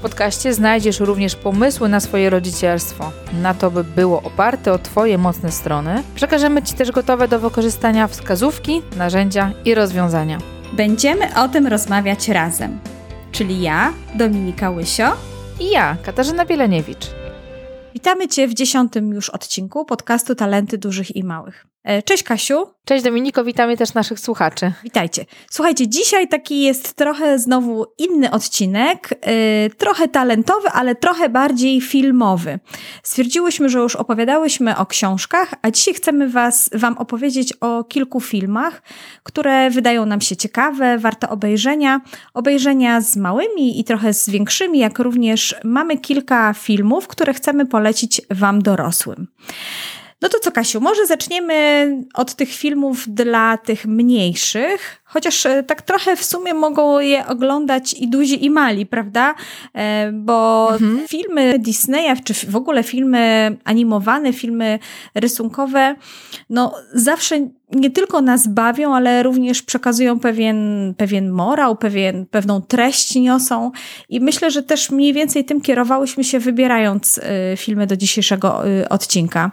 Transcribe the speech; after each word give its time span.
W 0.00 0.02
podcaście 0.02 0.54
znajdziesz 0.54 1.00
również 1.00 1.36
pomysły 1.36 1.88
na 1.88 2.00
swoje 2.00 2.30
rodzicielstwo, 2.30 3.12
na 3.42 3.54
to, 3.54 3.70
by 3.70 3.84
było 3.84 4.22
oparte 4.22 4.72
o 4.72 4.78
Twoje 4.78 5.18
mocne 5.18 5.52
strony. 5.52 6.02
Przekażemy 6.14 6.62
Ci 6.62 6.74
też 6.74 6.90
gotowe 6.90 7.28
do 7.28 7.40
wykorzystania 7.40 8.08
wskazówki, 8.08 8.82
narzędzia 8.96 9.52
i 9.64 9.74
rozwiązania. 9.74 10.38
Będziemy 10.72 11.40
o 11.42 11.48
tym 11.48 11.66
rozmawiać 11.66 12.28
razem, 12.28 12.78
czyli 13.32 13.62
ja, 13.62 13.92
Dominika 14.14 14.70
Łysio 14.70 15.12
I 15.60 15.70
ja, 15.70 15.96
Katarzyna 16.02 16.46
Bieleniewicz. 16.46 17.06
Witamy 17.94 18.28
Cię 18.28 18.48
w 18.48 18.54
dziesiątym 18.54 19.12
już 19.12 19.30
odcinku 19.30 19.84
podcastu 19.84 20.34
Talenty 20.34 20.78
Dużych 20.78 21.16
i 21.16 21.24
Małych. 21.24 21.69
E, 21.84 22.02
cześć 22.02 22.22
Kasiu. 22.22 22.66
Cześć 22.84 23.04
Dominiko, 23.04 23.44
witamy 23.44 23.76
też 23.76 23.94
naszych 23.94 24.20
słuchaczy. 24.20 24.72
Witajcie. 24.84 25.24
Słuchajcie, 25.50 25.88
dzisiaj 25.88 26.28
taki 26.28 26.62
jest 26.62 26.94
trochę 26.94 27.38
znowu 27.38 27.86
inny 27.98 28.30
odcinek, 28.30 29.08
yy, 29.10 29.70
trochę 29.76 30.08
talentowy, 30.08 30.68
ale 30.68 30.94
trochę 30.94 31.28
bardziej 31.28 31.80
filmowy. 31.80 32.58
Stwierdziłyśmy, 33.02 33.68
że 33.68 33.78
już 33.78 33.96
opowiadałyśmy 33.96 34.76
o 34.76 34.86
książkach, 34.86 35.54
a 35.62 35.70
dzisiaj 35.70 35.94
chcemy 35.94 36.28
was, 36.28 36.70
Wam 36.72 36.98
opowiedzieć 36.98 37.52
o 37.60 37.84
kilku 37.84 38.20
filmach, 38.20 38.82
które 39.22 39.70
wydają 39.70 40.06
nam 40.06 40.20
się 40.20 40.36
ciekawe, 40.36 40.98
warte 40.98 41.28
obejrzenia. 41.28 42.00
Obejrzenia 42.34 43.00
z 43.00 43.16
małymi 43.16 43.80
i 43.80 43.84
trochę 43.84 44.14
z 44.14 44.30
większymi, 44.30 44.78
jak 44.78 44.98
również 44.98 45.54
mamy 45.64 45.98
kilka 45.98 46.54
filmów, 46.54 47.08
które 47.08 47.34
chcemy 47.34 47.66
polecić 47.66 48.20
Wam 48.30 48.62
dorosłym. 48.62 49.26
No 50.22 50.28
to 50.28 50.38
co, 50.38 50.52
Kasiu, 50.52 50.80
może 50.80 51.06
zaczniemy 51.06 51.86
od 52.14 52.34
tych 52.34 52.48
filmów 52.52 53.04
dla 53.08 53.58
tych 53.58 53.86
mniejszych, 53.86 55.02
chociaż 55.04 55.46
e, 55.46 55.62
tak 55.62 55.82
trochę 55.82 56.16
w 56.16 56.24
sumie 56.24 56.54
mogą 56.54 57.00
je 57.00 57.26
oglądać 57.26 57.94
i 57.94 58.08
duzi, 58.08 58.44
i 58.44 58.50
mali, 58.50 58.86
prawda? 58.86 59.34
E, 59.74 60.12
bo 60.12 60.68
mhm. 60.72 61.08
filmy 61.08 61.58
Disneya, 61.58 62.16
czy 62.24 62.34
w 62.34 62.56
ogóle 62.56 62.82
filmy 62.82 63.56
animowane, 63.64 64.32
filmy 64.32 64.78
rysunkowe, 65.14 65.94
no 66.50 66.74
zawsze 66.94 67.48
nie 67.72 67.90
tylko 67.90 68.20
nas 68.20 68.48
bawią, 68.48 68.94
ale 68.94 69.22
również 69.22 69.62
przekazują 69.62 70.20
pewien, 70.20 70.94
pewien 70.96 71.30
morał, 71.30 71.76
pewien, 71.76 72.26
pewną 72.26 72.62
treść 72.62 73.14
niosą. 73.14 73.70
I 74.08 74.20
myślę, 74.20 74.50
że 74.50 74.62
też 74.62 74.90
mniej 74.90 75.12
więcej 75.12 75.44
tym 75.44 75.60
kierowałyśmy 75.60 76.24
się 76.24 76.38
wybierając 76.38 77.18
y, 77.18 77.22
filmy 77.56 77.86
do 77.86 77.96
dzisiejszego 77.96 78.68
y, 78.68 78.88
odcinka. 78.88 79.50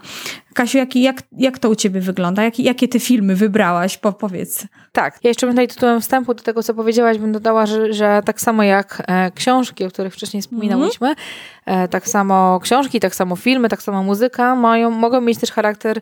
Kasiu, 0.54 0.78
jak, 0.78 0.96
jak, 0.96 1.22
jak 1.38 1.59
to 1.59 1.70
u 1.70 1.76
ciebie 1.76 2.02
wygląda? 2.02 2.44
Jak, 2.44 2.59
jakie 2.59 2.88
ty 2.88 3.00
filmy 3.00 3.36
wybrałaś? 3.36 3.98
Po, 3.98 4.14
powiedz. 4.14 4.68
Tak, 4.92 5.20
ja 5.24 5.28
jeszcze 5.28 5.48
tutaj 5.48 5.68
tytułem 5.68 6.02
wstępu 6.02 6.34
do 6.34 6.44
tego, 6.44 6.64
co 6.64 6.74
powiedziałaś, 6.74 7.18
bym 7.18 7.31
dodała, 7.31 7.66
że, 7.66 7.94
że 7.94 8.22
tak 8.26 8.42
samo 8.42 8.64
jak 8.64 9.04
e, 9.08 9.31
książki, 9.31 9.86
o 9.86 9.90
których 9.90 10.14
wcześniej 10.14 10.42
wspominałyśmy, 10.42 11.08
mm. 11.08 11.84
e, 11.84 11.88
tak 11.88 12.08
samo 12.08 12.59
książki, 12.59 13.00
tak 13.00 13.16
samo 13.16 13.36
filmy, 13.36 13.70
tak 13.70 13.81
samo 13.81 14.04
muzyka 14.04 14.56
mają, 14.56 14.92
mogą 14.92 15.22
mieć 15.22 15.40
też 15.40 15.52
charakter 15.52 16.02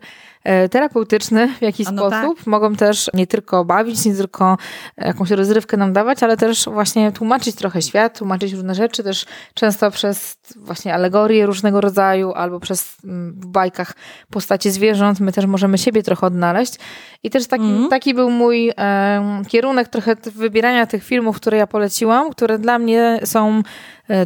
terapeutyczny 0.70 1.48
w 1.48 1.62
jakiś 1.62 1.86
no 1.92 2.10
sposób. 2.10 2.38
Tak. 2.38 2.46
Mogą 2.46 2.76
też 2.76 3.10
nie 3.14 3.26
tylko 3.26 3.64
bawić, 3.64 4.04
nie 4.04 4.14
tylko 4.14 4.56
jakąś 4.96 5.30
rozrywkę 5.30 5.76
nam 5.76 5.92
dawać, 5.92 6.22
ale 6.22 6.36
też 6.36 6.64
właśnie 6.64 7.12
tłumaczyć 7.12 7.56
trochę 7.56 7.82
świat, 7.82 8.18
tłumaczyć 8.18 8.52
różne 8.52 8.74
rzeczy, 8.74 9.02
też 9.02 9.26
często 9.54 9.90
przez 9.90 10.38
właśnie 10.56 10.94
alegorie 10.94 11.46
różnego 11.46 11.80
rodzaju, 11.80 12.32
albo 12.32 12.60
przez 12.60 12.96
mm, 13.04 13.32
w 13.32 13.46
bajkach 13.46 13.92
postacie 14.30 14.70
zwierząt, 14.70 15.20
my 15.20 15.32
też 15.32 15.46
możemy 15.46 15.78
siebie 15.78 16.02
trochę 16.02 16.26
odnaleźć. 16.26 16.78
I 17.22 17.30
też 17.30 17.46
taki, 17.46 17.64
mm. 17.64 17.88
taki 17.88 18.14
był 18.14 18.30
mój 18.30 18.72
e, 18.78 19.42
kierunek 19.48 19.88
trochę 19.88 20.16
wybierania 20.34 20.86
tych 20.86 21.04
filmów, 21.04 21.36
które 21.36 21.58
ja 21.58 21.66
poleciłam, 21.66 22.30
które 22.30 22.58
dla 22.58 22.78
mnie 22.78 23.20
są 23.24 23.58
e, 23.58 23.62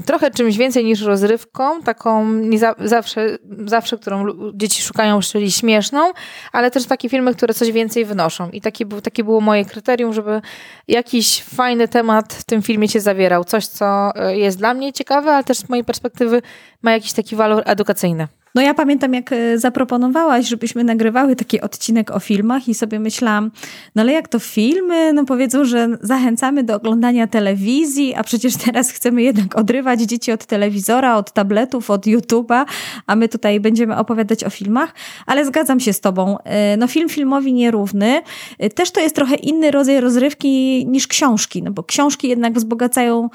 trochę 0.07 0.31
czymś 0.31 0.57
więcej 0.57 0.85
niż 0.85 1.03
rozrywką, 1.03 1.83
taką 1.83 2.33
nie 2.33 2.59
za, 2.59 2.75
zawsze, 2.85 3.39
zawsze, 3.67 3.99
którą 3.99 4.25
dzieci 4.55 4.83
szukają, 4.83 5.21
czyli 5.21 5.53
śmieszną, 5.53 6.13
ale 6.53 6.71
też 6.71 6.87
takie 6.87 7.09
filmy, 7.09 7.35
które 7.35 7.55
coś 7.55 7.73
więcej 7.73 8.05
wnoszą. 8.05 8.51
I 8.51 8.61
taki, 8.61 8.87
był, 8.87 9.01
takie 9.01 9.25
było 9.25 9.41
moje 9.41 9.65
kryterium, 9.65 10.13
żeby 10.13 10.43
jakiś 10.89 11.43
fajny 11.43 11.89
temat 11.89 12.35
w 12.35 12.45
tym 12.45 12.63
filmie 12.63 12.89
się 12.89 13.01
zawierał. 13.01 13.45
Coś, 13.45 13.67
co 13.67 14.17
e, 14.17 14.37
jest 14.37 14.59
dla 14.59 14.75
mnie 14.75 14.93
ciekawe, 14.93 15.33
ale 15.33 15.45
też 15.45 15.59
z 15.59 15.69
mojej 15.69 15.85
perspektywy 15.85 16.43
ma 16.83 16.93
jakiś 16.93 17.13
taki 17.13 17.37
walor 17.37 17.63
edukacyjny. 17.67 18.29
No 18.55 18.63
ja 18.63 18.75
pamiętam, 18.75 19.15
jak 19.15 19.33
e, 19.33 19.59
zaproponowałaś, 19.59 20.47
żebyśmy 20.49 20.85
nagrywały 20.85 21.37
taki 21.37 21.61
odcinek 21.61 22.11
o 22.11 22.21
filmach 22.21 22.69
i 22.69 22.75
sobie 22.75 23.01
myślałam, 23.01 23.51
no 23.95 24.03
ale 24.03 24.13
jak 24.13 24.29
to 24.29 24.39
filmy? 24.39 25.13
No 25.13 25.25
powiedzą, 25.25 25.65
że 25.65 25.89
zachęcamy 26.01 26.65
do 26.65 26.77
oglądania 26.77 27.27
telewizji, 27.27 28.15
a 28.15 28.25
przecież 28.25 28.57
teraz 28.57 28.91
chcemy 28.91 29.23
jednak 29.23 29.57
odrywać 29.57 30.01
dzieci 30.01 30.33
od 30.33 30.47
telewizora, 30.47 31.17
od 31.17 31.33
tabletów, 31.33 31.91
od 31.91 32.07
YouTube'a, 32.07 32.65
a 33.07 33.17
my 33.17 33.29
tutaj 33.29 33.61
będziemy 33.61 33.97
opowiadać 33.97 34.45
o 34.45 34.51
filmach, 34.51 34.95
ale 35.27 35.45
zgadzam 35.45 35.81
się 35.81 35.93
z 35.93 36.01
tobą. 36.01 36.39
E, 36.45 36.77
no 36.77 36.87
film 36.87 37.09
filmowi 37.09 37.53
nierówny. 37.53 38.23
E, 38.59 38.71
też 38.71 38.91
to 38.91 39.01
jest 39.01 39.15
trochę 39.15 39.35
inny 39.35 39.71
rodzaj 39.71 40.01
rozrywki 40.01 40.87
niż 40.87 41.07
książki, 41.07 41.63
no 41.63 41.71
bo 41.71 41.83
książki 41.83 42.29
jednak 42.29 42.53
wzbogacają 42.53 43.31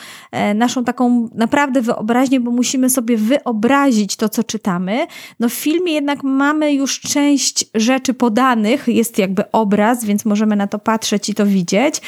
naszą 0.55 0.83
taką 0.83 1.29
naprawdę 1.35 1.81
wyobraźnię, 1.81 2.39
bo 2.39 2.51
musimy 2.51 2.89
sobie 2.89 3.17
wyobrazić 3.17 4.15
to, 4.15 4.29
co 4.29 4.43
czytamy, 4.43 5.04
no 5.39 5.49
w 5.49 5.53
filmie 5.53 5.93
jednak 5.93 6.23
mamy 6.23 6.73
już 6.73 6.99
część 6.99 7.65
rzeczy 7.75 8.13
podanych, 8.13 8.87
jest 8.87 9.17
jakby 9.17 9.51
obraz, 9.51 10.05
więc 10.05 10.25
możemy 10.25 10.55
na 10.55 10.67
to 10.67 10.79
patrzeć 10.79 11.29
i 11.29 11.33
to 11.33 11.45
widzieć. 11.45 12.01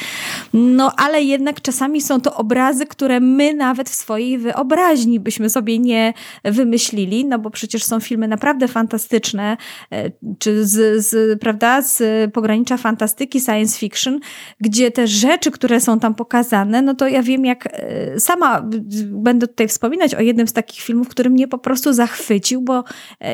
No 0.52 0.92
ale 0.96 1.22
jednak 1.22 1.60
czasami 1.60 2.00
są 2.00 2.20
to 2.20 2.34
obrazy, 2.34 2.86
które 2.86 3.20
my 3.20 3.54
nawet 3.54 3.90
w 3.90 3.94
swojej 3.94 4.38
wyobraźni 4.38 5.20
byśmy 5.20 5.50
sobie 5.50 5.78
nie 5.78 6.14
wymyślili, 6.44 7.24
no 7.24 7.38
bo 7.38 7.50
przecież 7.50 7.84
są 7.84 8.00
filmy 8.00 8.28
naprawdę 8.28 8.68
fantastyczne, 8.68 9.56
e, 9.92 10.10
czy 10.38 10.66
z, 10.66 11.06
z 11.06 11.40
prawda, 11.40 11.82
z 11.82 12.02
pogranicza 12.32 12.76
fantastyki, 12.76 13.40
science 13.40 13.78
fiction, 13.78 14.20
gdzie 14.60 14.90
te 14.90 15.06
rzeczy, 15.06 15.50
które 15.50 15.80
są 15.80 16.00
tam 16.00 16.14
pokazane, 16.14 16.82
no 16.82 16.94
to 16.94 17.08
ja 17.08 17.22
wiem, 17.22 17.44
jak 17.44 17.66
e, 17.66 18.20
sama 18.20 18.62
będę 19.06 19.48
tutaj 19.48 19.68
wspominać 19.68 20.14
o 20.14 20.20
jednym 20.20 20.48
z 20.48 20.52
takich 20.52 20.80
filmów, 20.80 21.08
który 21.08 21.30
mnie 21.30 21.48
po 21.48 21.58
prostu 21.58 21.92
zachwycił, 21.92 22.60
bo 22.60 22.84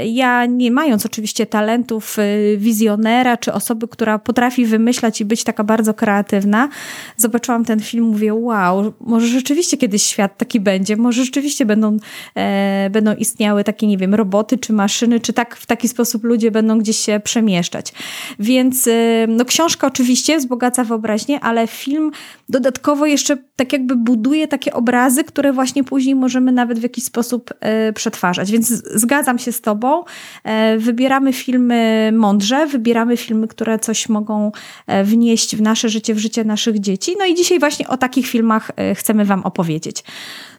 ja 0.04 0.47
nie 0.47 0.70
mając 0.70 1.06
oczywiście 1.06 1.47
talentów 1.47 2.16
e, 2.19 2.56
wizjonera, 2.56 3.37
czy 3.37 3.53
osoby, 3.53 3.88
która 3.88 4.19
potrafi 4.19 4.66
wymyślać 4.66 5.20
i 5.20 5.25
być 5.25 5.44
taka 5.44 5.65
bardzo 5.65 5.94
kreatywna, 5.94 6.69
zobaczyłam 7.16 7.64
ten 7.64 7.81
film, 7.81 8.04
mówię, 8.04 8.34
wow, 8.34 8.93
może 9.00 9.26
rzeczywiście 9.26 9.76
kiedyś 9.76 10.03
świat 10.03 10.38
taki 10.38 10.60
będzie, 10.60 10.97
może 10.97 11.25
rzeczywiście 11.25 11.66
będą, 11.66 11.97
e, 12.34 12.91
będą 12.91 13.14
istniały 13.14 13.64
takie, 13.64 13.87
nie 13.87 13.98
wiem, 13.98 14.14
roboty, 14.14 14.59
czy 14.59 14.72
maszyny, 14.72 15.20
czy 15.20 15.32
tak 15.32 15.56
w 15.56 15.66
taki 15.66 15.88
sposób 15.88 16.25
ludzie 16.25 16.50
będą 16.50 16.78
gdzieś 16.78 16.97
się 16.97 17.20
przemieszczać. 17.25 17.93
Więc 18.38 18.88
e, 18.88 19.26
no 19.28 19.44
książka 19.44 19.87
oczywiście 19.87 20.38
wzbogaca 20.38 20.84
wyobraźnię, 20.84 21.41
ale 21.41 21.66
film 21.66 22.10
dodatkowo 22.48 23.06
jeszcze 23.06 23.37
tak 23.56 23.72
jakby 23.72 23.97
buduje 23.97 24.48
takie 24.48 24.72
obrazy, 24.72 25.25
które 25.25 25.53
właśnie 25.53 25.84
później 25.84 26.14
możemy 26.14 26.53
nawet 26.53 26.78
w 26.78 26.82
jakiś 26.82 27.04
sposób 27.04 27.50
e, 27.60 27.93
przetwarzać. 27.93 28.53
Więc 28.53 28.69
zgadzam 28.94 29.38
się 29.38 29.44
z 29.53 29.60
tobą. 29.60 30.05
E, 30.44 30.78
wybieramy 30.78 31.32
filmy 31.32 32.11
mądrze, 32.14 32.67
wybieramy 32.67 33.17
filmy, 33.17 33.49
które 33.49 33.79
coś 33.79 34.08
mogą 34.08 34.52
e, 34.87 35.05
wnieść 35.05 35.56
w 35.56 35.61
nasze 35.61 35.88
życie, 35.88 36.14
w 36.14 36.19
życie 36.19 36.44
naszych 36.44 36.81
dzieci. 36.81 37.17
No 37.19 37.25
i 37.25 37.35
dzisiaj 37.35 37.58
właśnie 37.58 37.88
o 37.88 37.96
takich 37.96 38.26
filmach 38.26 38.70
chcemy 38.94 39.25
wam 39.25 39.43
opowiedzieć. 39.43 40.05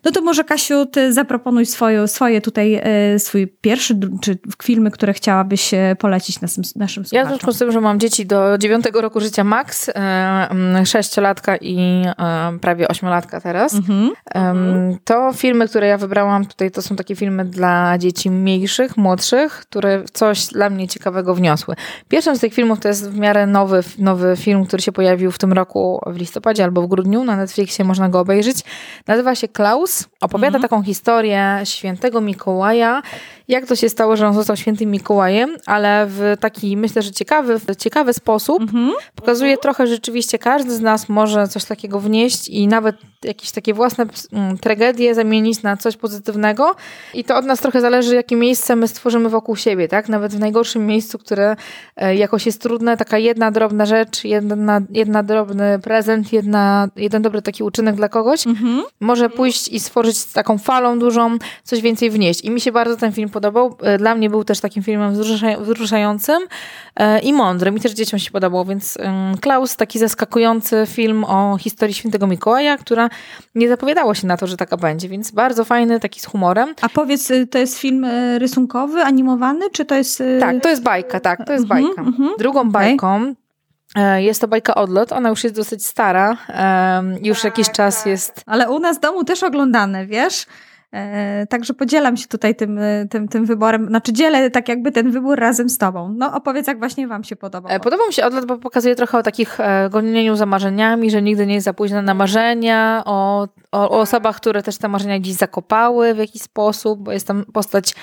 No 0.06 0.12
to 0.12 0.22
może 0.22 0.44
Kasiu, 0.44 0.86
ty 0.86 1.14
zaproponuj 1.14 1.66
swoje, 1.66 2.08
swoje 2.08 2.42
tutaj, 2.42 2.82
e, 2.84 3.20
swój 3.20 3.48
pierwszy, 3.48 4.00
czy 4.22 4.38
filmy, 4.64 4.92
które 4.92 5.14
chciałabyś 5.14 5.74
e, 5.74 5.96
polecić 6.00 6.42
naszym, 6.42 6.64
naszym 6.76 7.06
słuchaczom. 7.06 7.18
Ja 7.18 7.26
w 7.26 7.28
związku 7.28 7.52
z 7.52 7.60
tym, 7.60 7.72
że 7.72 7.82
mam 7.82 8.00
dzieci 8.00 8.26
do 8.26 8.58
dziewiątego 8.58 9.02
roku 9.02 9.20
życia 9.20 9.44
max, 9.44 9.90
e, 9.90 10.86
sześciolatka 10.86 11.58
i 11.58 12.06
prawie 12.62 12.88
ośmiolatka 12.88 13.42
teraz, 13.42 13.74
mhm. 13.74 14.12
to 15.04 15.34
filmy, 15.34 15.68
które 15.68 15.88
ja 15.88 15.98
wybrałam 15.98 16.46
tutaj, 16.46 16.72
to 16.72 16.82
są 16.82 16.96
takie 16.96 17.16
filmy 17.16 17.46
dla 17.46 17.98
dzieci 17.98 18.32
mniejszych, 18.32 18.98
młodszych, 18.98 19.54
które 19.54 20.04
coś 20.14 20.48
dla 20.48 20.70
mnie 20.70 20.88
ciekawego 20.88 21.36
wniosły. 21.36 21.76
Pierwszym 22.08 22.36
z 22.36 22.40
tych 22.40 22.54
filmów 22.54 22.80
to 22.80 22.88
jest 22.88 23.12
w 23.12 23.20
miarę 23.20 23.48
nowy, 23.48 23.84
nowy 23.98 24.36
film, 24.38 24.66
który 24.66 24.82
się 24.82 24.92
pojawił 24.92 25.32
w 25.32 25.38
tym 25.38 25.54
roku 25.54 26.02
w 26.08 26.18
listopadzie 26.18 26.64
albo 26.64 26.82
w 26.82 26.88
grudniu. 26.88 27.24
Na 27.24 27.36
Netflixie 27.36 27.86
można 27.86 28.10
go 28.10 28.20
obejrzeć. 28.20 28.58
Nazywa 29.08 29.36
się 29.36 29.48
Klaus 29.48 29.95
opowiada 30.22 30.58
mhm. 30.58 30.62
taką 30.62 30.84
historię 30.84 31.62
świętego 31.64 32.22
Mikołaja 32.22 33.02
jak 33.48 33.66
to 33.66 33.76
się 33.76 33.90
stało, 33.90 34.18
że 34.18 34.28
on 34.28 34.34
został 34.34 34.58
świętym 34.58 34.92
Mikołajem, 34.92 35.58
ale 35.66 36.06
w 36.10 36.36
taki, 36.40 36.78
myślę, 36.78 37.02
że 37.02 37.12
ciekawy, 37.12 37.60
ciekawy 37.78 38.14
sposób 38.14 38.62
mhm. 38.62 38.92
pokazuje 39.16 39.58
trochę 39.58 39.88
rzeczywiście, 39.88 40.40
każdy 40.40 40.72
z 40.72 40.82
nas 40.82 41.10
może 41.10 41.48
coś 41.48 41.66
takiego 41.66 42.00
wnieść 42.00 42.48
i 42.48 42.68
nawet 42.68 42.96
jakieś 43.24 43.52
takie 43.52 43.74
własne 43.74 44.06
mm, 44.34 44.58
tragedie 44.58 45.16
zamienić 45.16 45.64
na 45.64 45.78
coś 45.78 45.98
pozytywnego 45.98 46.76
i 47.14 47.24
to 47.24 47.38
od 47.38 47.46
nas 47.46 47.60
trochę 47.60 47.82
zależy, 47.82 48.16
jakie 48.16 48.36
miejsce 48.36 48.76
my 48.76 48.88
stworzymy 48.88 49.30
wokół 49.30 49.56
siebie, 49.56 49.88
tak? 49.88 50.10
Nawet 50.10 50.36
w 50.36 50.40
najgorszym 50.40 50.88
miejscu, 50.88 51.20
które 51.20 51.56
e, 51.96 52.16
jakoś 52.16 52.46
jest 52.46 52.62
trudne, 52.62 52.98
taka 52.98 53.18
jedna 53.18 53.52
drobna 53.52 53.86
rzecz, 53.86 54.24
jedna, 54.24 54.82
jedna 54.90 55.24
drobny 55.24 55.80
prezent, 55.80 56.34
jedna, 56.34 56.88
jeden 56.96 57.22
dobry 57.22 57.42
taki 57.42 57.64
uczynek 57.64 57.96
dla 57.96 58.10
kogoś 58.10 58.48
mhm. 58.48 58.84
może 59.00 59.30
pójść 59.30 59.68
i 59.68 59.80
stworzyć 59.80 60.26
taką 60.26 60.58
falą 60.58 61.00
dużą, 61.00 61.38
coś 61.64 61.82
więcej 61.82 62.10
wnieść. 62.10 62.42
I 62.42 62.52
mi 62.52 62.62
się 62.62 62.72
bardzo 62.72 62.98
ten 62.98 63.12
film 63.12 63.30
podobał. 63.36 63.76
E, 63.82 63.98
dla 63.98 64.16
mnie 64.16 64.30
był 64.30 64.44
też 64.44 64.60
takim 64.60 64.84
filmem 64.84 65.14
wzruszającym 65.60 66.42
e, 66.96 67.20
i 67.20 67.34
mądrym. 67.34 67.78
I 67.78 67.80
też 67.80 67.92
dzieciom 67.92 68.20
się 68.20 68.32
podobał, 68.32 68.66
więc 68.66 68.98
Klaus, 69.42 69.76
taki 69.76 70.00
zaskakujący 70.00 70.84
film 70.88 71.24
o 71.24 71.58
historii 71.58 71.94
świętego 71.94 72.28
Mikołaja, 72.28 72.78
która 72.78 73.10
nie 73.56 73.70
zapowiadało 73.70 74.14
się 74.14 74.28
na 74.28 74.38
to, 74.38 74.48
że 74.48 74.58
taka 74.58 74.78
będzie, 74.78 75.10
więc 75.10 75.32
bardzo 75.32 75.66
fajny, 75.66 76.00
taki 76.00 76.20
z 76.20 76.26
humorem. 76.26 76.76
A 76.82 76.90
powiedz, 76.90 77.32
y, 77.32 77.48
to 77.48 77.58
jest 77.58 77.78
film 77.78 78.06
y, 78.06 78.40
rysunkowy, 78.40 79.04
animowany, 79.04 79.70
czy 79.72 79.86
to 79.86 79.96
jest... 79.96 80.22
Y, 80.22 80.38
tak, 80.40 80.62
to 80.62 80.70
jest 80.70 80.84
bajka, 80.84 81.20
tak, 81.20 81.46
to 81.46 81.54
jest 81.54 81.64
mhm, 81.64 81.84
bajka. 81.84 82.02
Mhm. 82.02 82.30
Drugą 82.40 82.72
bajką 82.72 83.34
e, 83.96 84.24
jest 84.24 84.42
to 84.42 84.48
bajka 84.48 84.76
Odlot. 84.76 85.12
Ona 85.12 85.30
już 85.30 85.44
jest 85.44 85.56
dosyć 85.56 85.86
stara. 85.86 86.38
Już 87.22 87.44
jakiś 87.44 87.72
czas 87.72 88.06
jest. 88.06 88.44
Ale 88.46 88.70
u 88.70 88.80
nas 88.80 88.98
w 88.98 89.00
domu 89.00 89.24
też 89.24 89.44
oglądane, 89.44 90.06
wiesz? 90.06 90.46
E, 90.96 91.48
także 91.48 91.74
podzielam 91.74 92.18
się 92.18 92.28
tutaj 92.28 92.56
tym, 92.56 92.80
e, 92.80 93.06
tym, 93.10 93.28
tym 93.28 93.46
wyborem, 93.46 93.88
znaczy 93.88 94.14
dzielę 94.14 94.52
tak 94.52 94.70
jakby 94.70 94.92
ten 94.92 95.12
wybór 95.12 95.40
razem 95.40 95.70
z 95.70 95.78
tobą. 95.78 96.14
No 96.18 96.34
opowiedz, 96.34 96.68
jak 96.68 96.80
właśnie 96.80 97.08
wam 97.08 97.24
się 97.24 97.36
podobał. 97.36 97.72
E, 97.72 97.80
podobał 97.80 98.08
mi 98.08 98.14
się 98.14 98.26
odlot, 98.26 98.46
bo 98.46 98.58
pokazuje 98.58 98.96
trochę 98.96 99.18
o 99.18 99.24
takich 99.24 99.58
gonieniu 99.90 100.36
za 100.36 100.46
marzeniami, 100.46 101.12
że 101.12 101.22
nigdy 101.22 101.48
nie 101.48 101.54
jest 101.54 101.66
za 101.66 101.74
późno 101.74 102.02
na 102.02 102.14
marzenia, 102.14 103.04
o, 103.06 103.48
o, 103.72 103.90
o 103.90 104.00
osobach, 104.00 104.36
które 104.36 104.64
też 104.64 104.78
te 104.78 104.88
marzenia 104.88 105.20
gdzieś 105.20 105.34
zakopały 105.34 106.14
w 106.14 106.18
jakiś 106.18 106.42
sposób, 106.42 107.00
bo 107.04 107.12
jest 107.12 107.28
tam 107.28 107.46
postać 107.54 107.96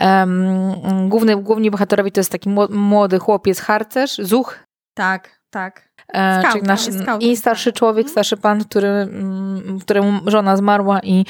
um, 0.00 1.08
główny, 1.08 1.36
główni 1.36 1.70
bohaterowi 1.70 2.12
to 2.12 2.20
jest 2.20 2.32
taki 2.32 2.48
młody 2.70 3.18
chłopiec, 3.18 3.60
harcerz, 3.60 4.16
zuch. 4.18 4.58
Tak, 4.94 5.40
tak. 5.50 5.88
Skałka, 6.14 6.52
czyli 6.52 6.64
nasz, 6.64 6.80
I 7.20 7.36
starszy 7.36 7.72
człowiek, 7.72 8.06
mhm. 8.06 8.12
starszy 8.12 8.36
pan, 8.36 8.64
który, 8.64 8.88
mm, 8.88 9.78
któremu 9.80 10.20
żona 10.26 10.56
zmarła 10.56 11.00
i 11.00 11.24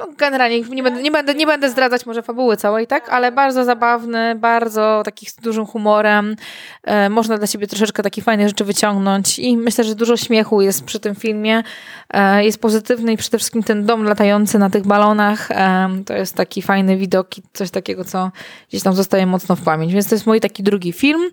no 0.00 0.08
generalnie 0.18 0.60
nie 0.60 0.82
będę, 0.82 1.02
nie, 1.02 1.10
będę, 1.10 1.34
nie 1.34 1.46
będę 1.46 1.70
zdradzać 1.70 2.06
może 2.06 2.22
fabuły 2.22 2.56
całej, 2.56 2.86
tak, 2.86 3.08
ale 3.08 3.32
bardzo 3.32 3.64
zabawny, 3.64 4.34
bardzo 4.34 5.02
taki 5.04 5.26
z 5.26 5.36
dużym 5.36 5.66
humorem. 5.66 6.36
E, 6.84 7.08
można 7.08 7.38
dla 7.38 7.46
siebie 7.46 7.66
troszeczkę 7.66 8.02
takich 8.02 8.24
fajnych 8.24 8.48
rzeczy 8.48 8.64
wyciągnąć 8.64 9.38
i 9.38 9.56
myślę, 9.56 9.84
że 9.84 9.94
dużo 9.94 10.16
śmiechu 10.16 10.62
jest 10.62 10.84
przy 10.84 11.00
tym 11.00 11.14
filmie. 11.14 11.62
E, 12.10 12.44
jest 12.44 12.60
pozytywny 12.60 13.12
i 13.12 13.16
przede 13.16 13.38
wszystkim 13.38 13.62
ten 13.62 13.86
dom 13.86 14.04
latający 14.04 14.58
na 14.58 14.70
tych 14.70 14.86
balonach. 14.86 15.50
E, 15.50 15.88
to 16.06 16.14
jest 16.14 16.34
taki 16.34 16.62
fajny 16.62 16.96
widok 16.96 17.38
i 17.38 17.42
coś 17.52 17.70
takiego, 17.70 18.04
co 18.04 18.30
gdzieś 18.68 18.82
tam 18.82 18.94
zostaje 18.94 19.26
mocno 19.26 19.56
w 19.56 19.62
pamięć. 19.62 19.92
Więc 19.92 20.08
to 20.08 20.14
jest 20.14 20.26
mój 20.26 20.40
taki 20.40 20.62
drugi 20.62 20.92
film. 20.92 21.30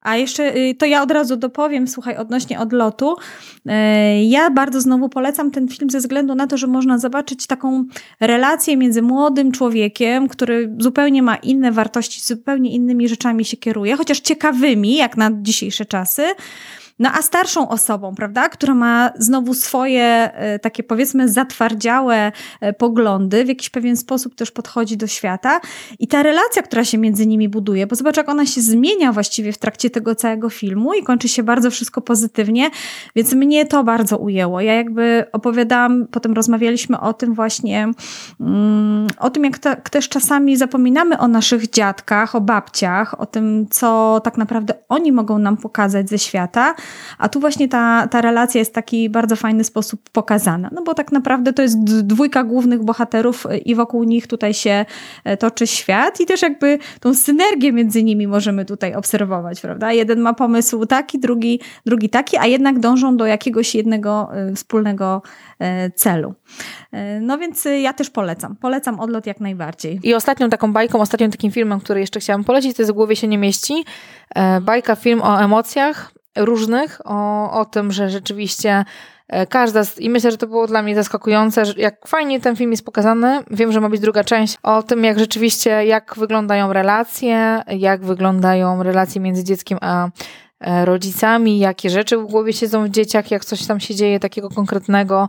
A 0.00 0.16
jeszcze 0.16 0.56
y, 0.56 0.74
to 0.74 0.86
ja 0.86 1.02
od 1.02 1.10
razu 1.10 1.36
dopowiem, 1.36 1.88
słuchaj, 1.88 2.16
odnośnie 2.16 2.60
odlotu. 2.60 3.16
Y, 3.66 3.70
ja 4.22 4.50
bardzo 4.50 4.80
znowu 4.80 5.08
polecam 5.08 5.50
ten 5.50 5.68
film 5.68 5.90
ze 5.90 5.98
względu 5.98 6.34
na 6.34 6.46
to, 6.46 6.56
że 6.56 6.66
można 6.66 6.98
zobaczyć 6.98 7.46
taką 7.46 7.84
relację 8.20 8.76
między 8.76 9.02
młodym 9.02 9.52
człowiekiem, 9.52 10.28
który 10.28 10.74
zupełnie 10.78 11.22
ma 11.22 11.36
inne 11.36 11.72
wartości, 11.72 12.20
zupełnie 12.20 12.72
innymi 12.72 13.08
rzeczami 13.08 13.44
się 13.44 13.56
kieruje, 13.56 13.96
chociaż 13.96 14.20
ciekawymi, 14.20 14.96
jak 14.96 15.16
na 15.16 15.30
dzisiejsze 15.42 15.84
czasy, 15.84 16.22
no 17.00 17.10
a 17.12 17.22
starszą 17.22 17.68
osobą, 17.68 18.14
prawda, 18.14 18.48
która 18.48 18.74
ma 18.74 19.10
znowu 19.18 19.54
swoje 19.54 20.04
e, 20.34 20.58
takie 20.58 20.82
powiedzmy 20.82 21.28
zatwardziałe 21.28 22.32
e, 22.60 22.72
poglądy, 22.72 23.44
w 23.44 23.48
jakiś 23.48 23.70
pewien 23.70 23.96
sposób 23.96 24.34
też 24.34 24.50
podchodzi 24.50 24.96
do 24.96 25.06
świata 25.06 25.60
i 25.98 26.08
ta 26.08 26.22
relacja, 26.22 26.62
która 26.62 26.84
się 26.84 26.98
między 26.98 27.26
nimi 27.26 27.48
buduje, 27.48 27.86
bo 27.86 27.96
zobacz 27.96 28.16
jak 28.16 28.28
ona 28.28 28.46
się 28.46 28.60
zmienia 28.60 29.12
właściwie 29.12 29.52
w 29.52 29.58
trakcie 29.58 29.90
tego 29.90 30.14
całego 30.14 30.50
filmu 30.50 30.94
i 30.94 31.02
kończy 31.02 31.28
się 31.28 31.42
bardzo 31.42 31.70
wszystko 31.70 32.00
pozytywnie, 32.00 32.70
więc 33.16 33.32
mnie 33.32 33.66
to 33.66 33.84
bardzo 33.84 34.18
ujęło. 34.18 34.60
Ja 34.60 34.74
jakby 34.74 35.24
opowiadałam, 35.32 36.06
potem 36.10 36.32
rozmawialiśmy 36.32 37.00
o 37.00 37.12
tym 37.12 37.34
właśnie, 37.34 37.88
mm, 38.40 39.06
o 39.18 39.30
tym 39.30 39.44
jak 39.44 39.90
też 39.90 40.08
czasami 40.08 40.56
zapominamy 40.56 41.18
o 41.18 41.28
naszych 41.28 41.70
dziadkach, 41.70 42.34
o 42.34 42.40
babciach, 42.40 43.20
o 43.20 43.26
tym, 43.26 43.66
co 43.70 44.20
tak 44.24 44.38
naprawdę 44.38 44.74
oni 44.88 45.12
mogą 45.12 45.38
nam 45.38 45.56
pokazać 45.56 46.08
ze 46.08 46.18
świata, 46.18 46.74
a 47.18 47.28
tu 47.28 47.40
właśnie 47.40 47.68
ta, 47.68 48.08
ta 48.10 48.20
relacja 48.20 48.58
jest 48.58 48.70
w 48.70 48.74
taki 48.74 49.10
bardzo 49.10 49.36
fajny 49.36 49.64
sposób 49.64 50.10
pokazana. 50.12 50.70
No 50.72 50.82
bo 50.82 50.94
tak 50.94 51.12
naprawdę 51.12 51.52
to 51.52 51.62
jest 51.62 51.84
dwójka 51.84 52.44
głównych 52.44 52.84
bohaterów 52.84 53.46
i 53.64 53.74
wokół 53.74 54.04
nich 54.04 54.26
tutaj 54.26 54.54
się 54.54 54.84
e, 55.24 55.36
toczy 55.36 55.66
świat 55.66 56.20
i 56.20 56.26
też 56.26 56.42
jakby 56.42 56.78
tą 57.00 57.14
synergię 57.14 57.72
między 57.72 58.02
nimi 58.02 58.26
możemy 58.26 58.64
tutaj 58.64 58.94
obserwować, 58.94 59.60
prawda? 59.60 59.92
Jeden 59.92 60.20
ma 60.20 60.34
pomysł 60.34 60.86
taki, 60.86 61.18
drugi, 61.18 61.60
drugi 61.86 62.08
taki, 62.08 62.36
a 62.36 62.46
jednak 62.46 62.78
dążą 62.78 63.16
do 63.16 63.26
jakiegoś 63.26 63.74
jednego 63.74 64.30
e, 64.32 64.54
wspólnego 64.54 65.22
e, 65.58 65.90
celu. 65.90 66.34
No 67.20 67.38
więc 67.38 67.68
ja 67.82 67.92
też 67.92 68.10
polecam. 68.10 68.56
Polecam 68.56 69.00
odlot 69.00 69.26
jak 69.26 69.40
najbardziej. 69.40 70.00
I 70.02 70.14
ostatnią 70.14 70.50
taką 70.50 70.72
bajką, 70.72 71.00
ostatnim 71.00 71.30
takim 71.30 71.52
filmem, 71.52 71.80
który 71.80 72.00
jeszcze 72.00 72.20
chciałam 72.20 72.44
polecić, 72.44 72.76
to 72.76 72.82
jest 72.82 72.92
w 72.92 72.94
głowie 72.94 73.16
się 73.16 73.28
nie 73.28 73.38
mieści. 73.38 73.84
Bajka, 74.60 74.96
film 74.96 75.22
o 75.22 75.40
emocjach 75.40 76.12
różnych, 76.38 77.00
o, 77.04 77.50
o 77.52 77.64
tym, 77.64 77.92
że 77.92 78.10
rzeczywiście 78.10 78.84
e, 79.28 79.46
każda 79.46 79.84
z, 79.84 79.98
i 79.98 80.10
myślę, 80.10 80.30
że 80.30 80.36
to 80.36 80.46
było 80.46 80.66
dla 80.66 80.82
mnie 80.82 80.94
zaskakujące, 80.94 81.64
że 81.64 81.72
jak 81.76 82.08
fajnie 82.08 82.40
ten 82.40 82.56
film 82.56 82.70
jest 82.70 82.84
pokazany. 82.84 83.42
Wiem, 83.50 83.72
że 83.72 83.80
ma 83.80 83.88
być 83.88 84.00
druga 84.00 84.24
część 84.24 84.56
o 84.62 84.82
tym, 84.82 85.04
jak 85.04 85.18
rzeczywiście, 85.18 85.70
jak 85.70 86.14
wyglądają 86.18 86.72
relacje, 86.72 87.62
jak 87.68 88.04
wyglądają 88.04 88.82
relacje 88.82 89.20
między 89.20 89.44
dzieckiem 89.44 89.78
a 89.80 90.08
e, 90.60 90.84
rodzicami, 90.84 91.58
jakie 91.58 91.90
rzeczy 91.90 92.16
w 92.18 92.26
głowie 92.26 92.52
siedzą 92.52 92.84
w 92.84 92.88
dzieciach, 92.88 93.30
jak 93.30 93.44
coś 93.44 93.66
tam 93.66 93.80
się 93.80 93.94
dzieje 93.94 94.20
takiego 94.20 94.48
konkretnego, 94.48 95.28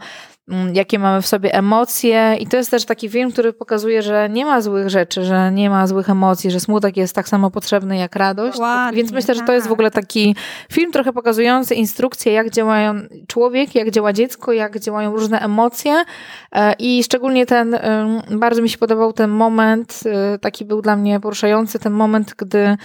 jakie 0.74 1.00
mamy 1.00 1.21
w 1.21 1.27
sobie 1.27 1.53
emocje. 1.53 2.36
I 2.39 2.48
to 2.48 2.57
jest 2.57 2.71
też 2.71 2.86
taki 2.86 3.09
film, 3.09 3.31
który 3.31 3.53
pokazuje, 3.53 4.01
że 4.01 4.30
nie 4.30 4.45
ma 4.45 4.62
złych 4.62 4.89
rzeczy, 4.89 5.24
że 5.24 5.51
nie 5.51 5.69
ma 5.69 5.88
złych 5.88 6.09
emocji, 6.09 6.51
że 6.51 6.59
smutek 6.59 6.98
jest 6.98 7.15
tak 7.15 7.30
samo 7.30 7.51
potrzebny 7.51 7.98
jak 7.98 8.15
radość. 8.15 8.57
Ładnie, 8.57 8.98
Więc 8.98 9.12
myślę, 9.12 9.36
że 9.36 9.41
to 9.41 9.53
jest 9.53 9.67
w 9.67 9.72
ogóle 9.72 9.91
tak. 9.91 10.03
taki 10.03 10.36
film 10.72 10.91
trochę 10.91 11.13
pokazujący 11.13 11.75
instrukcje, 11.75 12.34
jak 12.34 12.50
działają 12.50 12.93
człowiek, 13.27 13.75
jak 13.75 13.91
działa 13.91 14.13
dziecko, 14.13 14.51
jak 14.51 14.79
działają 14.79 15.12
różne 15.12 15.39
emocje. 15.39 16.03
E, 16.51 16.74
I 16.79 17.03
szczególnie 17.03 17.46
ten, 17.46 17.77
bardzo 18.29 18.62
mi 18.62 18.70
się 18.70 18.77
podobał 18.77 19.13
ten 19.13 19.29
moment, 19.29 20.00
e, 20.05 20.39
taki 20.39 20.65
był 20.65 20.81
dla 20.81 20.96
mnie 20.96 21.20
poruszający, 21.20 21.79
ten 21.79 21.93
moment, 21.93 22.34
gdy 22.38 22.77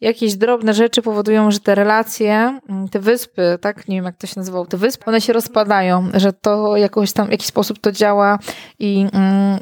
jakieś 0.00 0.34
drobne 0.34 0.74
rzeczy 0.74 1.02
powodują, 1.02 1.50
że 1.50 1.60
te 1.60 1.74
relacje, 1.74 2.60
mm, 2.68 2.88
te 2.88 2.98
wyspy, 2.98 3.58
tak, 3.60 3.88
nie 3.88 3.96
wiem 3.96 4.04
jak 4.04 4.16
to 4.16 4.26
się 4.26 4.34
nazywało, 4.36 4.66
te 4.66 4.76
wyspy, 4.76 5.04
one 5.06 5.20
się 5.20 5.32
rozpadają, 5.32 6.08
że 6.14 6.32
to 6.32 6.76
jakoś 6.76 7.12
tam, 7.12 7.26
w 7.26 7.30
jakiś 7.30 7.46
sposób 7.46 7.78
to 7.78 7.92
działa 7.92 8.38
i, 8.78 9.06
mm, 9.12 9.58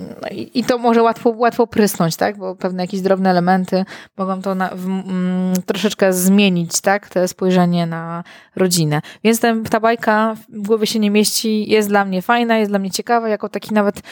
i 0.55 0.65
to 0.65 0.79
może 0.79 1.03
łatwo, 1.03 1.31
łatwo 1.37 1.67
prysnąć, 1.67 2.17
tak, 2.17 2.39
bo 2.39 2.57
pewne 2.57 2.83
jakieś 2.83 3.01
drobne 3.01 3.31
elementy 3.31 3.85
mogą 4.17 4.43
to 4.43 4.55
na, 4.55 4.71
w, 4.75 4.87
mm, 4.87 5.55
troszeczkę 5.67 6.13
zmienić, 6.13 6.81
tak, 6.81 7.09
te 7.09 7.29
spojrzenie 7.29 7.87
na 7.87 8.25
rodzinę. 8.57 9.01
Więc 9.25 9.41
ten, 9.41 9.65
ta 9.65 9.81
bajka 9.81 10.35
w 10.49 10.67
głowie 10.67 10.87
się 10.87 10.99
nie 10.99 11.11
mieści, 11.11 11.71
jest 11.71 11.89
dla 11.89 12.05
mnie 12.05 12.23
fajna, 12.23 12.59
jest 12.59 12.71
dla 12.71 12.79
mnie 12.79 12.91
ciekawa, 12.91 13.29
jako 13.29 13.49
taki 13.49 13.75
nawet 13.75 14.03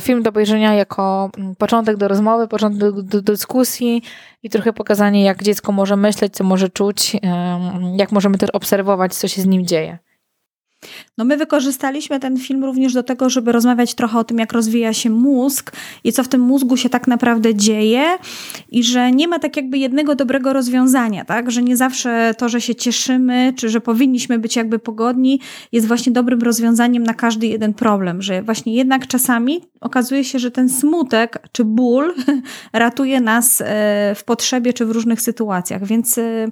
film 0.00 0.22
do 0.22 0.30
obejrzenia, 0.30 0.74
jako 0.74 1.30
początek 1.58 1.96
do 1.96 2.08
rozmowy, 2.08 2.48
początek 2.48 3.02
do 3.02 3.22
dyskusji 3.22 4.02
i 4.42 4.50
trochę 4.50 4.72
pokazanie, 4.72 5.24
jak 5.24 5.42
dziecko 5.42 5.72
może 5.72 5.96
myśleć, 5.96 6.34
co 6.34 6.44
może 6.44 6.68
czuć, 6.68 7.16
jak 7.96 8.12
możemy 8.12 8.38
też 8.38 8.50
obserwować, 8.50 9.14
co 9.14 9.28
się 9.28 9.42
z 9.42 9.46
nim 9.46 9.66
dzieje. 9.66 9.98
No 11.18 11.24
my 11.24 11.36
wykorzystaliśmy 11.36 12.20
ten 12.20 12.36
film 12.36 12.64
również 12.64 12.92
do 12.92 13.02
tego, 13.02 13.30
żeby 13.30 13.52
rozmawiać 13.52 13.94
trochę 13.94 14.18
o 14.18 14.24
tym, 14.24 14.38
jak 14.38 14.52
rozwija 14.52 14.92
się 14.92 15.10
mózg 15.10 15.72
i 16.04 16.12
co 16.12 16.24
w 16.24 16.28
tym 16.28 16.40
mózgu 16.40 16.76
się 16.76 16.88
tak 16.88 17.08
naprawdę 17.08 17.54
dzieje 17.54 18.04
i 18.70 18.84
że 18.84 19.12
nie 19.12 19.28
ma 19.28 19.38
tak 19.38 19.56
jakby 19.56 19.78
jednego 19.78 20.14
dobrego 20.14 20.52
rozwiązania, 20.52 21.24
tak? 21.24 21.50
Że 21.50 21.62
nie 21.62 21.76
zawsze 21.76 22.34
to, 22.38 22.48
że 22.48 22.60
się 22.60 22.74
cieszymy, 22.74 23.52
czy 23.56 23.68
że 23.68 23.80
powinniśmy 23.80 24.38
być 24.38 24.56
jakby 24.56 24.78
pogodni, 24.78 25.40
jest 25.72 25.86
właśnie 25.86 26.12
dobrym 26.12 26.40
rozwiązaniem 26.40 27.02
na 27.02 27.14
każdy 27.14 27.46
jeden 27.46 27.74
problem, 27.74 28.22
że 28.22 28.42
właśnie 28.42 28.74
jednak 28.74 29.06
czasami 29.06 29.60
okazuje 29.80 30.24
się, 30.24 30.38
że 30.38 30.50
ten 30.50 30.68
smutek 30.68 31.48
czy 31.52 31.64
ból 31.64 32.14
ratuje 32.72 33.20
nas 33.20 33.60
e, 33.60 33.64
w 34.16 34.24
potrzebie 34.24 34.72
czy 34.72 34.86
w 34.86 34.90
różnych 34.90 35.20
sytuacjach, 35.20 35.86
więc 35.86 36.18
e, 36.18 36.48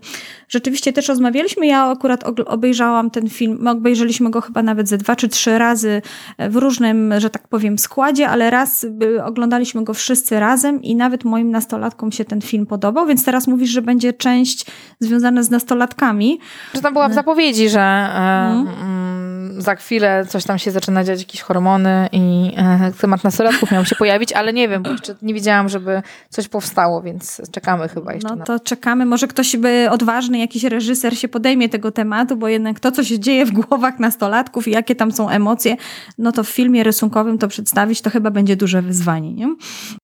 rzeczywiście 0.49 0.93
też 0.93 1.09
rozmawialiśmy, 1.09 1.67
ja 1.67 1.85
akurat 1.85 2.25
obejrzałam 2.47 3.11
ten 3.11 3.29
film, 3.29 3.59
my 3.61 3.71
obejrzeliśmy 3.71 4.16
oglądaliśmy 4.17 4.31
go 4.31 4.41
chyba 4.41 4.63
nawet 4.63 4.89
ze 4.89 4.99
dwa 4.99 5.17
czy 5.17 5.29
trzy 5.29 5.59
razy 5.59 6.03
w 6.39 6.57
różnym, 6.57 7.15
że 7.19 7.31
tak 7.31 7.49
powiem, 7.49 7.79
składzie, 7.79 8.29
ale 8.29 8.51
raz 8.51 8.87
oglądaliśmy 9.25 9.85
go 9.85 9.95
wszyscy 9.95 10.41
razem 10.41 10.83
i 10.83 10.97
nawet 10.97 11.25
moim 11.25 11.51
nastolatkom 11.51 12.13
się 12.13 12.25
ten 12.25 12.41
film 12.41 12.67
podobał, 12.67 13.07
więc 13.07 13.25
teraz 13.25 13.47
mówisz, 13.47 13.71
że 13.71 13.83
będzie 13.83 14.13
część 14.13 14.67
związana 15.01 15.43
z 15.43 15.51
nastolatkami. 15.51 16.39
Że 16.75 16.81
tam 16.81 16.93
była 16.93 17.09
w 17.09 17.15
zapowiedzi, 17.15 17.69
że 17.69 17.81
e, 17.81 18.67
mm. 18.81 19.63
za 19.63 19.75
chwilę 19.75 20.27
coś 20.29 20.45
tam 20.45 20.59
się 20.59 20.71
zaczyna 20.71 21.05
dziać, 21.05 21.19
jakieś 21.19 21.41
hormony 21.41 22.09
i 22.13 22.53
e, 22.57 22.93
temat 23.01 23.25
nastolatków 23.25 23.71
miał 23.71 23.85
się 23.85 23.97
pojawić, 23.97 24.33
ale 24.33 24.53
nie 24.53 24.69
wiem, 24.69 24.83
bo 24.83 24.91
jeszcze 24.91 25.15
nie 25.23 25.35
widziałam, 25.35 25.69
żeby 25.69 26.03
coś 26.29 26.49
powstało, 26.49 27.03
więc 27.03 27.43
czekamy 27.53 27.89
chyba 27.89 28.13
jeszcze. 28.13 28.29
No 28.29 28.37
na 28.37 28.45
to 28.45 28.61
czekamy. 28.61 29.07
Może 29.07 29.29
ktoś 29.29 29.57
by 29.57 29.89
odważny, 29.91 30.39
jakiś 30.39 30.65
reżyser 30.65 31.19
się 31.19 31.29
podejmie 31.29 31.69
tego 31.69 31.93
tematu, 31.93 32.37
bo 32.37 32.49
jednak 32.49 32.81
to, 32.81 32.93
co 32.93 33.05
się 33.05 33.19
dzieje 33.19 33.47
w 33.47 33.53
głowach 33.53 33.99
nastolatków 34.07 34.69
i 34.69 34.71
jakie 34.71 34.95
tam 34.95 35.13
są 35.13 35.29
emocje, 35.29 35.77
no 36.19 36.33
to 36.33 36.45
w 36.45 36.49
filmie 36.49 36.85
rysunkowym 36.85 37.39
to 37.39 37.49
przedstawić, 37.49 38.01
to 38.01 38.11
chyba 38.11 38.31
będzie 38.31 38.57
duże 38.57 38.83
wyzwanie. 38.83 39.35
Nie? 39.35 39.47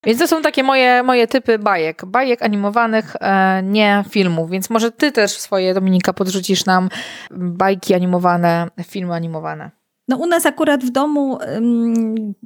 Więc 0.05 0.19
to 0.19 0.29
są 0.29 0.43
takie 0.43 0.63
moje, 0.63 1.03
moje 1.03 1.27
typy 1.27 1.59
bajek. 1.59 2.07
Bajek 2.07 2.43
animowanych, 2.43 3.17
e, 3.21 3.63
nie 3.63 4.05
filmów. 4.11 4.51
Więc 4.51 4.71
może 4.71 4.91
ty 4.91 5.13
też 5.13 5.31
swoje, 5.31 5.75
Dominika, 5.75 6.13
podrzucisz 6.13 6.65
nam 6.65 6.89
bajki 7.31 7.95
animowane, 7.95 8.69
filmy 8.85 9.15
animowane. 9.15 9.82
No 10.09 10.17
u 10.17 10.27
nas 10.27 10.47
akurat 10.47 10.85
w 10.85 10.91
domu 10.91 11.39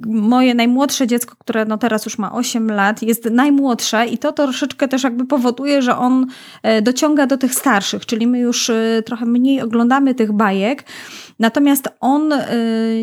moje 0.07 0.55
najmłodsze 0.55 1.07
dziecko, 1.07 1.35
które 1.39 1.65
no 1.65 1.77
teraz 1.77 2.05
już 2.05 2.17
ma 2.17 2.31
8 2.31 2.71
lat, 2.71 3.01
jest 3.01 3.25
najmłodsze 3.25 4.05
i 4.05 4.17
to 4.17 4.31
troszeczkę 4.31 4.87
też 4.87 5.03
jakby 5.03 5.25
powoduje, 5.25 5.81
że 5.81 5.97
on 5.97 6.27
e, 6.63 6.81
dociąga 6.81 7.27
do 7.27 7.37
tych 7.37 7.55
starszych, 7.55 8.05
czyli 8.05 8.27
my 8.27 8.39
już 8.39 8.69
e, 8.69 9.03
trochę 9.05 9.25
mniej 9.25 9.61
oglądamy 9.61 10.15
tych 10.15 10.31
bajek. 10.31 10.83
Natomiast 11.39 11.89
on 11.99 12.33
y, 12.33 12.37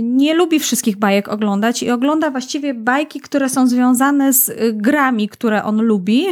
nie 0.03 0.35
lubi 0.35 0.61
wszystkich 0.61 0.97
bajek 0.97 1.29
oglądać 1.29 1.83
i 1.83 1.91
ogląda 1.91 2.31
właściwie 2.31 2.75
bajki, 2.75 3.21
które 3.21 3.49
są 3.49 3.67
związane 3.67 4.33
z 4.33 4.51
grami, 4.73 5.29
które 5.29 5.65
on 5.65 5.83
lubi. 5.83 6.27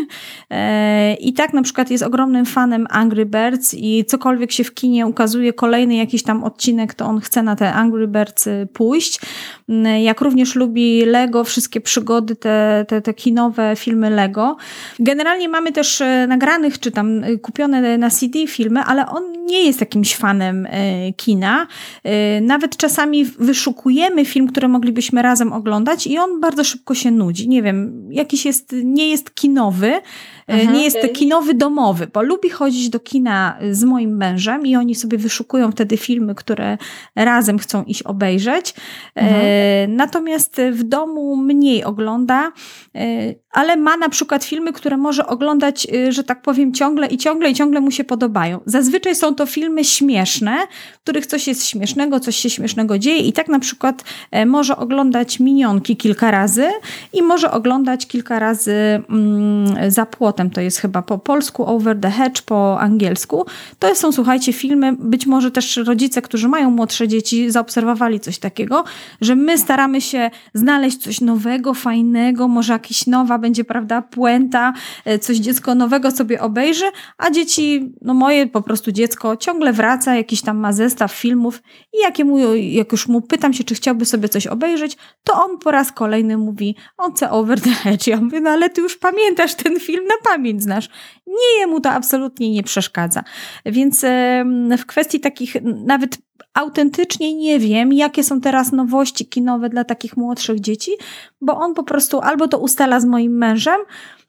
E, 0.51 1.15
I 1.15 1.33
tak 1.33 1.53
na 1.53 1.63
przykład 1.63 1.91
jest 1.91 2.05
ogromnym 2.05 2.47
fanem 2.47 2.87
Angry 2.91 3.27
Birds 3.27 3.75
i 3.75 4.05
cokolwiek 4.05 4.53
się 4.53 4.65
w 4.65 4.75
kinie 4.75 5.07
ukazuje, 5.07 5.53
kolejny 5.53 5.95
jakiś 5.95 6.23
tam 6.23 6.45
odcinek, 6.45 6.95
to 6.95 7.05
on 7.05 7.21
chce 7.21 7.43
na 7.43 7.57
te 7.57 7.73
Angry 7.73 8.09
Pójść. 8.73 9.21
Mm, 9.69 10.03
jak 10.03 10.21
również 10.21 10.55
lubi 10.55 11.05
Lego, 11.05 11.45
wszystkie 11.45 11.81
przygody, 11.81 12.37
te, 12.37 12.85
te, 12.89 13.03
te 13.03 13.15
kinowe 13.15 13.73
filmy 13.77 14.11
Lego. 14.11 14.57
Generalnie 14.99 15.49
mamy 15.49 15.73
też 15.73 16.03
nagranych, 16.29 16.81
czy 16.81 16.91
tam 16.91 17.23
kupione 17.43 17.99
na 17.99 18.11
CD 18.11 18.47
filmy, 18.47 18.81
ale 18.81 19.07
on 19.07 19.33
nie 19.47 19.63
jest 19.63 19.81
jakimś 19.81 20.17
fanem 20.17 20.69
kina. 21.17 21.67
Y, 22.07 22.41
nawet 22.41 22.77
czasami 22.77 23.25
wyszukujemy 23.25 24.25
film, 24.25 24.49
który 24.49 24.69
moglibyśmy 24.69 25.23
razem 25.23 25.53
oglądać 25.53 26.07
i 26.07 26.19
on 26.19 26.41
bardzo 26.41 26.65
szybko 26.65 26.95
się 26.95 27.11
nudzi. 27.11 27.49
Nie 27.49 27.63
wiem, 27.63 28.09
jakiś 28.11 28.45
jest, 28.45 28.75
nie 28.85 29.09
jest 29.09 29.35
kinowy, 29.35 30.01
Mhm. 30.47 30.73
Nie 30.73 30.85
jest 30.85 31.01
to 31.03 31.09
kinowy 31.09 31.55
domowy, 31.55 32.07
bo 32.13 32.23
lubi 32.23 32.51
chodzić 32.51 32.89
do 32.89 33.01
kina 33.01 33.59
z 33.71 33.85
moim 33.85 34.17
mężem 34.17 34.67
i 34.67 34.77
oni 34.77 34.95
sobie 34.95 35.19
wyszukują 35.19 35.73
wtedy 35.73 35.97
filmy, 35.97 36.35
które 36.35 36.79
razem 37.17 37.59
chcą 37.59 37.85
iść 37.85 38.02
obejrzeć. 38.05 38.75
Mhm. 39.15 39.97
Natomiast 39.97 40.61
w 40.73 40.83
domu 40.83 41.37
mniej 41.37 41.85
ogląda, 41.85 42.53
e, 42.95 43.35
ale 43.51 43.77
ma 43.77 43.97
na 43.97 44.09
przykład 44.09 44.45
filmy, 44.45 44.73
które 44.73 44.97
może 44.97 45.27
oglądać, 45.27 45.87
e, 45.95 46.13
że 46.13 46.25
tak 46.25 46.43
powiem, 46.43 46.75
ciągle 46.75 47.07
i 47.07 47.19
ciągle 47.19 47.51
i 47.51 47.55
ciągle 47.55 47.81
mu 47.81 47.91
się 47.91 48.05
podobają. 48.05 48.61
Zazwyczaj 48.67 49.15
są 49.15 49.35
to 49.35 49.47
filmy 49.47 49.85
śmieszne, 49.85 50.57
w 50.95 50.99
których 50.99 51.27
coś 51.27 51.49
jest 51.49 51.67
śmiesznego, 51.67 52.21
coś 52.21 52.37
się 52.37 52.51
śmiesznego 52.51 52.99
dzieje 52.99 53.19
i 53.19 53.33
tak 53.33 53.49
na 53.49 53.59
przykład 53.59 54.05
może 54.47 54.77
oglądać 54.77 55.41
minionki 55.41 55.97
kilka 55.97 56.31
razy 56.31 56.67
i 57.13 57.23
może 57.23 57.51
oglądać 57.51 58.07
kilka 58.07 58.39
razy 58.39 59.03
mm, 59.11 59.91
za 59.91 60.07
płotem 60.07 60.51
to 60.51 60.61
jest 60.61 60.79
chyba 60.79 61.03
po 61.03 61.19
polsku, 61.19 61.67
Over 61.67 62.01
the 62.01 62.11
Hedge 62.11 62.43
po 62.43 62.81
angielsku. 62.81 63.47
To 63.79 63.95
są, 63.95 64.13
słuchajcie, 64.13 64.53
filmy, 64.53 64.93
być 64.99 65.27
może 65.27 65.51
też 65.51 65.77
rodzice, 65.77 66.23
którzy 66.23 66.49
mają 66.49 66.71
młodsze 66.71 67.09
dzieci, 67.09 67.51
zaobserwowali 67.51 67.92
coś 68.21 68.39
takiego, 68.39 68.85
że 69.21 69.37
my 69.37 69.59
staramy 69.59 70.01
się 70.01 70.31
znaleźć 70.55 70.99
coś 70.99 71.21
nowego, 71.21 71.75
fajnego, 71.75 72.49
może 72.49 72.73
jakaś 72.73 73.07
nowa 73.07 73.39
będzie, 73.39 73.65
prawda, 73.65 74.03
puenta, 74.03 74.73
e, 75.05 75.19
coś 75.19 75.37
dziecko 75.37 75.75
nowego 75.75 76.11
sobie 76.11 76.41
obejrzy, 76.41 76.85
a 77.19 77.31
dzieci, 77.31 77.93
no 78.03 78.15
moje 78.15 78.47
po 78.47 78.63
prostu 78.63 78.93
dziecko 78.93 79.37
ciągle 79.37 79.73
wraca, 79.73 80.15
jakiś 80.15 80.43
tam 80.43 80.59
ma 80.59 80.73
zestaw 80.73 81.13
filmów 81.13 81.63
i 81.93 82.03
jak, 82.03 82.19
mu, 82.19 82.55
jak 82.55 82.93
już 82.93 83.09
mu 83.09 83.21
pytam 83.21 83.53
się, 83.53 83.65
czy 83.65 83.75
chciałby 83.75 84.05
sobie 84.05 84.29
coś 84.29 84.47
obejrzeć, 84.47 84.97
to 85.25 85.45
on 85.45 85.59
po 85.59 85.71
raz 85.71 85.93
kolejny 85.93 86.39
mówi, 86.39 86.77
on 86.99 87.13
chce 87.13 87.31
Over 87.31 87.61
the 87.61 87.71
Hedge. 87.71 88.07
Ja 88.07 88.21
mówię, 88.21 88.41
no 88.41 88.51
ale 88.51 88.71
ty 88.71 88.81
już 88.81 88.97
pamiętasz 88.97 89.55
ten 89.55 89.81
film 89.81 90.05
na 90.05 90.31
pamięć 90.33 90.63
znasz. 90.63 90.89
Nie, 91.27 91.61
jemu 91.61 91.81
to 91.81 91.91
absolutnie 91.91 92.51
nie 92.51 92.63
przeszkadza. 92.63 93.25
Więc 93.67 94.01
w 94.79 94.87
kwestii 94.87 95.21
takich 95.21 95.57
nawet 95.63 96.19
autentycznie 96.55 97.35
nie 97.35 97.59
wiem, 97.59 97.93
jakie 97.93 98.25
są 98.25 98.41
teraz 98.41 98.73
nowości 98.73 99.27
kinowe 99.27 99.69
dla 99.69 99.85
takich 99.85 100.17
młodszych 100.17 100.61
dzieci, 100.61 100.91
bo 101.41 101.57
on 101.57 101.75
po 101.75 101.83
prostu 101.83 102.21
albo 102.21 102.49
to 102.49 102.59
ustala 102.59 103.01
z 103.01 103.05
moim 103.05 103.33
mężem, 103.33 103.81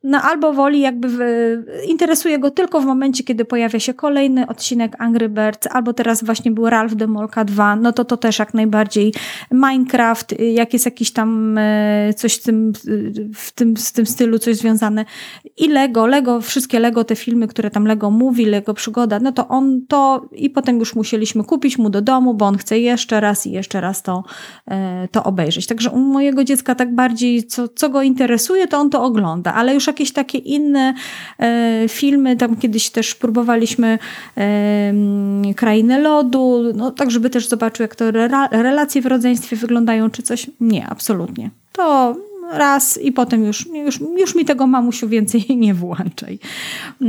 no 0.04 0.22
albo 0.22 0.54
woli 0.54 0.80
jakby 0.80 1.08
w, 1.10 1.20
interesuje 1.88 2.40
go 2.40 2.52
tylko 2.52 2.82
w 2.82 2.86
momencie, 2.86 3.24
kiedy 3.24 3.46
pojawia 3.46 3.80
się 3.80 3.94
kolejny 3.94 4.48
odcinek 4.48 4.96
Angry 5.00 5.30
Birds, 5.30 5.68
albo 5.72 5.94
teraz 5.94 6.24
właśnie 6.24 6.52
był 6.52 6.70
Ralph 6.70 6.96
Demolka 6.96 7.46
2, 7.46 7.76
no 7.76 7.94
to 7.94 8.06
to 8.06 8.18
też 8.18 8.40
jak 8.40 8.54
najbardziej 8.54 9.14
Minecraft, 9.52 10.40
jak 10.40 10.74
jest 10.74 10.86
jakiś 10.86 11.12
tam 11.12 11.58
e, 11.58 12.14
coś 12.18 12.34
w 12.34 12.44
tym, 12.44 12.74
w 13.36 13.52
tym, 13.52 13.78
z 13.78 13.92
tym 13.92 14.06
stylu, 14.06 14.40
coś 14.40 14.56
związane 14.56 15.06
i 15.58 15.68
Lego, 15.68 16.08
Lego, 16.08 16.42
wszystkie 16.42 16.80
Lego, 16.80 17.04
te 17.04 17.16
filmy, 17.16 17.48
które 17.48 17.72
tam 17.72 17.86
Lego 17.86 18.12
mówi, 18.12 18.46
Lego 18.46 18.74
przygoda, 18.74 19.20
no 19.20 19.32
to 19.32 19.48
on 19.48 19.82
to 19.88 20.26
i 20.32 20.50
potem 20.50 20.80
już 20.80 20.96
musieliśmy 20.96 21.44
kupić 21.44 21.78
mu 21.78 21.90
do 21.90 22.02
domu, 22.02 22.34
bo 22.34 22.46
on 22.46 22.58
chce 22.58 22.80
jeszcze 22.80 23.20
raz 23.20 23.48
i 23.48 23.52
jeszcze 23.52 23.82
raz 23.82 24.04
to, 24.04 24.24
to 25.12 25.24
obejrzeć. 25.24 25.68
Także 25.68 25.90
u 25.90 26.00
mojego 26.00 26.44
dziecka 26.44 26.76
tak 26.76 26.96
bardziej, 26.96 27.44
co, 27.44 27.68
co 27.68 27.90
go 27.90 28.02
interesuje, 28.02 28.68
to 28.68 28.78
on 28.78 28.90
to 28.90 29.04
ogląda, 29.04 29.54
ale 29.54 29.74
już 29.74 29.88
jakieś 29.94 30.14
takie 30.14 30.38
inne 30.38 30.94
e, 31.40 31.86
filmy, 31.90 32.38
tam 32.38 32.56
kiedyś 32.56 32.90
też 32.90 33.16
próbowaliśmy 33.16 34.00
e, 34.38 34.94
Krainę 35.56 36.00
Lodu, 36.00 36.64
no 36.76 36.92
tak, 36.92 37.12
żeby 37.12 37.30
też 37.30 37.48
zobaczył, 37.48 37.84
jak 37.84 37.96
to 37.96 38.12
relacje 38.52 39.02
w 39.02 39.06
rodzeństwie 39.06 39.56
wyglądają, 39.56 40.10
czy 40.10 40.24
coś. 40.24 40.50
Nie, 40.60 40.88
absolutnie. 40.88 41.50
To 41.72 42.16
raz 42.52 42.98
i 43.02 43.12
potem 43.12 43.46
już, 43.46 43.68
już, 43.74 44.00
już 44.18 44.36
mi 44.36 44.46
tego 44.46 44.68
mamusiu 44.68 45.10
więcej 45.10 45.46
nie 45.58 45.74
włączaj. 45.74 46.40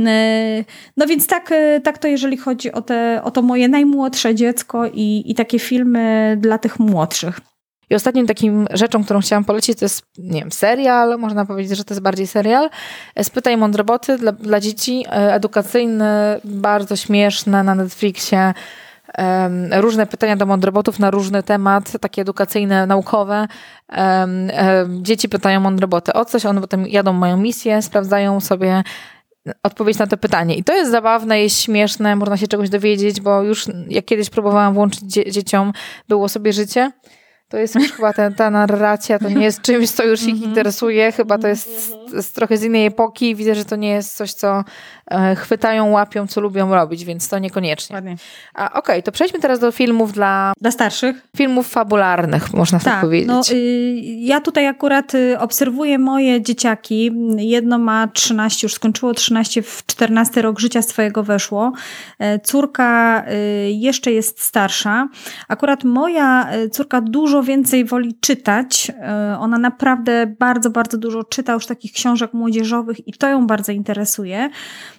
E, 0.05 0.63
no 0.97 1.07
więc 1.07 1.27
tak, 1.27 1.53
tak 1.83 1.97
to 1.97 2.07
jeżeli 2.07 2.37
chodzi 2.37 2.71
o, 2.71 2.81
te, 2.81 3.21
o 3.23 3.31
to 3.31 3.41
moje 3.41 3.67
najmłodsze 3.67 4.35
dziecko 4.35 4.87
i, 4.93 5.23
i 5.25 5.35
takie 5.35 5.59
filmy 5.59 6.37
dla 6.41 6.57
tych 6.57 6.79
młodszych. 6.79 7.41
I 7.89 7.95
ostatnim 7.95 8.27
takim 8.27 8.67
rzeczą, 8.73 9.03
którą 9.03 9.19
chciałam 9.19 9.45
polecić, 9.45 9.79
to 9.79 9.85
jest, 9.85 10.01
nie 10.17 10.39
wiem, 10.39 10.51
serial, 10.51 11.17
można 11.19 11.45
powiedzieć, 11.45 11.77
że 11.77 11.83
to 11.83 11.93
jest 11.93 12.01
bardziej 12.01 12.27
serial. 12.27 12.69
Spytaj 13.21 13.57
Mądroboty 13.57 14.17
dla, 14.17 14.31
dla 14.31 14.59
dzieci, 14.59 15.05
e, 15.07 15.33
edukacyjny, 15.33 16.05
bardzo 16.43 16.95
śmieszne 16.95 17.63
na 17.63 17.75
Netflixie. 17.75 18.53
Um, 19.17 19.73
różne 19.73 20.07
pytania 20.07 20.35
do 20.35 20.45
mądrobotów 20.45 20.99
na 20.99 21.11
różny 21.11 21.43
temat, 21.43 21.91
takie 22.01 22.21
edukacyjne, 22.21 22.87
naukowe. 22.87 23.47
Um, 23.97 23.99
um, 23.99 25.05
dzieci 25.05 25.29
pytają 25.29 25.59
mądroboty 25.59 26.13
o 26.13 26.25
coś, 26.25 26.45
one 26.45 26.61
potem 26.61 26.87
jadą, 26.87 27.13
mają 27.13 27.37
misję, 27.37 27.81
sprawdzają 27.81 28.39
sobie 28.39 28.83
odpowiedź 29.63 29.97
na 29.97 30.07
to 30.07 30.17
pytanie. 30.17 30.55
I 30.55 30.63
to 30.63 30.73
jest 30.73 30.91
zabawne, 30.91 31.41
jest 31.41 31.61
śmieszne, 31.61 32.15
można 32.15 32.37
się 32.37 32.47
czegoś 32.47 32.69
dowiedzieć, 32.69 33.21
bo 33.21 33.41
już 33.41 33.65
jak 33.89 34.05
kiedyś 34.05 34.29
próbowałam 34.29 34.73
włączyć 34.73 35.01
dzie 35.01 35.31
dzieciom, 35.31 35.73
było 36.07 36.29
sobie 36.29 36.53
życie, 36.53 36.91
to 37.49 37.57
jest 37.57 37.75
już 37.75 37.91
chyba 37.91 38.13
ta, 38.13 38.31
ta 38.31 38.49
narracja, 38.49 39.19
to 39.19 39.29
nie 39.29 39.43
jest 39.43 39.61
czymś, 39.61 39.91
co 39.91 40.03
już 40.03 40.23
ich 40.23 40.33
mhm. 40.33 40.49
interesuje, 40.49 41.11
chyba 41.11 41.37
to 41.37 41.47
jest 41.47 41.89
z, 42.09 42.25
z 42.25 42.31
trochę 42.31 42.57
z 42.57 42.63
innej 42.63 42.85
epoki. 42.85 43.35
Widzę, 43.35 43.55
że 43.55 43.65
to 43.65 43.75
nie 43.75 43.89
jest 43.89 44.17
coś, 44.17 44.33
co 44.33 44.63
chwytają, 45.35 45.91
łapią, 45.91 46.27
co 46.27 46.41
lubią 46.41 46.75
robić, 46.75 47.05
więc 47.05 47.29
to 47.29 47.39
niekoniecznie. 47.39 47.93
Ładnie. 47.93 48.15
A 48.53 48.69
okej, 48.69 48.79
okay, 48.79 49.03
to 49.03 49.11
przejdźmy 49.11 49.39
teraz 49.39 49.59
do 49.59 49.71
filmów 49.71 50.13
dla... 50.13 50.53
Dla 50.61 50.71
starszych? 50.71 51.27
Filmów 51.37 51.67
fabularnych, 51.67 52.53
można 52.53 52.79
tak, 52.79 52.93
tak 52.93 53.01
powiedzieć. 53.01 53.27
No, 53.27 53.41
y, 53.51 54.01
ja 54.03 54.41
tutaj 54.41 54.67
akurat 54.67 55.15
y, 55.15 55.39
obserwuję 55.39 55.99
moje 55.99 56.41
dzieciaki. 56.41 57.11
Jedno 57.37 57.77
ma 57.77 58.07
13, 58.07 58.65
już 58.65 58.73
skończyło 58.73 59.13
13, 59.13 59.61
w 59.61 59.85
14 59.85 60.41
rok 60.41 60.59
życia 60.59 60.81
swojego 60.81 61.23
weszło. 61.23 61.71
E, 62.19 62.39
córka 62.39 63.23
y, 63.31 63.71
jeszcze 63.71 64.11
jest 64.11 64.41
starsza. 64.41 65.07
Akurat 65.47 65.83
moja 65.83 66.49
córka 66.71 67.01
dużo 67.01 67.25
dużo 67.25 67.43
więcej 67.43 67.85
woli 67.85 68.17
czytać. 68.21 68.91
E, 69.01 69.37
ona 69.39 69.57
naprawdę 69.57 70.35
bardzo, 70.39 70.69
bardzo 70.69 70.97
dużo 70.97 71.23
czyta 71.23 71.53
już 71.53 71.65
takich 71.65 71.91
książek 71.91 72.33
młodzieżowych 72.33 73.07
i 73.07 73.13
to 73.13 73.29
ją 73.29 73.47
bardzo 73.47 73.71
interesuje. 73.71 74.49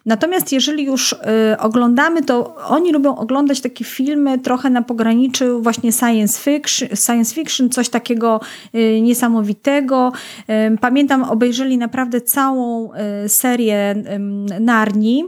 Natomiast 0.07 0.53
jeżeli 0.53 0.85
już 0.85 1.13
e, 1.13 1.57
oglądamy, 1.61 2.23
to 2.23 2.57
oni 2.69 2.93
lubią 2.93 3.17
oglądać 3.17 3.61
takie 3.61 3.85
filmy 3.85 4.39
trochę 4.39 4.71
na 4.71 4.83
pograniczu 4.83 5.63
właśnie 5.63 5.93
science 5.93 6.41
fiction, 6.41 6.89
science 6.95 7.35
fiction 7.35 7.71
coś 7.71 7.89
takiego 7.89 8.41
e, 8.73 9.01
niesamowitego. 9.01 10.13
Pamiętam, 10.81 11.23
obejrzeli 11.23 11.79
naprawdę 11.79 12.21
całą 12.21 12.91
serię 13.29 13.95
Narni. 14.61 15.25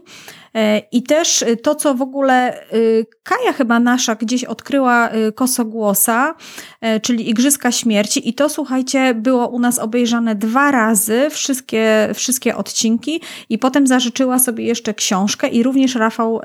E, 0.55 0.83
I 0.93 1.03
też 1.03 1.43
y, 1.43 1.57
to, 1.57 1.75
co 1.75 1.95
w 1.95 2.03
ogóle 2.03 2.63
y, 2.73 3.07
Kaja 3.23 3.53
chyba 3.53 3.81
nasza 3.81 4.15
gdzieś 4.15 4.45
odkryła 4.45 5.11
y, 5.15 5.33
Kosogłosa, 5.33 6.35
e, 6.81 7.01
czyli 7.01 7.31
Igrzyska 7.31 7.73
Śmierci 7.73 8.29
i 8.29 8.35
to, 8.35 8.49
słuchajcie, 8.49 9.15
było 9.15 9.49
u 9.49 9.59
nas 9.59 9.79
obejrzane 9.79 10.35
dwa 10.35 10.71
razy, 10.71 11.31
wszystkie, 11.31 12.09
wszystkie 12.15 12.57
odcinki 12.57 13.21
i 13.49 13.59
potem 13.59 13.87
zażyczyła 13.87 14.39
sobie 14.39 14.65
jeszcze 14.65 14.95
książkę 14.95 15.49
i 15.49 15.63
również 15.63 15.95
Rafał, 15.95 16.41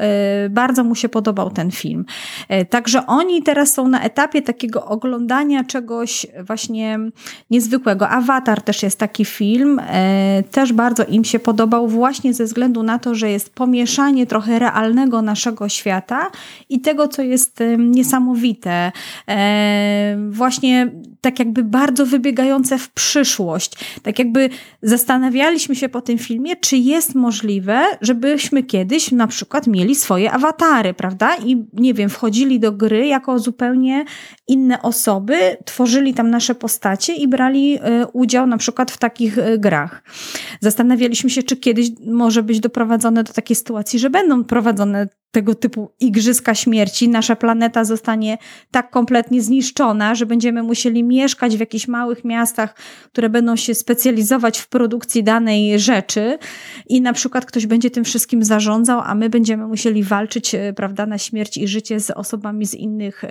bardzo 0.50 0.83
mu 0.83 0.95
się 0.95 1.10
podobał 1.10 1.50
ten 1.50 1.72
film. 1.72 2.05
E, 2.50 2.65
także 2.65 3.07
oni 3.07 3.43
teraz 3.43 3.74
są 3.74 3.88
na 3.88 4.01
etapie 4.01 4.41
takiego 4.41 4.86
oglądania 4.86 5.63
czegoś 5.63 6.25
właśnie 6.39 7.00
niezwykłego. 7.50 8.10
Awatar 8.10 8.62
też 8.62 8.83
jest 8.83 9.00
taki 9.00 9.25
film, 9.25 9.81
też 10.51 10.74
bardzo 10.74 11.03
im 11.05 11.24
się 11.24 11.39
podobał 11.39 11.88
właśnie 11.88 12.33
ze 12.33 12.45
względu 12.45 12.83
na 12.83 13.00
to, 13.00 13.15
że 13.15 13.29
jest 13.29 13.55
pomieszany 13.55 13.93
trochę 14.28 14.60
realnego 14.60 15.22
naszego 15.22 15.70
świata 15.70 16.32
i 16.70 16.82
tego, 16.82 17.08
co 17.08 17.22
jest 17.22 17.64
niesamowite. 17.78 18.92
E, 19.28 20.18
właśnie 20.30 20.92
tak 21.24 21.39
jakby 21.39 21.63
bardzo 21.63 22.06
wybiegające 22.06 22.77
w 22.77 22.89
przyszłość. 22.89 23.72
Tak 24.03 24.20
jakby 24.20 24.50
zastanawialiśmy 24.82 25.75
się 25.75 25.89
po 25.89 26.01
tym 26.01 26.18
filmie, 26.18 26.56
czy 26.56 26.77
jest 26.77 27.15
możliwe, 27.15 27.86
żebyśmy 28.01 28.63
kiedyś 28.63 29.12
na 29.12 29.27
przykład 29.27 29.68
mieli 29.68 29.96
swoje 29.96 30.32
awatary, 30.32 30.94
prawda? 30.94 31.36
I 31.46 31.65
nie 31.74 31.94
wiem, 31.94 32.10
wchodzili 32.10 32.60
do 32.60 32.72
gry 32.72 33.08
jako 33.08 33.39
zupełnie 33.39 34.06
inne 34.48 34.82
osoby, 34.82 35.58
tworzyli 35.65 36.13
tam 36.13 36.30
nasze 36.30 36.56
postacie 36.56 37.15
i 37.15 37.27
brali 37.27 37.77
e, 37.82 38.08
udział 38.08 38.48
na 38.48 38.58
przykład 38.58 38.92
w 38.92 38.98
takich 38.98 39.38
e, 39.38 39.58
grach. 39.58 40.03
Zastanawialiśmy 40.60 41.30
się, 41.30 41.44
czy 41.44 41.58
kiedyś 41.58 41.89
może 42.06 42.44
być 42.44 42.60
doprowadzone 42.60 43.24
do 43.24 43.34
takiej 43.34 43.56
sytuacji, 43.56 44.00
że 44.00 44.10
będą 44.10 44.44
prowadzone 44.44 45.08
tego 45.34 45.56
typu 45.56 45.92
igrzyska 46.00 46.56
śmierci, 46.56 47.10
nasza 47.10 47.36
planeta 47.36 47.84
zostanie 47.86 48.38
tak 48.72 48.90
kompletnie 48.90 49.42
zniszczona, 49.42 50.16
że 50.16 50.25
będziemy 50.25 50.63
musieli 50.63 51.04
mieszkać 51.04 51.58
w 51.58 51.60
jakichś 51.60 51.88
małych 51.88 52.25
miastach, 52.25 52.75
które 53.06 53.30
będą 53.30 53.56
się 53.56 53.75
specjalizować 53.75 54.60
w 54.60 54.68
produkcji 54.68 55.24
danej 55.24 55.80
rzeczy 55.80 56.38
i 56.90 57.02
na 57.02 57.13
przykład 57.13 57.46
ktoś 57.46 57.68
będzie 57.68 57.92
tym 57.92 58.04
wszystkim 58.04 58.44
zarządzał, 58.44 59.02
a 59.04 59.16
my 59.16 59.30
będziemy 59.30 59.68
musieli 59.68 60.04
walczyć, 60.04 60.56
e, 60.56 60.74
prawda, 60.74 61.06
na 61.06 61.18
śmierć 61.18 61.58
i 61.58 61.68
życie 61.68 62.00
z 62.00 62.12
osobami 62.12 62.66
z 62.66 62.74
innych, 62.74 63.24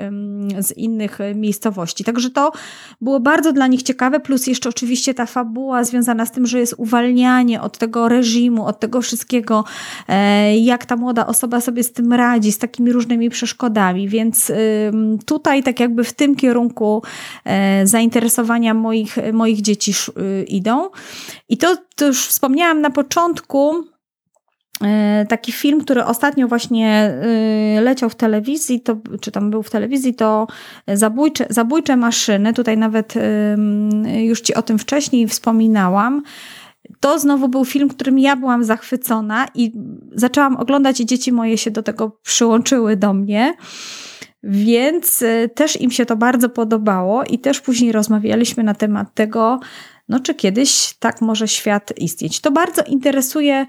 z 0.58 0.72
innych 0.76 1.20
e, 1.20 1.34
miejscowości. 1.34 2.04
Także 2.04 2.30
to 2.30 2.52
było 3.00 3.20
bardzo 3.20 3.52
dla 3.52 3.66
nich 3.66 3.82
ciekawe, 3.82 4.20
plus 4.20 4.46
jeszcze 4.46 4.68
oczywiście 4.68 5.14
ta 5.14 5.26
fabuła 5.26 5.84
związana 5.84 6.26
z 6.26 6.32
tym, 6.32 6.46
że 6.46 6.58
jest 6.58 6.74
uwalnianie 6.76 7.60
od 7.60 7.78
tego 7.78 8.08
reżimu, 8.08 8.66
od 8.66 8.80
tego 8.80 9.00
wszystkiego, 9.00 9.64
e, 10.08 10.58
jak 10.58 10.86
ta 10.86 10.96
młoda 10.96 11.26
osoba 11.26 11.60
sobie 11.60 11.84
z 11.84 11.91
tym 11.92 12.12
radzi, 12.12 12.52
z 12.52 12.58
takimi 12.58 12.92
różnymi 12.92 13.30
przeszkodami. 13.30 14.08
Więc 14.08 14.52
tutaj 15.26 15.62
tak 15.62 15.80
jakby 15.80 16.04
w 16.04 16.12
tym 16.12 16.36
kierunku 16.36 17.02
e, 17.44 17.86
zainteresowania 17.86 18.74
moich, 18.74 19.16
moich 19.32 19.60
dzieci 19.60 19.92
y, 19.92 20.44
idą. 20.44 20.90
I 21.48 21.56
to, 21.56 21.76
to 21.96 22.06
już 22.06 22.26
wspomniałam 22.26 22.80
na 22.80 22.90
początku, 22.90 23.84
e, 24.84 25.26
taki 25.28 25.52
film, 25.52 25.80
który 25.80 26.04
ostatnio 26.04 26.48
właśnie 26.48 27.14
y, 27.78 27.80
leciał 27.80 28.10
w 28.10 28.14
telewizji, 28.14 28.80
to, 28.80 28.96
czy 29.20 29.30
tam 29.30 29.50
był 29.50 29.62
w 29.62 29.70
telewizji, 29.70 30.14
to 30.14 30.46
Zabójcze, 30.88 31.46
Zabójcze 31.50 31.96
Maszyny. 31.96 32.52
Tutaj 32.52 32.78
nawet 32.78 33.14
już 34.22 34.40
Ci 34.40 34.54
o 34.54 34.62
tym 34.62 34.78
wcześniej 34.78 35.28
wspominałam 35.28 36.22
to 37.00 37.18
znowu 37.18 37.48
był 37.48 37.64
film, 37.64 37.88
którym 37.88 38.18
ja 38.18 38.36
byłam 38.36 38.64
zachwycona 38.64 39.46
i 39.54 39.72
zaczęłam 40.14 40.56
oglądać 40.56 41.00
i 41.00 41.06
dzieci 41.06 41.32
moje 41.32 41.58
się 41.58 41.70
do 41.70 41.82
tego 41.82 42.18
przyłączyły 42.22 42.96
do 42.96 43.14
mnie. 43.14 43.54
Więc 44.42 45.22
e, 45.22 45.48
też 45.48 45.80
im 45.80 45.90
się 45.90 46.06
to 46.06 46.16
bardzo 46.16 46.48
podobało 46.48 47.24
i 47.24 47.38
też 47.38 47.60
później 47.60 47.92
rozmawialiśmy 47.92 48.62
na 48.62 48.74
temat 48.74 49.14
tego, 49.14 49.60
no 50.08 50.20
czy 50.20 50.34
kiedyś 50.34 50.94
tak 50.98 51.20
może 51.20 51.48
świat 51.48 51.92
istnieć. 51.98 52.40
To 52.40 52.50
bardzo 52.50 52.82
interesuje 52.82 53.66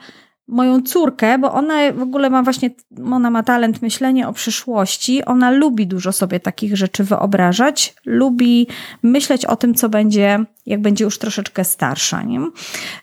moją 0.47 0.81
córkę, 0.81 1.37
bo 1.37 1.53
ona 1.53 1.73
w 1.93 2.01
ogóle 2.01 2.29
ma 2.29 2.43
właśnie, 2.43 2.69
ona 3.11 3.29
ma 3.29 3.43
talent 3.43 3.81
myślenia 3.81 4.29
o 4.29 4.33
przyszłości, 4.33 5.25
ona 5.25 5.51
lubi 5.51 5.87
dużo 5.87 6.11
sobie 6.11 6.39
takich 6.39 6.77
rzeczy 6.77 7.03
wyobrażać, 7.03 7.95
lubi 8.05 8.67
myśleć 9.03 9.45
o 9.45 9.55
tym, 9.55 9.73
co 9.73 9.89
będzie, 9.89 10.45
jak 10.65 10.81
będzie 10.81 11.03
już 11.03 11.17
troszeczkę 11.17 11.63
starsza. 11.63 12.23
Nie? 12.23 12.39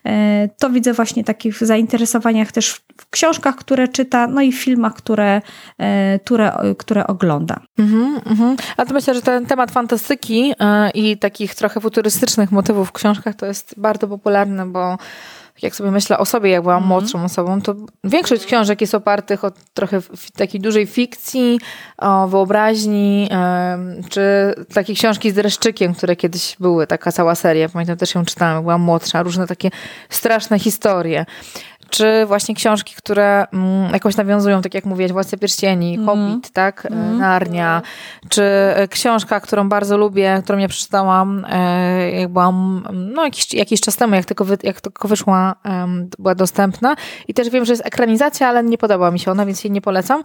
E, 0.05 0.49
to 0.59 0.69
widzę 0.69 0.93
właśnie 0.93 1.23
takich 1.23 1.65
zainteresowaniach 1.65 2.51
też 2.51 2.81
w 2.97 3.09
książkach, 3.09 3.55
które 3.55 3.87
czyta, 3.87 4.27
no 4.27 4.41
i 4.41 4.51
w 4.51 4.63
filmach, 4.63 4.93
które, 4.93 5.41
e, 5.77 6.19
które, 6.19 6.53
które 6.77 7.07
ogląda. 7.07 7.59
Mhm, 7.79 8.21
mhm. 8.25 8.55
A 8.77 8.85
to 8.85 8.93
myślę, 8.93 9.13
że 9.13 9.21
ten 9.21 9.45
temat 9.45 9.71
fantastyki 9.71 10.53
e, 10.59 10.89
i 10.89 11.17
takich 11.17 11.55
trochę 11.55 11.81
futurystycznych 11.81 12.51
motywów 12.51 12.89
w 12.89 12.91
książkach 12.91 13.35
to 13.35 13.45
jest 13.45 13.73
bardzo 13.77 14.07
popularny, 14.07 14.65
bo 14.65 14.97
jak 15.61 15.75
sobie 15.75 15.91
myślę 15.91 16.17
o 16.17 16.25
sobie, 16.25 16.49
jak 16.49 16.61
byłam 16.61 16.77
mm. 16.77 16.87
młodszą 16.87 17.23
osobą, 17.23 17.61
to 17.61 17.75
większość 18.03 18.45
książek 18.45 18.81
jest 18.81 18.95
opartych 18.95 19.43
o 19.43 19.51
trochę 19.73 19.99
takiej 20.35 20.61
dużej 20.61 20.87
fikcji, 20.87 21.59
o 21.97 22.27
wyobraźni, 22.27 23.29
czy 24.09 24.21
takie 24.73 24.93
książki 24.93 25.31
z 25.31 25.33
dreszczykiem, 25.33 25.93
które 25.93 26.15
kiedyś 26.15 26.55
były, 26.59 26.87
taka 26.87 27.11
cała 27.11 27.35
seria, 27.35 27.69
pamiętam 27.69 27.97
też 27.97 28.15
ją 28.15 28.25
czytałam, 28.25 28.55
jak 28.55 28.63
byłam 28.63 28.81
młodsza, 28.81 29.23
różne 29.23 29.47
takie 29.47 29.69
straszne 30.09 30.59
historie 30.59 31.25
czy 31.91 32.25
właśnie 32.25 32.55
książki, 32.55 32.95
które 32.97 33.45
mm, 33.53 33.93
jakoś 33.93 34.17
nawiązują, 34.17 34.61
tak 34.61 34.73
jak 34.73 34.85
mówiłaś, 34.85 35.11
Władcy 35.11 35.37
Pierścieni, 35.37 35.95
mm. 35.95 36.05
Hobbit, 36.05 36.51
tak, 36.51 36.87
mm. 36.91 37.17
Narnia, 37.17 37.81
czy 38.29 38.43
e, 38.43 38.87
książka, 38.87 39.39
którą 39.39 39.69
bardzo 39.69 39.97
lubię, 39.97 40.41
którą 40.43 40.59
ja 40.59 40.67
przeczytałam, 40.67 41.45
e, 41.49 42.11
jak 42.11 42.29
byłam, 42.29 42.87
no 42.93 43.23
jakiś, 43.23 43.53
jakiś 43.53 43.81
czas 43.81 43.95
temu, 43.95 44.15
jak 44.15 44.25
tylko, 44.25 44.45
wy, 44.45 44.57
jak 44.63 44.81
tylko 44.81 45.07
wyszła, 45.07 45.55
była 46.19 46.35
dostępna 46.35 46.95
i 47.27 47.33
też 47.33 47.49
wiem, 47.49 47.65
że 47.65 47.73
jest 47.73 47.85
ekranizacja, 47.85 48.47
ale 48.47 48.63
nie 48.63 48.77
podoba 48.77 49.11
mi 49.11 49.19
się 49.19 49.31
ona, 49.31 49.45
więc 49.45 49.63
jej 49.63 49.71
nie 49.71 49.81
polecam. 49.81 50.23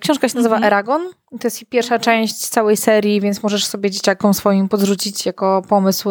Książka 0.00 0.28
się 0.28 0.36
nazywa 0.36 0.56
mm 0.56 0.64
-hmm. 0.64 0.66
Eragon, 0.66 1.02
to 1.40 1.46
jest 1.46 1.64
pierwsza 1.68 1.98
część 1.98 2.34
całej 2.48 2.76
serii, 2.76 3.20
więc 3.20 3.42
możesz 3.42 3.64
sobie 3.64 3.90
dzieciakom 3.90 4.34
swoim 4.34 4.68
podrzucić 4.68 5.26
jako 5.26 5.62
pomysł, 5.68 6.10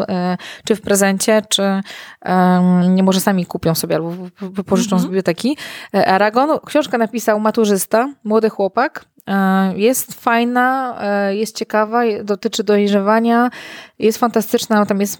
czy 0.65 0.75
w 0.75 0.81
prezencie, 0.81 1.41
czy 1.49 1.81
nie 2.89 3.03
może 3.03 3.19
sami 3.19 3.45
kupią 3.45 3.75
sobie 3.75 3.95
albo 3.95 4.11
pożyczą 4.63 4.89
z 4.89 4.93
mhm. 4.93 5.09
biblioteki. 5.09 5.57
E, 5.93 6.07
Aragon, 6.07 6.59
książkę 6.65 6.97
napisał 6.97 7.39
maturzysta, 7.39 8.13
młody 8.23 8.49
chłopak. 8.49 9.05
E, 9.27 9.77
jest 9.77 10.13
fajna, 10.13 10.97
e, 11.01 11.35
jest 11.35 11.57
ciekawa, 11.57 12.01
dotyczy 12.23 12.63
dojrzewania, 12.63 13.49
jest 13.99 14.17
fantastyczna, 14.17 14.85
tam 14.85 14.99
jest, 15.01 15.17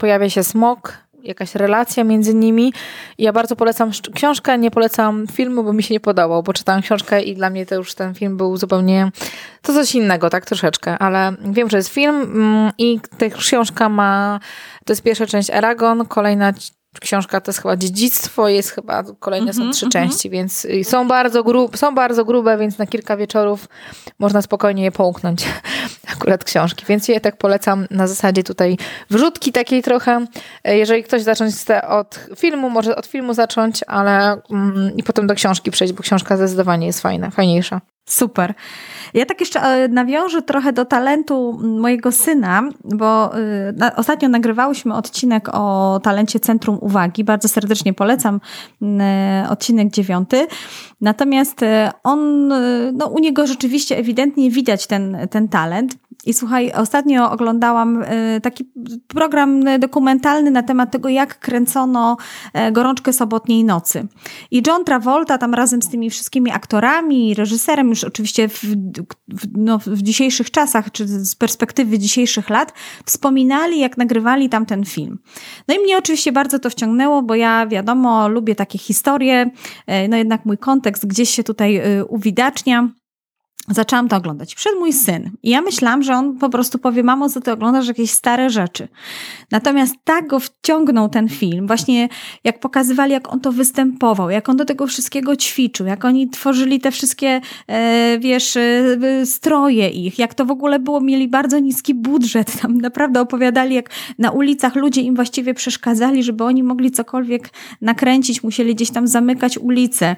pojawia 0.00 0.30
się 0.30 0.44
smok, 0.44 1.07
jakaś 1.22 1.54
relacja 1.54 2.04
między 2.04 2.34
nimi. 2.34 2.72
Ja 3.18 3.32
bardzo 3.32 3.56
polecam 3.56 3.90
książkę, 4.14 4.58
nie 4.58 4.70
polecam 4.70 5.26
filmu, 5.26 5.64
bo 5.64 5.72
mi 5.72 5.82
się 5.82 5.94
nie 5.94 6.00
podobał, 6.00 6.42
bo 6.42 6.52
czytałam 6.52 6.82
książkę 6.82 7.22
i 7.22 7.34
dla 7.34 7.50
mnie 7.50 7.66
to 7.66 7.74
już 7.74 7.94
ten 7.94 8.14
film 8.14 8.36
był 8.36 8.56
zupełnie 8.56 9.10
to 9.62 9.72
coś 9.72 9.94
innego, 9.94 10.30
tak 10.30 10.46
troszeczkę, 10.46 10.98
ale 10.98 11.32
wiem, 11.44 11.70
że 11.70 11.76
jest 11.76 11.88
film 11.88 12.32
i 12.78 13.00
ta 13.18 13.28
książka 13.28 13.88
ma, 13.88 14.40
to 14.84 14.92
jest 14.92 15.02
pierwsza 15.02 15.26
część 15.26 15.50
Aragon, 15.50 16.06
kolejna 16.06 16.52
książka 17.00 17.40
to 17.40 17.50
jest 17.50 17.62
chyba 17.62 17.76
dziedzictwo, 17.76 18.48
jest 18.48 18.70
chyba, 18.70 19.04
kolejne 19.20 19.52
są 19.52 19.60
mm 19.60 19.72
-hmm, 19.72 19.76
trzy 19.76 19.86
mm 19.86 19.90
-hmm. 19.90 19.92
części, 19.92 20.30
więc 20.30 20.66
są 20.82 21.08
bardzo, 21.08 21.44
grub, 21.44 21.76
są 21.76 21.94
bardzo 21.94 22.24
grube, 22.24 22.58
więc 22.58 22.78
na 22.78 22.86
kilka 22.86 23.16
wieczorów 23.16 23.68
można 24.18 24.42
spokojnie 24.42 24.82
je 24.82 24.92
połknąć, 24.92 25.44
akurat 26.16 26.44
książki, 26.44 26.84
więc 26.88 27.08
je 27.08 27.20
tak 27.20 27.36
polecam 27.36 27.86
na 27.90 28.06
zasadzie 28.06 28.42
tutaj 28.42 28.76
wrzutki 29.10 29.52
takiej 29.52 29.82
trochę. 29.82 30.26
Jeżeli 30.64 31.02
ktoś 31.04 31.22
zacząć 31.22 31.54
chce 31.54 31.88
od 31.88 32.20
filmu, 32.36 32.70
może 32.70 32.96
od 32.96 33.06
filmu 33.06 33.34
zacząć, 33.34 33.84
ale 33.86 34.40
mm, 34.50 34.96
i 34.96 35.02
potem 35.02 35.26
do 35.26 35.34
książki 35.34 35.70
przejść, 35.70 35.94
bo 35.94 36.02
książka 36.02 36.36
zdecydowanie 36.36 36.86
jest 36.86 37.00
fajna, 37.00 37.30
fajniejsza. 37.30 37.80
Super. 38.08 38.54
Ja 39.14 39.26
tak 39.26 39.40
jeszcze 39.40 39.60
e, 39.60 39.88
nawiążę 39.88 40.42
trochę 40.42 40.72
do 40.72 40.84
talentu 40.84 41.58
mojego 41.62 42.12
syna, 42.12 42.62
bo 42.84 43.38
e, 43.80 43.96
ostatnio 43.96 44.28
nagrywałyśmy 44.28 44.94
odcinek 44.94 45.48
o 45.52 46.00
talencie 46.02 46.40
Centrum 46.40 46.78
Uwagi. 46.80 47.24
Bardzo 47.24 47.48
serdecznie 47.48 47.94
polecam 47.94 48.40
e, 48.82 49.46
odcinek 49.50 49.90
dziewiąty. 49.90 50.46
Natomiast 51.00 51.60
on, 52.02 52.48
no 52.92 53.06
u 53.06 53.18
niego 53.18 53.46
rzeczywiście 53.46 53.96
ewidentnie 53.96 54.50
widać 54.50 54.86
ten, 54.86 55.16
ten 55.30 55.48
talent. 55.48 55.96
I 56.24 56.34
słuchaj, 56.34 56.72
ostatnio 56.72 57.30
oglądałam 57.30 58.02
y, 58.02 58.40
taki 58.42 58.64
program 59.08 59.64
dokumentalny 59.78 60.50
na 60.50 60.62
temat 60.62 60.90
tego, 60.90 61.08
jak 61.08 61.38
kręcono 61.38 62.16
e, 62.52 62.72
Gorączkę 62.72 63.12
Sobotniej 63.12 63.64
Nocy. 63.64 64.06
I 64.50 64.62
John 64.66 64.84
Travolta 64.84 65.38
tam 65.38 65.54
razem 65.54 65.82
z 65.82 65.88
tymi 65.88 66.10
wszystkimi 66.10 66.50
aktorami, 66.50 67.34
reżyserem, 67.34 67.88
już 67.88 68.04
oczywiście 68.04 68.48
w, 68.48 68.64
w, 69.28 69.46
no, 69.56 69.78
w 69.78 70.02
dzisiejszych 70.02 70.50
czasach, 70.50 70.92
czy 70.92 71.06
z 71.08 71.34
perspektywy 71.34 71.98
dzisiejszych 71.98 72.50
lat, 72.50 72.72
wspominali, 73.04 73.80
jak 73.80 73.96
nagrywali 73.96 74.48
tam 74.48 74.66
ten 74.66 74.84
film. 74.84 75.18
No 75.68 75.74
i 75.74 75.78
mnie 75.78 75.98
oczywiście 75.98 76.32
bardzo 76.32 76.58
to 76.58 76.70
wciągnęło, 76.70 77.22
bo 77.22 77.34
ja 77.34 77.66
wiadomo, 77.66 78.28
lubię 78.28 78.54
takie 78.54 78.78
historie, 78.78 79.50
e, 79.86 80.08
no 80.08 80.16
jednak 80.16 80.44
mój 80.44 80.58
kontekst 80.58 81.06
gdzieś 81.06 81.30
się 81.30 81.44
tutaj 81.44 81.98
y, 81.98 82.04
uwidacznia 82.04 82.88
zaczęłam 83.70 84.08
to 84.08 84.16
oglądać. 84.16 84.54
Przed 84.54 84.72
mój 84.78 84.92
syn. 84.92 85.30
I 85.42 85.50
ja 85.50 85.60
myślałam, 85.60 86.02
że 86.02 86.14
on 86.14 86.38
po 86.38 86.48
prostu 86.48 86.78
powie, 86.78 87.02
mamo, 87.02 87.28
co 87.28 87.40
ty 87.40 87.52
oglądasz, 87.52 87.88
jakieś 87.88 88.10
stare 88.10 88.50
rzeczy. 88.50 88.88
Natomiast 89.50 89.94
tak 90.04 90.26
go 90.26 90.40
wciągnął 90.40 91.08
ten 91.08 91.28
film, 91.28 91.66
właśnie 91.66 92.08
jak 92.44 92.60
pokazywali, 92.60 93.12
jak 93.12 93.32
on 93.32 93.40
to 93.40 93.52
występował, 93.52 94.30
jak 94.30 94.48
on 94.48 94.56
do 94.56 94.64
tego 94.64 94.86
wszystkiego 94.86 95.36
ćwiczył, 95.36 95.86
jak 95.86 96.04
oni 96.04 96.30
tworzyli 96.30 96.80
te 96.80 96.90
wszystkie, 96.90 97.40
e, 97.66 98.18
wiesz, 98.18 98.56
e, 98.56 99.26
stroje 99.26 99.88
ich, 99.88 100.18
jak 100.18 100.34
to 100.34 100.44
w 100.44 100.50
ogóle 100.50 100.78
było, 100.78 101.00
mieli 101.00 101.28
bardzo 101.28 101.58
niski 101.58 101.94
budżet. 101.94 102.60
Tam 102.60 102.78
naprawdę 102.78 103.20
opowiadali, 103.20 103.74
jak 103.74 103.90
na 104.18 104.30
ulicach 104.30 104.74
ludzie 104.74 105.00
im 105.00 105.14
właściwie 105.14 105.54
przeszkadzali, 105.54 106.22
żeby 106.22 106.44
oni 106.44 106.62
mogli 106.62 106.90
cokolwiek 106.90 107.50
nakręcić, 107.80 108.42
musieli 108.42 108.74
gdzieś 108.74 108.90
tam 108.90 109.08
zamykać 109.08 109.58
ulice. 109.58 110.16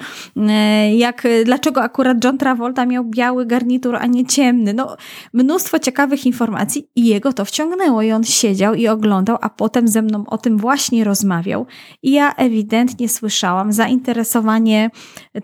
Jak, 0.96 1.28
dlaczego 1.44 1.82
akurat 1.82 2.24
John 2.24 2.38
Travolta 2.38 2.86
miał 2.86 3.04
biały 3.04 3.39
biały 3.40 3.46
garnitur, 3.46 3.96
a 3.96 4.07
nie 4.07 4.26
ciemny. 4.26 4.74
No, 4.74 4.96
mnóstwo 5.33 5.79
ciekawych 5.79 6.26
informacji 6.26 6.88
i 6.96 7.07
jego 7.07 7.33
to 7.33 7.44
wciągnęło 7.44 8.03
i 8.03 8.12
on 8.12 8.24
siedział 8.24 8.74
i 8.74 8.88
oglądał, 8.88 9.38
a 9.40 9.50
potem 9.50 9.88
ze 9.88 10.03
mną 10.03 10.24
o 10.26 10.38
tym 10.38 10.59
właśnie 10.59 11.05
rozmawiał. 11.05 11.66
I 12.03 12.12
ja 12.12 12.35
ewidentnie 12.35 13.09
słyszałam 13.09 13.72
zainteresowanie 13.72 14.90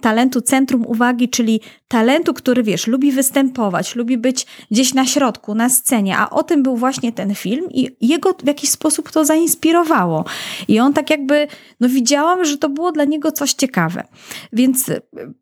talentu 0.01 0.41
centrum 0.41 0.87
uwagi, 0.87 1.29
czyli 1.29 1.61
talentu, 1.89 2.35
który 2.35 2.63
wiesz, 2.63 2.87
lubi 2.87 3.13
występować, 3.13 3.97
lubi 3.97 4.19
być 4.19 4.47
gdzieś 4.71 4.95
na 4.95 5.07
środku, 5.07 5.55
na 5.55 5.69
scenie, 5.69 6.19
a 6.19 6.31
o 6.31 6.43
tym 6.43 6.63
był 6.63 6.77
właśnie 6.77 7.13
ten 7.13 7.35
film 7.35 7.67
i 7.71 7.97
jego 8.01 8.33
w 8.33 8.47
jakiś 8.47 8.71
sposób 8.71 9.11
to 9.11 9.25
zainspirowało. 9.25 10.25
I 10.69 10.81
on 10.81 10.93
tak 10.93 11.11
jakby, 11.11 11.47
no 11.81 11.89
widziałam, 11.89 12.45
że 12.45 12.59
to 12.59 12.69
było 12.69 12.93
dla 12.93 13.05
niego 13.05 13.33
coś 13.33 13.53
ciekawe. 13.53 14.05
Więc 14.53 14.91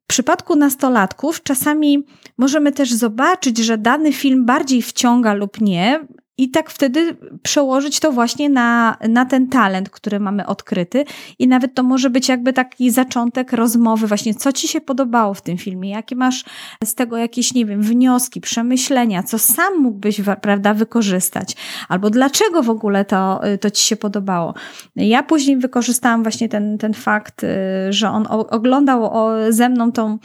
w 0.05 0.07
przypadku 0.07 0.57
nastolatków 0.57 1.43
czasami 1.43 2.05
możemy 2.45 2.73
też 2.73 2.93
zobaczyć, 2.93 3.59
że 3.59 3.79
dany 3.79 4.13
film 4.13 4.47
bardziej 4.47 4.83
wciąga 4.83 5.35
lub 5.35 5.61
nie, 5.61 6.01
i 6.39 6.51
tak 6.51 6.71
wtedy 6.71 7.17
przełożyć 7.43 8.01
to 8.01 8.13
właśnie 8.13 8.49
na, 8.49 8.97
na 9.09 9.27
ten 9.27 9.49
talent, 9.49 9.91
który 9.91 10.21
mamy 10.21 10.47
odkryty. 10.47 11.05
I 11.39 11.49
nawet 11.49 11.75
to 11.75 11.83
może 11.83 12.11
być 12.11 12.29
jakby 12.29 12.53
taki 12.53 12.91
zaczątek 12.91 13.53
rozmowy, 13.53 14.07
właśnie 14.07 14.35
co 14.35 14.53
ci 14.53 14.69
się 14.69 14.81
podobało 14.81 15.35
w 15.35 15.43
tym 15.43 15.59
filmie, 15.59 15.91
jakie 15.91 16.17
masz 16.17 16.45
z 16.85 16.95
tego 16.95 17.17
jakieś, 17.17 17.55
nie 17.55 17.67
wiem, 17.67 17.83
wnioski, 17.83 18.41
przemyślenia, 18.41 19.23
co 19.23 19.39
sam 19.39 19.79
mógłbyś, 19.79 20.21
prawda, 20.41 20.75
wykorzystać, 20.75 21.57
albo 21.89 22.11
dlaczego 22.11 22.63
w 22.63 22.71
ogóle 22.71 23.05
to, 23.05 23.41
to 23.61 23.71
ci 23.71 23.83
się 23.83 23.97
podobało. 23.97 24.55
Ja 24.97 25.23
później 25.23 25.57
wykorzystałam 25.57 26.23
właśnie 26.23 26.49
ten, 26.49 26.79
ten 26.79 26.95
fakt, 26.95 27.45
y, 27.45 27.49
że 27.91 28.11
on 28.11 28.27
oglądał 28.29 29.11
ze 29.51 29.69
mną 29.69 29.93
tą, 29.93 30.19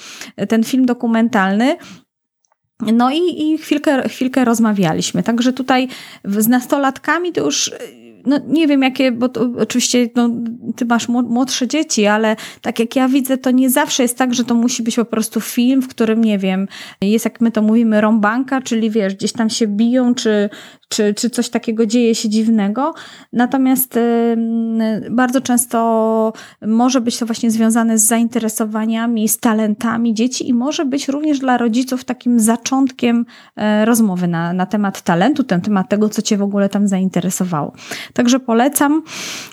ten 0.47 0.63
film 0.63 0.85
dokumentalny 0.85 1.77
no 2.81 3.11
i, 3.11 3.41
i 3.41 3.57
chwilkę, 3.57 4.09
chwilkę 4.09 4.45
rozmawialiśmy. 4.45 5.23
Także 5.23 5.53
tutaj 5.53 5.87
z 6.25 6.47
nastolatkami 6.47 7.31
to 7.33 7.41
już 7.41 7.71
no 8.25 8.39
nie 8.47 8.67
wiem 8.67 8.81
jakie, 8.81 9.11
bo 9.11 9.29
to, 9.29 9.49
oczywiście 9.59 10.09
no, 10.15 10.29
ty 10.75 10.85
masz 10.85 11.07
młodsze 11.09 11.67
dzieci, 11.67 12.05
ale 12.05 12.35
tak 12.61 12.79
jak 12.79 12.95
ja 12.95 13.07
widzę, 13.07 13.37
to 13.37 13.51
nie 13.51 13.69
zawsze 13.69 14.03
jest 14.03 14.17
tak, 14.17 14.33
że 14.33 14.43
to 14.43 14.55
musi 14.55 14.83
być 14.83 14.95
po 14.95 15.05
prostu 15.05 15.41
film, 15.41 15.81
w 15.81 15.87
którym, 15.87 16.23
nie 16.23 16.37
wiem, 16.37 16.67
jest 17.01 17.25
jak 17.25 17.41
my 17.41 17.51
to 17.51 17.61
mówimy, 17.61 18.01
rąbanka, 18.01 18.61
czyli 18.61 18.89
wiesz, 18.89 19.15
gdzieś 19.15 19.31
tam 19.31 19.49
się 19.49 19.67
biją, 19.67 20.15
czy, 20.15 20.49
czy, 20.89 21.13
czy 21.13 21.29
coś 21.29 21.49
takiego 21.49 21.85
dzieje 21.85 22.15
się 22.15 22.29
dziwnego. 22.29 22.93
Natomiast 23.33 23.97
y, 23.97 24.37
bardzo 25.11 25.41
często 25.41 26.33
może 26.61 27.01
być 27.01 27.17
to 27.17 27.25
właśnie 27.25 27.51
związane 27.51 27.97
z 27.97 28.03
zainteresowaniami, 28.03 29.29
z 29.29 29.39
talentami 29.39 30.13
dzieci 30.13 30.49
i 30.49 30.53
może 30.53 30.85
być 30.85 31.07
również 31.07 31.39
dla 31.39 31.57
rodziców 31.57 32.03
takim 32.03 32.39
zaczątkiem 32.39 33.25
y, 33.57 33.85
rozmowy 33.85 34.27
na, 34.27 34.53
na 34.53 34.65
temat 34.65 35.01
talentu, 35.01 35.43
ten 35.43 35.61
temat 35.61 35.89
tego, 35.89 36.09
co 36.09 36.21
cię 36.21 36.37
w 36.37 36.41
ogóle 36.41 36.69
tam 36.69 36.87
zainteresowało. 36.87 37.73
Także 38.13 38.39
polecam. 38.39 39.03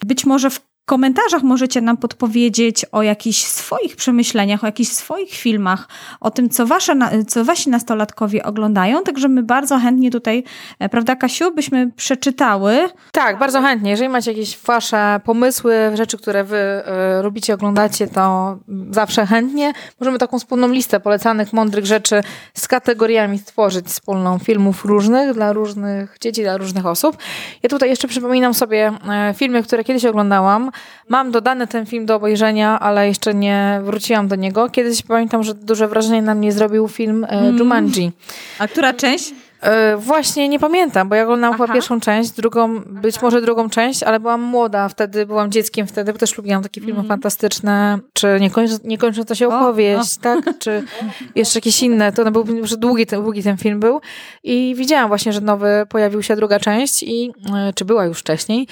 Być 0.03 0.27
może 0.27 0.51
w 0.51 0.61
komentarzach 0.87 1.43
możecie 1.43 1.81
nam 1.81 1.97
podpowiedzieć 1.97 2.85
o 2.93 3.03
jakichś 3.03 3.45
swoich 3.45 3.97
przemyśleniach, 3.97 4.65
o 4.65 4.67
jakichś 4.67 4.91
swoich 4.91 5.31
filmach, 5.31 5.89
o 6.21 6.31
tym, 6.31 6.49
co, 6.49 6.67
wasze, 6.67 6.95
co 7.29 7.45
wasi 7.45 7.71
nastolatkowie 7.71 8.45
oglądają. 8.45 9.03
Także 9.03 9.29
my 9.29 9.43
bardzo 9.43 9.79
chętnie 9.79 10.11
tutaj, 10.11 10.45
e, 10.79 10.89
prawda, 10.89 11.17
Kasiu, 11.17 11.55
byśmy 11.55 11.91
przeczytały. 11.97 12.89
Tak, 13.13 13.39
bardzo 13.39 13.63
chętnie. 13.63 13.91
Jeżeli 13.91 14.09
macie 14.09 14.31
jakieś 14.31 14.59
wasze 14.59 15.21
pomysły, 15.25 15.75
rzeczy, 15.95 16.19
które 16.19 16.45
wy 16.45 16.57
y, 16.57 17.23
robicie, 17.23 17.55
oglądacie, 17.55 18.07
to 18.07 18.57
zawsze 18.91 19.27
chętnie. 19.27 19.73
Możemy 20.01 20.19
taką 20.19 20.39
wspólną 20.39 20.69
listę 20.69 21.01
polecanych, 21.01 21.53
mądrych 21.53 21.87
rzeczy 21.87 22.21
z 22.55 22.69
kategoriami 22.69 23.39
stworzyć 23.39 23.87
wspólną 23.87 24.39
filmów 24.39 24.85
różnych, 24.85 25.35
dla 25.35 25.53
różnych 25.53 26.17
dzieci, 26.21 26.43
dla 26.43 26.57
różnych 26.57 26.87
osób. 26.87 27.17
Ja 27.63 27.69
tutaj 27.69 27.89
jeszcze 27.89 28.09
przypominam 28.09 28.55
sobie 28.55 28.93
y, 29.31 29.35
filmy, 29.35 29.63
które 29.63 29.85
kiedyś 29.85 30.05
oglądałam. 30.05 30.71
Mam 31.09 31.31
dodany 31.31 31.67
ten 31.67 31.87
film 31.87 32.07
do 32.07 32.15
obejrzenia, 32.15 32.81
ale 32.81 33.09
jeszcze 33.09 33.35
nie 33.35 33.81
wróciłam 33.83 34.29
do 34.29 34.37
niego. 34.37 34.69
Kiedyś 34.71 35.03
pamiętam, 35.03 35.43
że 35.43 35.55
duże 35.55 35.89
wrażenie 35.89 36.23
na 36.23 36.35
mnie 36.35 36.53
zrobił 36.53 36.89
film 36.89 37.27
mm. 37.29 37.59
Jumanji. 37.59 38.13
A 38.59 38.69
która 38.69 38.95
część? 38.95 39.33
E, 39.61 39.97
właśnie 39.97 40.49
nie 40.49 40.59
pamiętam, 40.59 41.09
bo 41.09 41.15
ja 41.15 41.25
oglądałam 41.25 41.57
chyba 41.57 41.75
pierwszą 41.75 42.01
część, 42.01 42.31
drugą, 42.31 42.81
być 42.81 43.23
może 43.23 43.43
drugą 43.43 43.71
część, 43.71 44.03
ale 44.03 44.21
byłam 44.21 44.43
młoda 44.43 44.89
wtedy, 44.89 45.27
byłam 45.27 45.51
dzieckiem 45.51 45.87
wtedy, 45.87 46.13
bo 46.13 46.19
też 46.19 46.37
lubiłam 46.39 46.63
takie 46.63 46.81
filmy 46.81 46.95
mm. 46.95 47.09
fantastyczne, 47.09 47.99
czy 48.13 48.39
nie 48.85 48.99
kończąca 48.99 49.35
się 49.35 49.49
opowieść, 49.49 50.19
o, 50.19 50.23
tak, 50.23 50.59
czy 50.59 50.85
jeszcze 51.35 51.59
jakieś 51.59 51.83
inne, 51.83 52.13
to 52.13 52.31
był, 52.31 52.67
że 52.67 52.77
długi 52.77 53.07
ten, 53.07 53.23
długi 53.23 53.43
ten 53.43 53.57
film 53.57 53.81
był 53.81 54.01
i 54.45 54.75
widziałam 54.77 55.09
właśnie, 55.09 55.33
że 55.33 55.41
nowy 55.41 55.87
pojawił 55.89 56.23
się 56.23 56.37
druga 56.37 56.59
część 56.59 57.03
i, 57.03 57.33
e, 57.55 57.73
czy 57.73 57.85
była 57.85 58.05
już 58.05 58.19
wcześniej, 58.19 58.67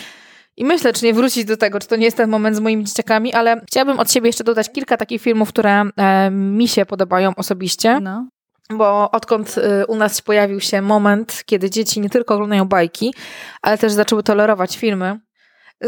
i 0.56 0.64
myślę, 0.64 0.92
czy 0.92 1.04
nie 1.04 1.14
wrócić 1.14 1.44
do 1.44 1.56
tego, 1.56 1.80
czy 1.80 1.88
to 1.88 1.96
nie 1.96 2.04
jest 2.04 2.16
ten 2.16 2.30
moment 2.30 2.56
z 2.56 2.60
moimi 2.60 2.84
dzieciakami, 2.84 3.32
ale 3.32 3.60
chciałabym 3.66 4.00
od 4.00 4.12
siebie 4.12 4.28
jeszcze 4.28 4.44
dodać 4.44 4.72
kilka 4.72 4.96
takich 4.96 5.22
filmów, 5.22 5.48
które 5.48 5.82
e, 5.96 6.30
mi 6.30 6.68
się 6.68 6.86
podobają 6.86 7.34
osobiście. 7.36 8.00
No. 8.00 8.28
Bo 8.70 9.10
odkąd 9.10 9.58
y, 9.58 9.86
u 9.86 9.96
nas 9.96 10.20
pojawił 10.20 10.60
się 10.60 10.82
moment, 10.82 11.42
kiedy 11.46 11.70
dzieci 11.70 12.00
nie 12.00 12.10
tylko 12.10 12.34
oglądają 12.34 12.64
bajki, 12.64 13.14
ale 13.62 13.78
też 13.78 13.92
zaczęły 13.92 14.22
tolerować 14.22 14.76
filmy, 14.78 15.20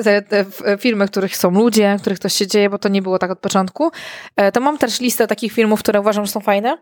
te, 0.05 0.23
te 0.23 0.45
filmy, 0.79 1.07
w 1.07 1.11
których 1.11 1.37
są 1.37 1.51
ludzie, 1.51 1.97
w 1.99 2.01
których 2.01 2.19
coś 2.19 2.33
się 2.33 2.47
dzieje, 2.47 2.71
bo 2.71 2.79
to 2.79 2.89
nie 2.89 3.03
było 3.03 3.19
tak 3.19 3.31
od 3.31 3.39
początku, 3.39 3.91
e, 4.37 4.53
to 4.53 4.61
mam 4.61 4.79
też 4.79 5.01
listę 5.01 5.27
takich 5.27 5.53
filmów, 5.53 5.81
które 5.81 6.01
uważam, 6.01 6.27
że 6.27 6.33
są 6.33 6.41
fajne. 6.41 6.79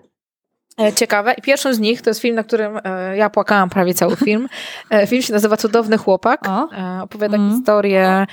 E, 0.80 0.92
ciekawe. 0.92 1.34
I 1.38 1.42
pierwszym 1.42 1.74
z 1.74 1.78
nich 1.78 2.02
to 2.02 2.10
jest 2.10 2.20
film, 2.20 2.34
na 2.34 2.42
którym 2.42 2.80
e, 2.84 3.16
ja 3.16 3.30
płakałam 3.30 3.70
prawie 3.70 3.94
cały 3.94 4.16
film. 4.16 4.48
E, 4.90 5.06
film 5.06 5.22
się 5.22 5.32
nazywa 5.32 5.56
Cudowny 5.56 5.98
Chłopak. 5.98 6.48
O. 6.48 6.68
Opowiada 7.02 7.36
mm. 7.36 7.54
historię 7.54 8.26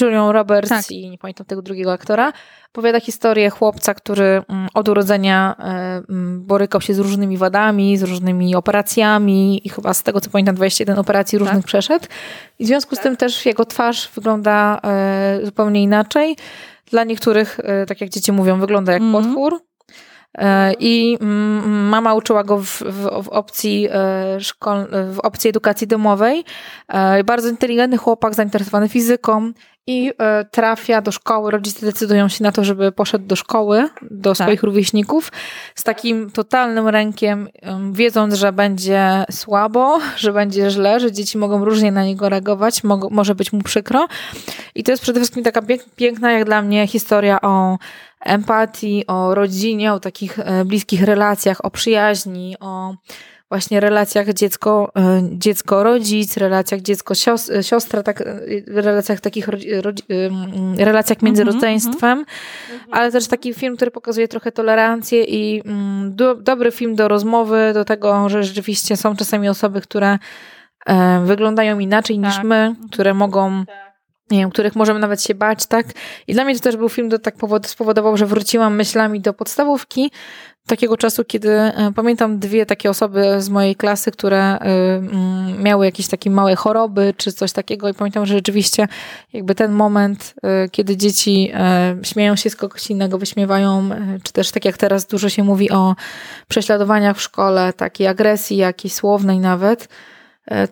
Julian 0.00 0.30
Roberts 0.30 0.68
tak. 0.68 0.90
i 0.90 1.10
nie 1.10 1.18
pamiętam 1.18 1.46
tego 1.46 1.62
drugiego 1.62 1.92
aktora. 1.92 2.32
Opowiada 2.72 3.00
historię 3.00 3.50
chłopca, 3.50 3.94
który 3.94 4.42
mm, 4.48 4.68
od 4.74 4.88
urodzenia 4.88 5.56
mm, 6.08 6.42
borykał 6.46 6.80
się 6.80 6.94
z 6.94 6.98
różnymi 6.98 7.38
wadami, 7.38 7.96
z 7.96 8.02
różnymi 8.02 8.54
operacjami 8.54 9.66
i 9.66 9.68
chyba 9.68 9.94
z 9.94 10.02
tego 10.02 10.20
co 10.20 10.30
pamiętam 10.30 10.54
21 10.54 10.98
operacji 10.98 11.38
różnych 11.38 11.58
tak. 11.58 11.66
przeszedł. 11.66 12.06
I 12.58 12.64
w 12.64 12.66
związku 12.66 12.96
z 12.96 12.98
tym 12.98 13.16
też 13.16 13.46
jego 13.46 13.64
twarz 13.64 14.10
wygląda 14.14 14.80
zupełnie 15.42 15.82
inaczej. 15.82 16.36
Dla 16.90 17.04
niektórych, 17.04 17.60
tak 17.88 18.00
jak 18.00 18.10
dzieci 18.10 18.32
mówią, 18.32 18.60
wygląda 18.60 18.92
jak 18.92 19.02
mm. 19.02 19.12
potwór 19.12 19.69
I 20.78 21.18
mama 21.66 22.14
uczyła 22.14 22.44
go 22.44 22.58
w, 22.58 22.82
w, 22.82 23.24
w 23.24 23.28
opcji 23.28 23.88
e, 23.90 24.40
szkol, 24.40 24.86
w 25.12 25.18
opcji 25.18 25.50
edukacji 25.50 25.86
domowej. 25.86 26.44
E, 26.88 27.24
bardzo 27.24 27.48
inteligentny 27.48 27.96
chłopak, 27.96 28.34
zainteresowany 28.34 28.88
fizyką 28.88 29.52
i 29.86 30.12
trafia 30.50 31.02
do 31.02 31.12
szkoły. 31.12 31.50
Rodzice 31.50 31.86
decydują 31.86 32.28
się 32.28 32.44
na 32.44 32.52
to, 32.52 32.64
żeby 32.64 32.92
poszedł 32.92 33.26
do 33.26 33.36
szkoły, 33.36 33.88
do 34.10 34.30
tak. 34.30 34.36
swoich 34.36 34.62
rówieśników 34.62 35.32
z 35.74 35.82
takim 35.82 36.30
totalnym 36.30 36.88
rękiem, 36.88 37.48
wiedząc, 37.92 38.34
że 38.34 38.52
będzie 38.52 39.24
słabo, 39.30 39.98
że 40.16 40.32
będzie 40.32 40.70
źle, 40.70 41.00
że 41.00 41.12
dzieci 41.12 41.38
mogą 41.38 41.64
różnie 41.64 41.92
na 41.92 42.04
niego 42.04 42.28
reagować, 42.28 42.82
może 43.10 43.34
być 43.34 43.52
mu 43.52 43.62
przykro. 43.62 44.08
I 44.74 44.84
to 44.84 44.90
jest 44.90 45.02
przede 45.02 45.20
wszystkim 45.20 45.44
taka 45.44 45.62
piękna, 45.96 46.32
jak 46.32 46.44
dla 46.44 46.62
mnie, 46.62 46.86
historia 46.86 47.40
o 47.40 47.78
empatii, 48.20 49.06
o 49.06 49.34
rodzinie, 49.34 49.92
o 49.92 50.00
takich 50.00 50.38
e, 50.38 50.64
bliskich 50.64 51.02
relacjach, 51.02 51.64
o 51.64 51.70
przyjaźni, 51.70 52.56
o 52.60 52.94
właśnie 53.48 53.80
relacjach 53.80 54.32
dziecko, 54.32 54.92
e, 54.96 55.22
dziecko-rodzic, 55.32 56.36
relacjach 56.36 56.80
dziecko-siostra, 56.80 58.02
tak, 58.02 58.22
relacjach 58.66 59.20
takich 59.20 59.48
relacjach 60.78 61.22
między 61.22 61.42
mm 61.42 61.52
-hmm, 61.52 61.54
rodzeństwem, 61.54 62.12
mm 62.12 62.24
-hmm. 62.24 62.88
ale 62.90 63.12
też 63.12 63.26
taki 63.26 63.54
film, 63.54 63.76
który 63.76 63.90
pokazuje 63.90 64.28
trochę 64.28 64.52
tolerancję 64.52 65.24
i 65.24 65.62
mm, 65.64 66.16
do, 66.16 66.34
dobry 66.34 66.70
film 66.70 66.94
do 66.94 67.08
rozmowy, 67.08 67.70
do 67.74 67.84
tego, 67.84 68.28
że 68.28 68.42
rzeczywiście 68.42 68.96
są 68.96 69.16
czasami 69.16 69.48
osoby, 69.48 69.80
które 69.80 70.18
e, 70.86 71.20
wyglądają 71.24 71.78
inaczej 71.78 72.20
tak. 72.20 72.24
niż 72.24 72.42
my, 72.44 72.74
które 72.90 73.14
mogą 73.14 73.64
tak 73.66 73.89
nie 74.30 74.38
wiem, 74.38 74.50
których 74.50 74.76
możemy 74.76 75.00
nawet 75.00 75.22
się 75.22 75.34
bać, 75.34 75.66
tak? 75.66 75.86
I 76.26 76.34
dla 76.34 76.44
mnie 76.44 76.54
to 76.54 76.60
też 76.60 76.76
był 76.76 76.88
film, 76.88 77.08
który 77.08 77.18
tak 77.18 77.34
spowodował, 77.66 78.16
że 78.16 78.26
wróciłam 78.26 78.74
myślami 78.74 79.20
do 79.20 79.32
podstawówki, 79.32 80.10
takiego 80.70 80.96
czasu, 80.96 81.24
kiedy 81.24 81.50
e, 81.50 81.92
pamiętam 81.96 82.38
dwie 82.38 82.66
takie 82.66 82.90
osoby 82.90 83.42
z 83.42 83.48
mojej 83.48 83.76
klasy, 83.76 84.10
które 84.10 84.38
e, 84.38 84.58
mm, 84.58 85.62
miały 85.62 85.84
jakieś 85.84 86.08
takie 86.08 86.30
małe 86.30 86.56
choroby 86.56 87.14
czy 87.16 87.32
coś 87.32 87.52
takiego 87.52 87.88
i 87.88 87.94
pamiętam, 87.94 88.26
że 88.26 88.34
rzeczywiście 88.34 88.88
jakby 89.32 89.54
ten 89.54 89.72
moment, 89.72 90.34
e, 90.42 90.68
kiedy 90.68 90.96
dzieci 90.96 91.52
śmieją 92.02 92.36
się 92.36 92.50
z 92.50 92.56
kogoś 92.56 92.90
innego, 92.90 93.18
wyśmiewają, 93.18 93.88
czy 94.22 94.32
też 94.32 94.50
tak 94.50 94.64
jak 94.64 94.78
teraz 94.78 95.06
dużo 95.06 95.28
się 95.28 95.44
mówi 95.44 95.70
o 95.70 95.96
prześladowaniach 96.48 97.16
w 97.16 97.22
szkole, 97.22 97.72
takiej 97.72 98.06
agresji 98.06 98.56
jakiejś 98.56 98.94
słownej 98.94 99.38
nawet, 99.38 99.88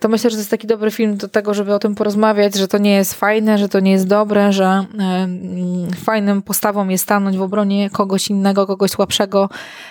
to 0.01 0.09
myślę, 0.09 0.31
że 0.31 0.37
to 0.37 0.41
jest 0.41 0.51
taki 0.51 0.67
dobry 0.67 0.91
film 0.91 1.17
do 1.17 1.29
tego, 1.29 1.55
żeby 1.55 1.75
o 1.75 1.79
tym 1.79 1.95
porozmawiać, 1.95 2.55
że 2.55 2.69
to 2.69 2.79
nie 2.79 2.95
jest 2.95 3.15
fajne, 3.15 3.59
że 3.59 3.69
to 3.69 3.81
nie 3.81 3.91
jest 3.91 4.07
dobre, 4.07 4.53
że 4.53 4.65
e, 4.65 4.85
mm, 4.99 5.91
fajnym 6.05 6.43
postawą 6.43 6.89
jest 6.89 7.05
stanąć 7.05 7.37
w 7.37 7.43
obronie 7.43 7.91
kogoś 7.91 8.29
innego, 8.29 8.67
kogoś 8.67 8.91
słabszego 8.91 9.49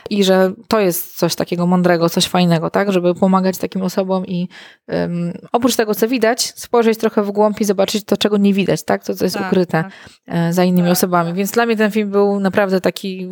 i 0.09 0.23
że 0.23 0.51
to 0.67 0.79
jest 0.79 1.17
coś 1.17 1.35
takiego 1.35 1.67
mądrego, 1.67 2.09
coś 2.09 2.27
fajnego, 2.27 2.69
tak, 2.69 2.91
żeby 2.91 3.15
pomagać 3.15 3.57
takim 3.57 3.81
osobom 3.81 4.25
i 4.25 4.47
um, 4.87 5.33
oprócz 5.51 5.75
tego, 5.75 5.95
co 5.95 6.07
widać, 6.07 6.53
spojrzeć 6.55 6.97
trochę 6.97 7.23
w 7.23 7.31
głąb 7.31 7.61
i 7.61 7.65
zobaczyć 7.65 8.03
to, 8.03 8.17
czego 8.17 8.37
nie 8.37 8.53
widać, 8.53 8.83
tak, 8.83 9.03
to, 9.03 9.13
co 9.13 9.25
jest 9.25 9.37
tak, 9.37 9.47
ukryte 9.47 9.83
tak. 9.83 9.91
E, 10.27 10.53
za 10.53 10.63
innymi 10.63 10.87
tak, 10.87 10.97
osobami. 10.97 11.33
Więc 11.33 11.51
dla 11.51 11.65
mnie 11.65 11.75
ten 11.75 11.91
film 11.91 12.11
był 12.11 12.39
naprawdę 12.39 12.81
taki 12.81 13.29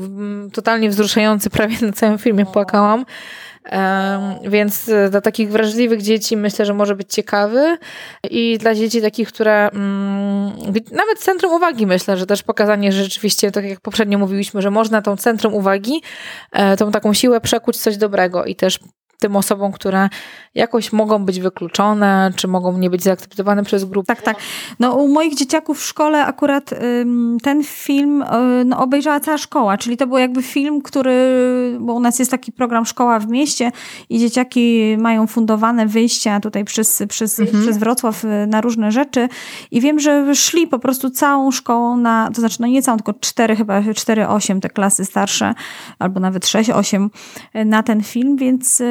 totalnie 0.53 0.89
wzruszający, 0.89 1.49
prawie 1.49 1.75
na 1.81 1.91
całym 1.91 2.17
filmie 2.17 2.45
płakałam. 2.45 3.05
Więc 4.47 4.89
e, 4.89 5.09
dla 5.09 5.21
takich 5.21 5.49
wrażliwych 5.49 6.01
dzieci 6.01 6.37
myślę, 6.37 6.65
że 6.65 6.73
może 6.73 6.95
być 6.95 7.13
ciekawy. 7.13 7.77
I 8.29 8.57
dla 8.57 8.75
dzieci 8.75 9.01
takich, 9.01 9.27
które 9.27 9.69
mm, 9.69 10.51
nawet 10.91 11.19
centrum 11.19 11.53
uwagi 11.53 11.87
myślę, 11.87 12.17
że 12.17 12.25
też 12.25 12.43
pokazanie, 12.43 12.91
że 12.91 13.03
rzeczywiście, 13.03 13.51
tak 13.51 13.65
jak 13.65 13.81
poprzednio 13.81 14.17
mówiliśmy, 14.17 14.61
że 14.61 14.71
można 14.71 15.01
tą 15.01 15.17
centrum 15.17 15.53
uwagi, 15.53 16.01
e, 16.51 16.77
tą 16.77 16.91
taką 16.91 17.13
siłę 17.13 17.41
przekuć 17.41 17.77
coś 17.77 17.97
dobrego 17.97 18.45
i 18.45 18.55
też 18.55 18.79
tym 19.19 19.35
osobom, 19.35 19.71
które 19.71 20.09
jakoś 20.55 20.93
mogą 20.93 21.25
być 21.25 21.39
wykluczone, 21.39 22.31
czy 22.35 22.47
mogą 22.47 22.77
nie 22.77 22.89
być 22.89 23.03
zaakceptowane 23.03 23.63
przez 23.63 23.85
grupę. 23.85 24.07
Tak, 24.07 24.21
tak. 24.21 24.37
No 24.79 24.93
u 24.93 25.07
moich 25.07 25.35
dzieciaków 25.35 25.79
w 25.79 25.85
szkole 25.85 26.25
akurat 26.25 26.73
ym, 26.73 27.37
ten 27.43 27.63
film 27.63 28.21
y, 28.21 28.65
no, 28.65 28.79
obejrzała 28.79 29.19
cała 29.19 29.37
szkoła, 29.37 29.77
czyli 29.77 29.97
to 29.97 30.07
był 30.07 30.17
jakby 30.17 30.43
film, 30.43 30.81
który, 30.81 31.77
bo 31.79 31.93
u 31.93 31.99
nas 31.99 32.19
jest 32.19 32.31
taki 32.31 32.51
program 32.51 32.85
Szkoła 32.85 33.19
w 33.19 33.27
mieście 33.27 33.71
i 34.09 34.19
dzieciaki 34.19 34.95
mają 34.99 35.27
fundowane 35.27 35.85
wyjścia 35.85 36.39
tutaj 36.39 36.65
przez, 36.65 37.03
przez, 37.09 37.39
mhm. 37.39 37.63
przez 37.63 37.77
Wrocław 37.77 38.25
y, 38.25 38.47
na 38.47 38.61
różne 38.61 38.91
rzeczy 38.91 39.29
i 39.71 39.81
wiem, 39.81 39.99
że 39.99 40.35
szli 40.35 40.67
po 40.67 40.79
prostu 40.79 41.09
całą 41.09 41.51
szkołą 41.51 41.97
na, 41.97 42.29
to 42.33 42.41
znaczy 42.41 42.57
no 42.59 42.67
nie 42.67 42.81
całą, 42.81 42.97
tylko 42.97 43.13
cztery 43.19 43.55
chyba, 43.55 43.81
cztery, 43.95 44.27
osiem 44.27 44.61
te 44.61 44.69
klasy 44.69 45.05
starsze, 45.05 45.53
albo 45.99 46.19
nawet 46.19 46.47
sześć, 46.47 46.69
osiem 46.69 47.09
y, 47.55 47.65
na 47.65 47.83
ten 47.83 48.03
film, 48.03 48.37
więc 48.37 48.81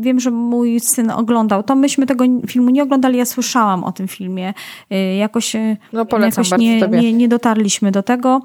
wiem, 0.00 0.20
że 0.20 0.30
mój 0.30 0.80
syn 0.80 1.10
oglądał 1.10 1.62
to. 1.62 1.74
Myśmy 1.74 2.06
tego 2.06 2.24
filmu 2.46 2.70
nie 2.70 2.82
oglądali, 2.82 3.18
ja 3.18 3.24
słyszałam 3.24 3.84
o 3.84 3.92
tym 3.92 4.08
filmie. 4.08 4.54
Y, 4.92 5.14
jakoś, 5.14 5.54
y, 5.54 5.76
no 5.92 6.06
jakoś 6.20 6.50
nie, 6.58 6.80
nie, 6.80 7.12
nie, 7.12 7.28
dotarliśmy 7.28 7.90
do 7.90 8.02
tego. 8.02 8.42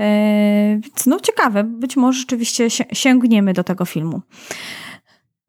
Y, 0.00 0.80
no 1.06 1.20
ciekawe, 1.20 1.64
być 1.64 1.96
może 1.96 2.20
rzeczywiście 2.20 2.68
sięgniemy 2.92 3.52
do 3.52 3.64
tego 3.64 3.84
filmu. 3.84 4.20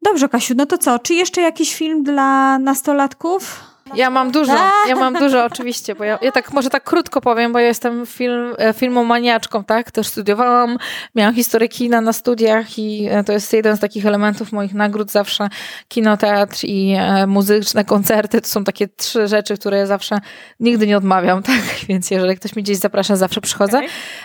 Dobrze, 0.02 0.28
Kasiu, 0.28 0.54
no 0.56 0.66
to 0.66 0.78
co? 0.78 0.98
Czy 0.98 1.14
jeszcze 1.14 1.40
jakiś 1.40 1.74
film 1.74 2.02
dla 2.02 2.58
nastolatków? 2.58 3.73
Ja 3.94 4.10
mam 4.10 4.30
dużo, 4.30 4.52
ja 4.88 4.96
mam 4.96 5.14
dużo 5.14 5.44
oczywiście, 5.44 5.94
bo 5.94 6.04
ja, 6.04 6.18
ja 6.22 6.32
tak 6.32 6.52
może 6.52 6.70
tak 6.70 6.84
krótko 6.84 7.20
powiem, 7.20 7.52
bo 7.52 7.58
ja 7.58 7.66
jestem 7.66 8.06
film, 8.06 8.54
e, 8.58 8.72
filmomaniaczką, 8.72 9.64
tak? 9.64 9.90
Też 9.90 10.06
studiowałam, 10.06 10.78
miałam 11.14 11.34
historię 11.34 11.68
kina 11.68 12.00
na 12.00 12.12
studiach 12.12 12.78
i 12.78 13.08
e, 13.10 13.24
to 13.24 13.32
jest 13.32 13.52
jeden 13.52 13.76
z 13.76 13.80
takich 13.80 14.06
elementów 14.06 14.52
moich 14.52 14.74
nagród 14.74 15.10
zawsze. 15.10 15.48
Kinoteatr 15.88 16.56
i 16.64 16.94
e, 16.98 17.26
muzyczne 17.26 17.84
koncerty 17.84 18.40
to 18.40 18.48
są 18.48 18.64
takie 18.64 18.88
trzy 18.88 19.28
rzeczy, 19.28 19.56
które 19.56 19.78
ja 19.78 19.86
zawsze 19.86 20.18
nigdy 20.60 20.86
nie 20.86 20.96
odmawiam, 20.96 21.42
tak? 21.52 21.62
Więc 21.88 22.10
jeżeli 22.10 22.36
ktoś 22.36 22.56
mnie 22.56 22.62
gdzieś 22.62 22.76
zaprasza, 22.76 23.16
zawsze 23.16 23.40
przychodzę. 23.40 23.78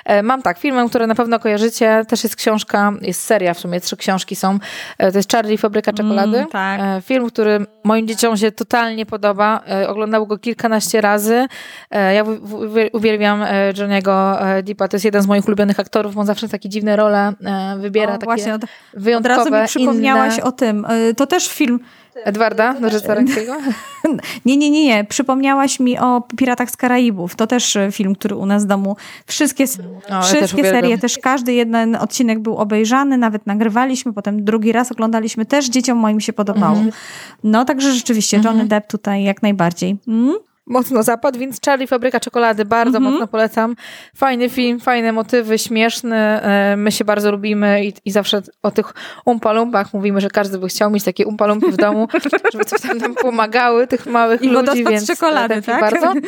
Okay. 0.05 0.23
Mam 0.23 0.41
tak, 0.41 0.59
filmem, 0.59 0.89
który 0.89 1.07
na 1.07 1.15
pewno 1.15 1.39
kojarzycie, 1.39 2.05
też 2.07 2.23
jest 2.23 2.35
książka, 2.35 2.93
jest 3.01 3.21
seria 3.21 3.53
w 3.53 3.59
sumie, 3.59 3.81
trzy 3.81 3.97
książki 3.97 4.35
są. 4.35 4.59
To 4.97 5.17
jest 5.17 5.31
Charlie 5.31 5.57
Fabryka 5.57 5.93
Czekolady. 5.93 6.37
Mm, 6.37 6.49
tak. 6.49 6.81
Film, 7.03 7.27
który 7.27 7.65
moim 7.83 8.07
dzieciom 8.07 8.37
się 8.37 8.51
totalnie 8.51 9.05
podoba 9.05 9.48
E, 9.67 9.89
oglądał 9.89 10.27
go 10.27 10.37
kilkanaście 10.37 11.01
razy. 11.01 11.47
E, 11.91 12.13
ja 12.13 12.23
uwielbiam 12.93 13.43
e, 13.43 13.73
Johniego 13.77 14.39
Deepa, 14.63 14.87
to 14.87 14.95
jest 14.95 15.05
jeden 15.05 15.21
z 15.21 15.27
moich 15.27 15.47
ulubionych 15.47 15.79
aktorów, 15.79 16.17
on 16.17 16.25
zawsze 16.25 16.49
takie 16.49 16.69
dziwne 16.69 16.95
role 16.95 17.33
wybiera, 17.77 18.13
o, 18.13 18.17
takie 18.17 18.25
właśnie, 18.25 18.53
od, 18.53 18.61
wyjątkowe, 18.93 19.41
Od 19.41 19.51
razu 19.51 19.61
mi 19.61 19.67
przypomniałaś 19.67 20.33
inne. 20.33 20.43
o 20.43 20.51
tym. 20.51 20.87
To 21.17 21.27
też 21.27 21.47
film 21.47 21.79
Edwarda 22.23 22.73
Nożyca-Ręckiego? 22.73 23.55
nie, 24.45 24.57
nie, 24.57 24.69
nie, 24.69 24.85
nie. 24.85 25.03
Przypomniałaś 25.03 25.79
mi 25.79 25.99
o 25.99 26.21
Piratach 26.37 26.71
z 26.71 26.77
Karaibów. 26.77 27.35
To 27.35 27.47
też 27.47 27.77
film, 27.91 28.15
który 28.15 28.35
u 28.35 28.45
nas 28.45 28.63
w 28.63 28.67
domu. 28.67 28.95
Wszystkie, 29.25 29.65
o, 30.09 30.21
wszystkie 30.21 30.61
ja 30.61 30.71
serie, 30.71 30.97
też 30.97 31.17
każdy 31.17 31.53
jeden 31.53 31.95
odcinek 31.95 32.39
był 32.39 32.57
obejrzany, 32.57 33.17
nawet 33.17 33.47
nagrywaliśmy, 33.47 34.13
potem 34.13 34.43
drugi 34.43 34.71
raz 34.71 34.91
oglądaliśmy. 34.91 35.45
Też 35.45 35.69
dzieciom 35.69 35.97
moim 35.97 36.19
się 36.19 36.33
podobało. 36.33 36.75
-hmm. 36.75 36.91
No, 37.43 37.65
także 37.65 37.93
rzeczywiście 37.93 38.37
Johnny 38.37 38.51
mm 38.51 38.65
-hmm. 38.65 38.69
Depp 38.69 38.87
tutaj 38.87 39.23
jak 39.23 39.41
najbardziej. 39.41 39.97
Mm? 40.07 40.48
Mocno 40.69 41.03
zapadł, 41.03 41.39
więc 41.39 41.59
Charlie 41.65 41.87
Fabryka 41.87 42.19
Czekolady 42.19 42.65
bardzo 42.65 42.97
mm 42.97 43.09
-hmm. 43.09 43.11
mocno 43.11 43.27
polecam. 43.27 43.75
Fajny 44.15 44.49
film, 44.49 44.79
fajne 44.79 45.11
motywy, 45.11 45.57
śmieszny. 45.57 46.15
E, 46.15 46.75
my 46.77 46.91
się 46.91 47.05
bardzo 47.05 47.31
lubimy 47.31 47.85
i, 47.85 47.93
i 48.05 48.11
zawsze 48.11 48.41
o 48.63 48.71
tych 48.71 48.93
umpalumpach 49.25 49.93
mówimy, 49.93 50.21
że 50.21 50.29
każdy 50.29 50.57
by 50.57 50.67
chciał 50.67 50.91
mieć 50.91 51.03
takie 51.03 51.27
umpalumpy 51.27 51.71
w 51.71 51.77
domu, 51.77 52.07
żeby 52.53 52.65
coś 52.65 52.81
tam 52.81 52.97
nam 52.97 53.15
pomagały, 53.15 53.87
tych 53.87 54.05
małych 54.05 54.41
I 54.41 54.49
ludzi, 54.49 54.85
więc 54.85 55.07
czekolady, 55.07 55.61
tak? 55.61 55.81
bardzo. 55.81 56.13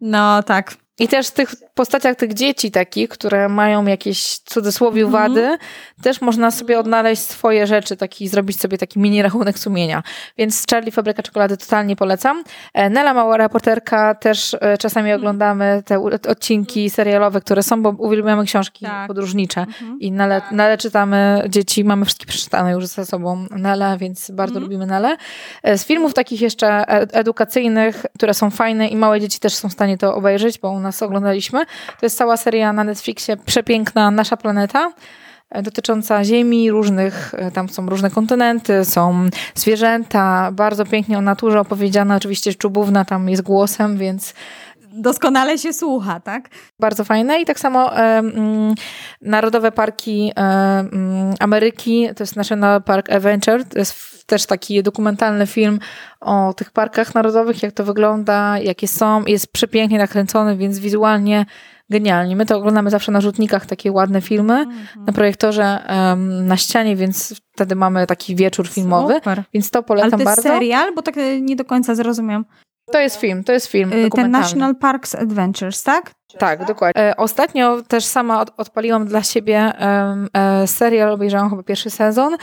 No 0.00 0.42
tak. 0.42 0.74
I 0.98 1.08
też 1.08 1.28
w 1.28 1.32
tych 1.32 1.54
postaciach 1.74 2.16
tych 2.16 2.34
dzieci 2.34 2.70
takich, 2.70 3.08
które 3.08 3.48
mają 3.48 3.86
jakieś 3.86 4.38
cudzysłowie 4.38 5.02
mm. 5.02 5.12
wady, 5.12 5.56
też 6.02 6.20
można 6.20 6.50
sobie 6.50 6.78
odnaleźć 6.78 7.22
swoje 7.22 7.66
rzeczy, 7.66 7.96
taki, 7.96 8.28
zrobić 8.28 8.60
sobie 8.60 8.78
taki 8.78 8.98
mini 8.98 9.22
rachunek 9.22 9.58
sumienia. 9.58 10.02
Więc 10.38 10.64
Charlie 10.70 10.92
Fabryka 10.92 11.22
Czekolady 11.22 11.56
totalnie 11.56 11.96
polecam. 11.96 12.44
E, 12.74 12.90
Nela 12.90 13.14
Mała 13.14 13.36
Reporterka 13.36 14.14
też 14.14 14.56
e, 14.60 14.78
czasami 14.78 15.10
mhm. 15.10 15.20
oglądamy 15.20 15.82
te 15.86 16.00
odcinki 16.28 16.90
serialowe, 16.90 17.40
które 17.40 17.62
są, 17.62 17.82
bo 17.82 17.94
uwielbiamy 17.98 18.44
książki 18.44 18.84
tak. 18.86 19.08
podróżnicze 19.08 19.60
mhm. 19.60 20.00
i 20.00 20.12
Nele, 20.12 20.42
Nele 20.50 20.78
czytamy, 20.78 21.42
dzieci 21.48 21.84
mamy 21.84 22.04
wszystkie 22.04 22.26
przeczytane 22.26 22.72
już 22.72 22.86
ze 22.86 23.06
sobą 23.06 23.46
Nele, 23.50 23.96
więc 23.98 24.30
bardzo 24.30 24.54
mhm. 24.54 24.62
lubimy 24.62 24.86
Nele. 24.86 25.16
E, 25.62 25.78
z 25.78 25.84
filmów 25.84 26.14
takich 26.14 26.40
jeszcze 26.40 26.88
edukacyjnych, 27.12 28.06
które 28.16 28.34
są 28.34 28.50
fajne 28.50 28.88
i 28.88 28.96
małe 28.96 29.20
dzieci 29.20 29.40
też 29.40 29.54
są 29.54 29.68
w 29.68 29.72
stanie 29.72 29.98
to 29.98 30.14
obejrzeć, 30.14 30.58
bo 30.58 30.81
nas 30.82 31.02
oglądaliśmy. 31.02 31.64
To 32.00 32.06
jest 32.06 32.18
cała 32.18 32.36
seria 32.36 32.72
na 32.72 32.84
Netflixie, 32.84 33.36
przepiękna 33.36 34.10
Nasza 34.10 34.36
Planeta 34.36 34.92
e, 35.50 35.62
dotycząca 35.62 36.24
Ziemi, 36.24 36.70
różnych, 36.70 37.34
e, 37.34 37.50
tam 37.50 37.68
są 37.68 37.86
różne 37.86 38.10
kontynenty, 38.10 38.84
są 38.84 39.28
zwierzęta, 39.54 40.50
bardzo 40.52 40.84
pięknie 40.84 41.18
o 41.18 41.22
naturze 41.22 41.60
opowiedziana, 41.60 42.16
oczywiście 42.16 42.54
Czubówna 42.54 43.04
tam 43.04 43.28
jest 43.28 43.42
głosem, 43.42 43.98
więc 43.98 44.34
doskonale 44.92 45.58
się 45.58 45.72
słucha, 45.72 46.20
tak? 46.20 46.48
Bardzo 46.80 47.04
fajne 47.04 47.40
i 47.40 47.44
tak 47.44 47.60
samo 47.60 47.96
e, 47.96 48.18
mm, 48.18 48.74
Narodowe 49.20 49.72
Parki 49.72 50.32
e, 50.36 50.40
mm, 50.40 51.34
Ameryki, 51.40 52.08
to 52.16 52.22
jest 52.22 52.36
National 52.36 52.82
Park 52.82 53.10
Adventure, 53.10 53.64
to 53.64 53.78
jest 53.78 54.26
też 54.26 54.46
taki 54.46 54.82
dokumentalny 54.82 55.46
film 55.46 55.78
o 56.20 56.54
tych 56.54 56.70
parkach 56.70 57.14
narodowych, 57.14 57.62
jak 57.62 57.72
to 57.72 57.84
wygląda, 57.84 58.58
jakie 58.58 58.88
są, 58.88 59.24
jest 59.24 59.52
przepięknie 59.52 59.98
nakręcony, 59.98 60.56
więc 60.56 60.78
wizualnie 60.78 61.46
genialnie. 61.90 62.36
My 62.36 62.46
to 62.46 62.56
oglądamy 62.56 62.90
zawsze 62.90 63.12
na 63.12 63.20
rzutnikach, 63.20 63.66
takie 63.66 63.92
ładne 63.92 64.20
filmy, 64.20 64.66
-hmm. 64.66 65.06
na 65.06 65.12
projektorze 65.12 65.78
um, 65.88 66.46
na 66.46 66.56
ścianie, 66.56 66.96
więc 66.96 67.40
wtedy 67.54 67.74
mamy 67.74 68.06
taki 68.06 68.36
wieczór 68.36 68.68
filmowy, 68.68 69.14
Super. 69.14 69.42
więc 69.54 69.70
to 69.70 69.82
polecam 69.82 70.10
bardzo. 70.10 70.26
Ale 70.26 70.36
to 70.36 70.42
jest 70.42 70.54
serial? 70.54 70.94
Bo 70.94 71.02
tak 71.02 71.14
nie 71.40 71.56
do 71.56 71.64
końca 71.64 71.94
zrozumiem. 71.94 72.44
To 72.90 73.00
jest 73.00 73.16
film, 73.16 73.44
to 73.44 73.52
jest 73.52 73.66
film 73.66 73.92
y, 73.92 74.10
Ten 74.10 74.30
National 74.30 74.76
Parks 74.76 75.14
Adventures, 75.14 75.82
tak? 75.82 76.12
Tak, 76.38 76.64
dokładnie. 76.64 77.02
E, 77.02 77.16
ostatnio 77.16 77.82
też 77.82 78.04
sama 78.04 78.40
od, 78.40 78.50
odpaliłam 78.56 79.06
dla 79.06 79.22
siebie 79.22 79.58
e, 79.58 80.66
serial, 80.66 81.12
obejrzałam 81.12 81.50
chyba 81.50 81.62
pierwszy 81.62 81.90
sezon. 81.90 82.36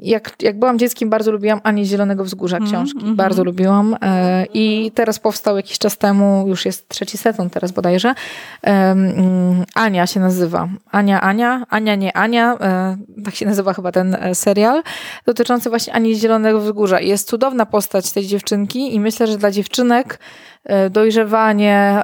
jak, 0.00 0.32
jak 0.42 0.58
byłam 0.58 0.78
dzieckiem, 0.78 1.10
bardzo 1.10 1.32
lubiłam 1.32 1.60
Anię 1.62 1.84
Zielonego 1.84 2.24
Wzgórza 2.24 2.56
mhm, 2.56 2.72
książki. 2.72 3.00
Mm 3.00 3.12
-hmm. 3.12 3.16
Bardzo 3.16 3.44
lubiłam. 3.44 3.96
E, 4.02 4.46
I 4.54 4.92
teraz 4.94 5.18
powstał 5.18 5.56
jakiś 5.56 5.78
czas 5.78 5.98
temu, 5.98 6.44
już 6.48 6.66
jest 6.66 6.88
trzeci 6.88 7.18
sezon 7.18 7.50
teraz 7.50 7.72
bodajże. 7.72 8.14
Mm, 8.62 9.64
Ania 9.74 10.06
się 10.06 10.20
nazywa. 10.20 10.68
Ania, 10.90 11.20
Ania. 11.20 11.66
Ania, 11.70 11.94
nie 11.94 12.16
Ania. 12.16 12.56
E, 12.60 12.96
tak 13.24 13.34
się 13.34 13.46
nazywa 13.46 13.74
chyba 13.74 13.92
ten 13.92 14.14
e, 14.14 14.34
serial. 14.34 14.82
Dotyczący 15.26 15.70
właśnie 15.70 15.92
Ani 15.92 16.14
Zielonego 16.14 16.60
Wzgórza. 16.60 17.00
Jest 17.00 17.28
cudowna 17.28 17.66
postać 17.66 18.12
tej 18.12 18.26
dziewczynki 18.26 18.94
i 18.94 19.00
myślę, 19.00 19.26
że 19.26 19.38
dla 19.38 19.50
dziewczynek 19.50 20.18
E, 20.64 20.90
dojrzewanie, 20.90 22.02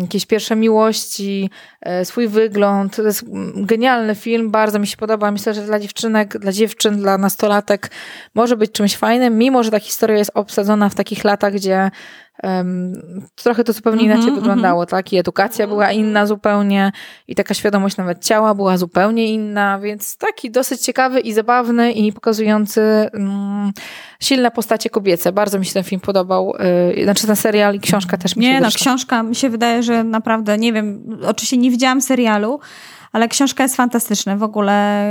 jakieś 0.00 0.26
pierwsze 0.26 0.56
miłości, 0.56 1.50
e, 1.80 2.04
swój 2.04 2.28
wygląd. 2.28 2.96
To 2.96 3.02
jest 3.02 3.24
genialny 3.56 4.14
film, 4.14 4.50
bardzo 4.50 4.78
mi 4.78 4.86
się 4.86 4.96
podoba. 4.96 5.30
Myślę, 5.30 5.54
że 5.54 5.62
dla 5.62 5.80
dziewczynek, 5.80 6.38
dla 6.38 6.52
dziewczyn, 6.52 6.96
dla 6.96 7.18
nastolatek 7.18 7.90
może 8.34 8.56
być 8.56 8.72
czymś 8.72 8.96
fajnym, 8.96 9.38
mimo 9.38 9.62
że 9.62 9.70
ta 9.70 9.80
historia 9.80 10.18
jest 10.18 10.30
obsadzona 10.34 10.88
w 10.88 10.94
takich 10.94 11.24
latach, 11.24 11.52
gdzie 11.52 11.90
trochę 13.34 13.64
to 13.64 13.72
zupełnie 13.72 14.04
inaczej 14.04 14.22
mm 14.22 14.34
-hmm, 14.34 14.38
wyglądało, 14.38 14.86
tak? 14.86 15.12
I 15.12 15.16
edukacja 15.16 15.66
była 15.66 15.92
inna 15.92 16.26
zupełnie, 16.26 16.92
i 17.28 17.34
taka 17.34 17.54
świadomość 17.54 17.96
nawet 17.96 18.24
ciała 18.24 18.54
była 18.54 18.76
zupełnie 18.76 19.32
inna, 19.32 19.78
więc 19.78 20.16
taki 20.16 20.50
dosyć 20.50 20.80
ciekawy 20.80 21.20
i 21.20 21.32
zabawny 21.32 21.92
i 21.92 22.12
pokazujący 22.12 22.80
um, 23.12 23.72
silne 24.20 24.50
postacie 24.50 24.90
kobiece. 24.90 25.32
Bardzo 25.32 25.58
mi 25.58 25.66
się 25.66 25.72
ten 25.72 25.84
film 25.84 26.00
podobał. 26.00 26.52
Yy, 26.96 27.04
znaczy 27.04 27.26
ten 27.26 27.36
serial 27.36 27.74
i 27.74 27.80
książka 27.80 28.16
też 28.16 28.36
mi 28.36 28.44
się 28.44 28.50
Nie, 28.50 28.60
no 28.60 28.68
książka 28.68 29.22
mi 29.22 29.34
się 29.34 29.50
wydaje, 29.50 29.82
że 29.82 30.04
naprawdę, 30.04 30.58
nie 30.58 30.72
wiem, 30.72 31.18
oczywiście 31.26 31.56
nie 31.56 31.70
widziałam 31.70 32.00
serialu, 32.00 32.60
ale 33.12 33.28
książka 33.28 33.62
jest 33.62 33.76
fantastyczna. 33.76 34.36
W 34.36 34.42
ogóle 34.42 35.06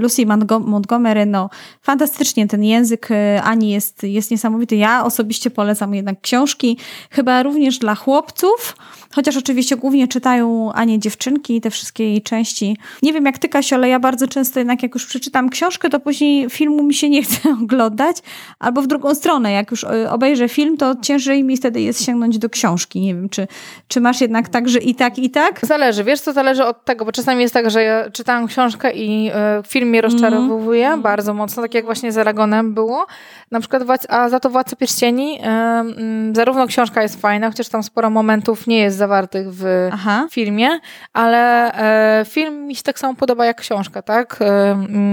Lucy 0.00 0.26
Montgomery, 0.60 1.26
no 1.26 1.50
fantastycznie 1.82 2.46
ten 2.46 2.64
język 2.64 3.10
y, 3.10 3.42
Ani 3.42 3.70
jest, 3.70 4.02
jest 4.02 4.30
niesamowity. 4.30 4.76
Ja 4.76 5.04
osobiście 5.04 5.50
polecam 5.50 5.94
jednak 5.94 6.20
książki, 6.20 6.78
chyba 7.10 7.42
również 7.42 7.78
dla 7.78 7.94
chłopców, 7.94 8.76
chociaż 9.14 9.36
oczywiście 9.36 9.76
głównie 9.76 10.08
czytają 10.08 10.72
Anie 10.72 10.98
dziewczynki, 10.98 11.60
te 11.60 11.70
wszystkie 11.70 12.04
jej 12.04 12.22
części. 12.22 12.76
Nie 13.02 13.12
wiem 13.12 13.24
jak 13.24 13.38
ty, 13.38 13.48
Kasio, 13.48 13.76
ale 13.76 13.88
ja 13.88 14.00
bardzo 14.00 14.28
często 14.28 14.60
jednak 14.60 14.82
jak 14.82 14.94
już 14.94 15.06
przeczytam 15.06 15.48
książkę, 15.48 15.90
to 15.90 16.00
później 16.00 16.50
filmu 16.50 16.82
mi 16.82 16.94
się 16.94 17.08
nie 17.08 17.22
chce 17.26 17.50
oglądać, 17.62 18.16
albo 18.58 18.82
w 18.82 18.86
drugą 18.86 19.14
stronę, 19.14 19.52
jak 19.52 19.70
już 19.70 19.82
y, 19.82 20.10
obejrzę 20.10 20.48
film, 20.48 20.76
to 20.76 20.94
ciężej 21.02 21.44
mi 21.44 21.56
wtedy 21.56 21.80
jest 21.80 22.04
sięgnąć 22.04 22.38
do 22.38 22.50
książki. 22.50 23.00
Nie 23.00 23.14
wiem, 23.14 23.28
czy, 23.28 23.48
czy 23.88 24.00
masz 24.00 24.20
jednak 24.20 24.48
tak, 24.48 24.68
że 24.68 24.78
i 24.78 24.94
tak, 24.94 25.18
i 25.18 25.30
tak? 25.30 25.60
Zależy, 25.62 26.04
wiesz 26.04 26.20
co, 26.20 26.32
zależy 26.32 26.64
od 26.64 26.84
tego, 26.86 27.04
bo 27.04 27.12
czasami 27.12 27.42
jest 27.42 27.54
tak, 27.54 27.70
że 27.70 27.82
ja 27.82 28.10
czytałam 28.10 28.46
książkę 28.46 28.92
i 28.92 29.30
y, 29.30 29.32
film 29.68 29.88
mnie 29.88 30.00
rozczarowuje 30.00 30.86
mm. 30.86 31.02
bardzo 31.02 31.34
mocno, 31.34 31.62
tak 31.62 31.74
jak 31.74 31.84
właśnie 31.84 32.12
z 32.12 32.18
Aragonem 32.18 32.74
było. 32.74 33.06
Na 33.50 33.60
przykład, 33.60 33.82
a 34.08 34.28
za 34.28 34.40
to 34.40 34.50
Władca 34.50 34.76
Pierścieni, 34.76 35.40
y, 35.40 36.34
zarówno 36.34 36.66
książka 36.66 37.02
jest 37.02 37.20
fajna, 37.20 37.48
chociaż 37.48 37.68
tam 37.68 37.82
sporo 37.82 38.10
momentów 38.10 38.66
nie 38.66 38.78
jest 38.78 38.96
zawartych 38.96 39.52
w 39.52 39.88
Aha. 39.92 40.26
filmie, 40.30 40.68
ale 41.12 41.72
y, 42.20 42.24
film 42.24 42.66
mi 42.66 42.74
się 42.74 42.82
tak 42.82 42.98
samo 42.98 43.14
podoba 43.14 43.46
jak 43.46 43.60
książka, 43.60 44.02
tak? 44.02 44.38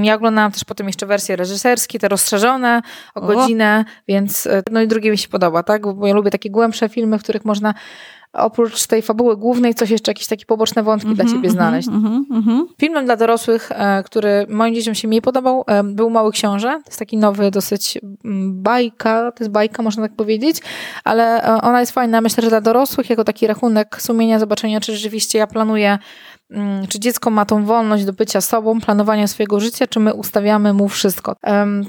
ja 0.03 0.15
oglądałam 0.15 0.51
też 0.51 0.63
potem 0.63 0.87
jeszcze 0.87 1.05
wersje 1.05 1.35
reżyserskie, 1.35 1.99
te 1.99 2.07
rozszerzone 2.07 2.81
o 3.15 3.21
godzinę, 3.21 3.85
o. 3.87 3.91
więc 4.07 4.47
no 4.71 4.81
i 4.81 4.87
drugie 4.87 5.11
mi 5.11 5.17
się 5.17 5.29
podoba, 5.29 5.63
tak? 5.63 5.93
Bo 5.93 6.07
ja 6.07 6.13
lubię 6.13 6.31
takie 6.31 6.49
głębsze 6.49 6.89
filmy, 6.89 7.19
w 7.19 7.23
których 7.23 7.45
można 7.45 7.73
oprócz 8.33 8.87
tej 8.87 9.01
fabuły 9.01 9.37
głównej 9.37 9.75
coś 9.75 9.89
jeszcze 9.89 10.11
jakieś 10.11 10.27
takie 10.27 10.45
poboczne 10.45 10.83
wątki 10.83 11.07
mm 11.07 11.15
-hmm, 11.15 11.21
dla 11.21 11.25
ciebie 11.25 11.49
mhm, 11.49 11.53
znaleźć. 11.53 11.87
Mm 11.87 12.31
-hmm. 12.43 12.61
Filmem 12.79 13.05
dla 13.05 13.17
dorosłych, 13.17 13.71
e, 13.71 14.03
który 14.03 14.45
moim 14.49 14.75
dzieciom 14.75 14.95
się 14.95 15.07
mniej 15.07 15.21
podobał, 15.21 15.63
e, 15.67 15.83
był 15.83 16.09
Mały 16.09 16.31
Książę. 16.31 16.69
To 16.83 16.89
jest 16.89 16.99
taki 16.99 17.17
nowy 17.17 17.51
dosyć 17.51 17.99
mm, 18.25 18.63
bajka, 18.63 19.31
to 19.31 19.43
jest 19.43 19.51
bajka, 19.51 19.83
można 19.83 20.03
tak 20.03 20.15
powiedzieć, 20.15 20.57
ale 21.03 21.43
e, 21.43 21.61
ona 21.61 21.79
jest 21.79 21.91
fajna, 21.91 22.21
myślę, 22.21 22.43
że 22.43 22.49
dla 22.49 22.61
dorosłych, 22.61 23.09
jako 23.09 23.23
taki 23.23 23.47
rachunek 23.47 24.01
sumienia, 24.01 24.39
zobaczenia, 24.39 24.79
czy 24.79 24.93
rzeczywiście 24.95 25.39
ja 25.39 25.47
planuję 25.47 25.99
mm, 26.51 26.87
czy 26.87 26.99
dziecko 26.99 27.29
ma 27.29 27.45
tą 27.45 27.65
wolność 27.65 28.05
do 28.05 28.13
bycia 28.13 28.41
sobą, 28.41 28.81
planowania 28.81 29.27
swojego 29.27 29.59
życia, 29.59 29.87
czy 29.87 29.99
my 29.99 30.13
ustawiamy 30.13 30.73
mu 30.73 30.89
wszystko. 30.89 31.35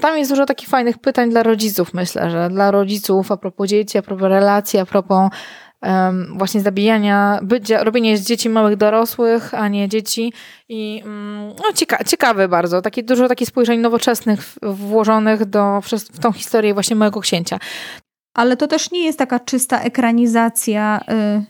Tam 0.01 0.17
jest 0.17 0.31
dużo 0.31 0.45
takich 0.45 0.69
fajnych 0.69 0.97
pytań 0.97 1.29
dla 1.29 1.43
rodziców, 1.43 1.93
myślę, 1.93 2.31
że 2.31 2.49
dla 2.49 2.71
rodziców 2.71 3.31
a 3.31 3.37
propos 3.37 3.69
dzieci, 3.69 3.97
a 3.97 4.01
propos 4.01 4.29
relacji, 4.29 4.79
a 4.79 4.85
propos 4.85 5.29
właśnie 6.37 6.61
zabijania, 6.61 7.39
bycia, 7.43 7.83
robienie 7.83 8.17
z 8.17 8.27
dzieci 8.27 8.49
małych 8.49 8.75
dorosłych, 8.77 9.53
a 9.53 9.67
nie 9.67 9.89
dzieci. 9.89 10.33
I 10.69 11.01
mm, 11.05 11.47
no, 11.47 11.73
cieka 11.75 12.03
ciekawe 12.03 12.47
bardzo. 12.47 12.81
Takie, 12.81 13.03
dużo 13.03 13.27
takich 13.27 13.47
spojrzeń 13.47 13.79
nowoczesnych 13.79 14.39
włożonych 14.61 15.45
do, 15.45 15.81
w 15.81 16.19
tą 16.19 16.31
historię 16.31 16.73
właśnie 16.73 16.95
małego 16.95 17.19
księcia. 17.19 17.59
Ale 18.35 18.57
to 18.57 18.67
też 18.67 18.91
nie 18.91 19.05
jest 19.05 19.19
taka 19.19 19.39
czysta 19.39 19.81
ekranizacja 19.81 21.01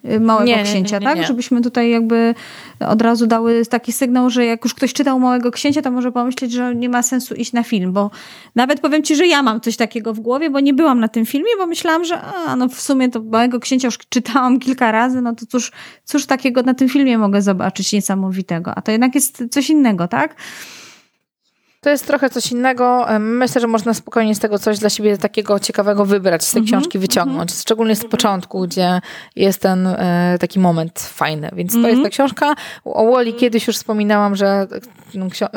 y, 0.06 0.12
y, 0.12 0.20
Małego 0.20 0.46
nie, 0.46 0.64
Księcia, 0.64 1.00
nie, 1.00 1.06
nie, 1.06 1.16
tak? 1.16 1.28
Żebyśmy 1.28 1.62
tutaj 1.62 1.90
jakby 1.90 2.36
od 2.80 3.02
razu 3.02 3.28
dały 3.28 3.66
taki 3.66 3.92
sygnał, 3.92 4.30
że 4.30 4.46
jak 4.46 4.64
już 4.64 4.74
ktoś 4.74 4.94
czytał 4.94 5.20
Małego 5.20 5.52
Księcia, 5.52 5.82
to 5.82 5.92
może 5.92 6.12
pomyśleć, 6.12 6.52
że 6.52 6.76
nie 6.76 6.90
ma 6.90 7.04
sensu 7.04 7.36
iść 7.36 7.54
na 7.54 7.64
film, 7.64 7.94
bo 7.94 8.12
nawet 8.56 8.80
powiem 8.80 9.04
ci, 9.04 9.16
że 9.16 9.28
ja 9.28 9.44
mam 9.44 9.62
coś 9.62 9.78
takiego 9.78 10.14
w 10.14 10.20
głowie, 10.20 10.50
bo 10.50 10.60
nie 10.60 10.74
byłam 10.74 11.00
na 11.00 11.08
tym 11.08 11.26
filmie, 11.26 11.50
bo 11.58 11.68
myślałam, 11.68 12.06
że 12.06 12.22
a, 12.22 12.56
no 12.56 12.70
w 12.70 12.82
sumie 12.82 13.10
to 13.10 13.22
Małego 13.22 13.60
Księcia 13.60 13.88
już 13.88 13.98
czytałam 14.10 14.60
kilka 14.60 14.92
razy, 14.92 15.22
no 15.22 15.36
to 15.36 15.46
cóż, 15.46 15.72
cóż 16.04 16.26
takiego 16.26 16.62
na 16.62 16.74
tym 16.74 16.90
filmie 16.90 17.18
mogę 17.18 17.42
zobaczyć 17.42 17.94
niesamowitego, 17.94 18.76
a 18.76 18.82
to 18.82 18.92
jednak 18.92 19.16
jest 19.16 19.44
coś 19.52 19.70
innego, 19.70 20.08
tak? 20.08 20.36
To 21.86 21.90
jest 21.90 22.08
trochę 22.08 22.30
coś 22.30 22.52
innego. 22.52 23.06
Myślę, 23.20 23.62
że 23.62 23.68
można 23.68 23.94
spokojnie 23.94 24.36
z 24.36 24.40
tego 24.40 24.60
coś 24.60 24.80
dla 24.80 24.90
siebie 24.90 25.18
takiego 25.18 25.60
ciekawego 25.60 26.06
wybrać, 26.06 26.44
z 26.44 26.52
tej 26.52 26.60
mm 26.60 26.66
-hmm, 26.66 26.72
książki 26.72 27.00
wyciągnąć. 27.00 27.52
Mm 27.52 27.58
-hmm. 27.58 27.62
Szczególnie 27.62 27.96
z 27.96 28.06
początku, 28.06 28.62
gdzie 28.62 29.02
jest 29.36 29.62
ten 29.62 29.88
e, 29.88 30.38
taki 30.40 30.60
moment 30.60 31.00
fajny. 31.00 31.50
Więc 31.54 31.74
mm 31.74 31.82
-hmm. 31.82 31.86
to 31.86 31.90
jest 31.90 31.98
mhm. 31.98 32.04
ta 32.04 32.10
książka. 32.10 32.56
O 32.86 33.12
Wally 33.12 33.34
kiedyś 33.34 33.68
już 33.68 33.76
wspominałam, 33.78 34.36
że 34.36 34.68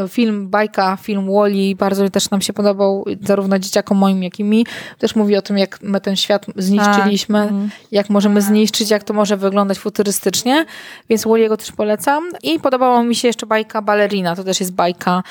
film, 0.08 0.48
bajka, 0.48 0.96
film 0.96 1.32
Wally 1.32 1.74
bardzo 1.78 2.10
też 2.10 2.30
nam 2.30 2.40
się 2.40 2.52
podobał, 2.52 3.04
zarówno 3.22 3.58
dzieciakom 3.58 3.98
moim, 3.98 4.22
jak 4.22 4.40
i 4.40 4.44
mi. 4.44 4.66
Też 4.98 5.16
mówi 5.16 5.36
o 5.36 5.42
tym, 5.42 5.58
jak 5.58 5.78
my 5.82 6.00
ten 6.00 6.16
świat 6.16 6.46
zniszczyliśmy, 6.56 7.38
tak. 7.38 7.50
Mhm. 7.50 7.70
jak 7.92 8.10
możemy 8.10 8.42
zniszczyć, 8.42 8.90
jak 8.90 9.04
to 9.04 9.14
może 9.14 9.36
wyglądać 9.36 9.78
futurystycznie. 9.78 10.66
Więc 11.08 11.26
Wally'ego 11.26 11.56
też 11.56 11.72
polecam. 11.72 12.28
I 12.42 12.60
podobała 12.60 13.02
mi 13.02 13.14
się 13.14 13.28
jeszcze 13.28 13.46
bajka 13.46 13.82
Ballerina. 13.82 14.36
To 14.36 14.44
też 14.44 14.60
jest 14.60 14.72
bajka 14.72 15.22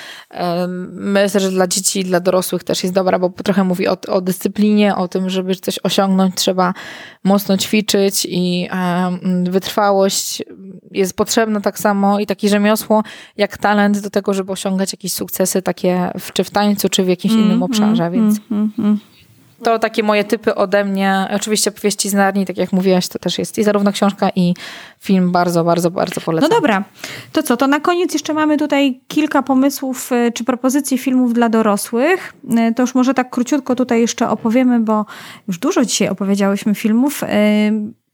myślę, 0.91 1.39
że 1.39 1.51
dla 1.51 1.67
dzieci 1.67 2.03
dla 2.03 2.19
dorosłych 2.19 2.63
też 2.63 2.83
jest 2.83 2.95
dobra, 2.95 3.19
bo 3.19 3.29
trochę 3.29 3.63
mówi 3.63 3.87
o, 3.87 3.97
o 4.07 4.21
dyscyplinie, 4.21 4.95
o 4.95 5.07
tym, 5.07 5.29
żeby 5.29 5.55
coś 5.55 5.79
osiągnąć, 5.83 6.35
trzeba 6.35 6.73
mocno 7.23 7.57
ćwiczyć 7.57 8.27
i 8.29 8.69
wytrwałość 9.49 10.43
jest 10.91 11.15
potrzebna 11.15 11.61
tak 11.61 11.79
samo 11.79 12.19
i 12.19 12.25
takie 12.25 12.49
rzemiosło 12.49 13.03
jak 13.37 13.57
talent 13.57 13.97
do 14.07 14.11
tego, 14.11 14.33
żeby 14.33 14.51
osiągać 14.51 14.93
jakieś 14.93 15.13
sukcesy 15.13 15.61
takie 15.61 16.11
w, 16.19 16.33
czy 16.33 16.43
w 16.43 16.49
tańcu, 16.49 16.89
czy 16.89 17.03
w 17.03 17.07
jakimś 17.07 17.33
mm, 17.33 17.45
innym 17.45 17.63
obszarze, 17.63 18.05
mm, 18.05 18.13
więc... 18.13 18.39
Mm, 18.51 18.99
to 19.63 19.79
takie 19.79 20.03
moje 20.03 20.23
typy 20.23 20.55
ode 20.55 20.85
mnie. 20.85 21.27
Oczywiście 21.35 21.71
powieści 21.71 22.09
z 22.09 22.13
Narni, 22.13 22.45
tak 22.45 22.57
jak 22.57 22.73
mówiłaś, 22.73 23.07
to 23.07 23.19
też 23.19 23.37
jest 23.37 23.57
i 23.57 23.63
zarówno 23.63 23.91
książka 23.91 24.29
i 24.35 24.53
film 24.99 25.31
bardzo, 25.31 25.63
bardzo, 25.63 25.91
bardzo 25.91 26.21
polecam. 26.21 26.49
No 26.49 26.55
dobra, 26.55 26.83
to 27.31 27.43
co, 27.43 27.57
to 27.57 27.67
na 27.67 27.79
koniec 27.79 28.13
jeszcze 28.13 28.33
mamy 28.33 28.57
tutaj 28.57 29.01
kilka 29.07 29.43
pomysłów 29.43 30.11
y, 30.11 30.31
czy 30.31 30.43
propozycji 30.43 30.97
filmów 30.97 31.33
dla 31.33 31.49
dorosłych. 31.49 32.33
Y, 32.69 32.73
to 32.73 32.83
już 32.83 32.95
może 32.95 33.13
tak 33.13 33.29
króciutko 33.29 33.75
tutaj 33.75 34.01
jeszcze 34.01 34.29
opowiemy, 34.29 34.79
bo 34.79 35.05
już 35.47 35.57
dużo 35.57 35.85
dzisiaj 35.85 36.09
opowiedziałyśmy 36.09 36.75
filmów. 36.75 37.23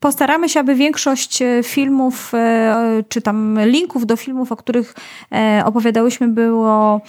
Postaramy 0.04 0.48
się, 0.48 0.60
aby 0.60 0.74
większość 0.74 1.42
e, 1.42 1.62
filmów, 1.62 2.32
e, 2.34 3.04
czy 3.08 3.22
tam 3.22 3.58
linków 3.64 4.06
do 4.06 4.16
filmów, 4.16 4.52
o 4.52 4.56
których 4.56 4.94
e, 5.32 5.62
opowiadałyśmy, 5.64 6.28
było 6.28 7.00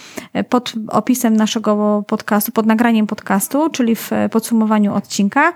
pod 0.49 0.73
opisem 0.87 1.37
naszego 1.37 2.03
podcastu, 2.07 2.51
pod 2.51 2.65
nagraniem 2.65 3.07
podcastu, 3.07 3.69
czyli 3.69 3.95
w 3.95 4.11
podsumowaniu 4.31 4.93
odcinka. 4.93 5.53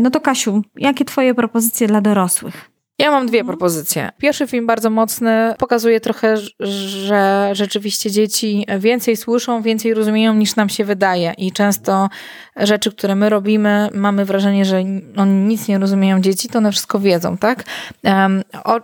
No 0.00 0.10
to 0.10 0.20
Kasiu, 0.20 0.62
jakie 0.76 1.04
Twoje 1.04 1.34
propozycje 1.34 1.86
dla 1.86 2.00
dorosłych? 2.00 2.73
Ja 2.98 3.10
mam 3.10 3.26
dwie 3.26 3.40
mhm. 3.40 3.56
propozycje. 3.56 4.10
Pierwszy 4.18 4.46
film 4.46 4.66
bardzo 4.66 4.90
mocny, 4.90 5.54
pokazuje 5.58 6.00
trochę, 6.00 6.36
że 6.60 7.50
rzeczywiście 7.52 8.10
dzieci 8.10 8.66
więcej 8.78 9.16
słyszą, 9.16 9.62
więcej 9.62 9.94
rozumieją 9.94 10.34
niż 10.34 10.56
nam 10.56 10.68
się 10.68 10.84
wydaje 10.84 11.34
i 11.38 11.52
często 11.52 12.08
rzeczy, 12.56 12.92
które 12.92 13.14
my 13.14 13.28
robimy, 13.28 13.88
mamy 13.94 14.24
wrażenie, 14.24 14.64
że 14.64 14.82
oni 15.16 15.32
nic 15.32 15.68
nie 15.68 15.78
rozumieją 15.78 16.20
dzieci, 16.20 16.48
to 16.48 16.58
one 16.58 16.72
wszystko 16.72 17.00
wiedzą, 17.00 17.36
tak? 17.36 17.64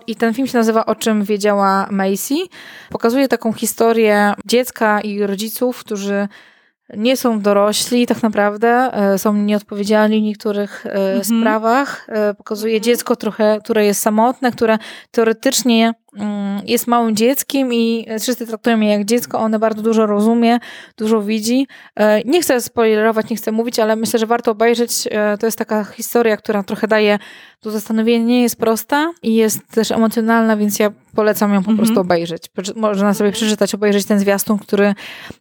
I 0.06 0.16
ten 0.16 0.34
film 0.34 0.48
się 0.48 0.58
nazywa 0.58 0.86
O 0.86 0.94
czym 0.94 1.24
wiedziała 1.24 1.88
Macy. 1.90 2.34
Pokazuje 2.88 3.28
taką 3.28 3.52
historię 3.52 4.34
dziecka 4.46 5.00
i 5.00 5.22
rodziców, 5.22 5.78
którzy 5.78 6.28
nie 6.96 7.16
są 7.16 7.40
dorośli 7.40 8.06
tak 8.06 8.22
naprawdę, 8.22 8.90
są 9.16 9.34
nieodpowiedzialni 9.34 10.20
w 10.20 10.22
niektórych 10.22 10.86
mhm. 10.86 11.24
sprawach. 11.24 12.06
Pokazuje 12.38 12.74
mhm. 12.74 12.84
dziecko 12.84 13.16
trochę, 13.16 13.58
które 13.64 13.86
jest 13.86 14.02
samotne, 14.02 14.52
które 14.52 14.78
teoretycznie 15.10 15.94
jest 16.66 16.86
małym 16.86 17.16
dzieckiem 17.16 17.74
i 17.74 18.06
wszyscy 18.20 18.46
traktują 18.46 18.80
je 18.80 18.88
jak 18.88 19.04
dziecko, 19.04 19.38
one 19.38 19.58
bardzo 19.58 19.82
dużo 19.82 20.06
rozumie, 20.06 20.58
dużo 20.96 21.22
widzi. 21.22 21.66
E, 21.96 22.22
nie 22.24 22.42
chcę 22.42 22.60
spoilerować, 22.60 23.30
nie 23.30 23.36
chcę 23.36 23.52
mówić, 23.52 23.78
ale 23.78 23.96
myślę, 23.96 24.18
że 24.18 24.26
warto 24.26 24.50
obejrzeć. 24.50 25.08
E, 25.10 25.38
to 25.38 25.46
jest 25.46 25.58
taka 25.58 25.84
historia, 25.84 26.36
która 26.36 26.62
trochę 26.62 26.88
daje 26.88 27.18
do 27.62 27.70
zastanowienia, 27.70 28.24
nie 28.24 28.42
jest 28.42 28.56
prosta 28.56 29.12
i 29.22 29.34
jest 29.34 29.68
też 29.68 29.90
emocjonalna, 29.90 30.56
więc 30.56 30.78
ja 30.78 30.90
polecam 31.14 31.54
ją 31.54 31.62
po 31.62 31.72
prostu 31.72 31.92
mhm. 31.92 32.06
obejrzeć. 32.06 32.42
Można 32.76 33.14
sobie 33.14 33.32
przeczytać, 33.32 33.74
obejrzeć 33.74 34.06
ten 34.06 34.18
zwiastun, 34.18 34.58
który 34.58 34.94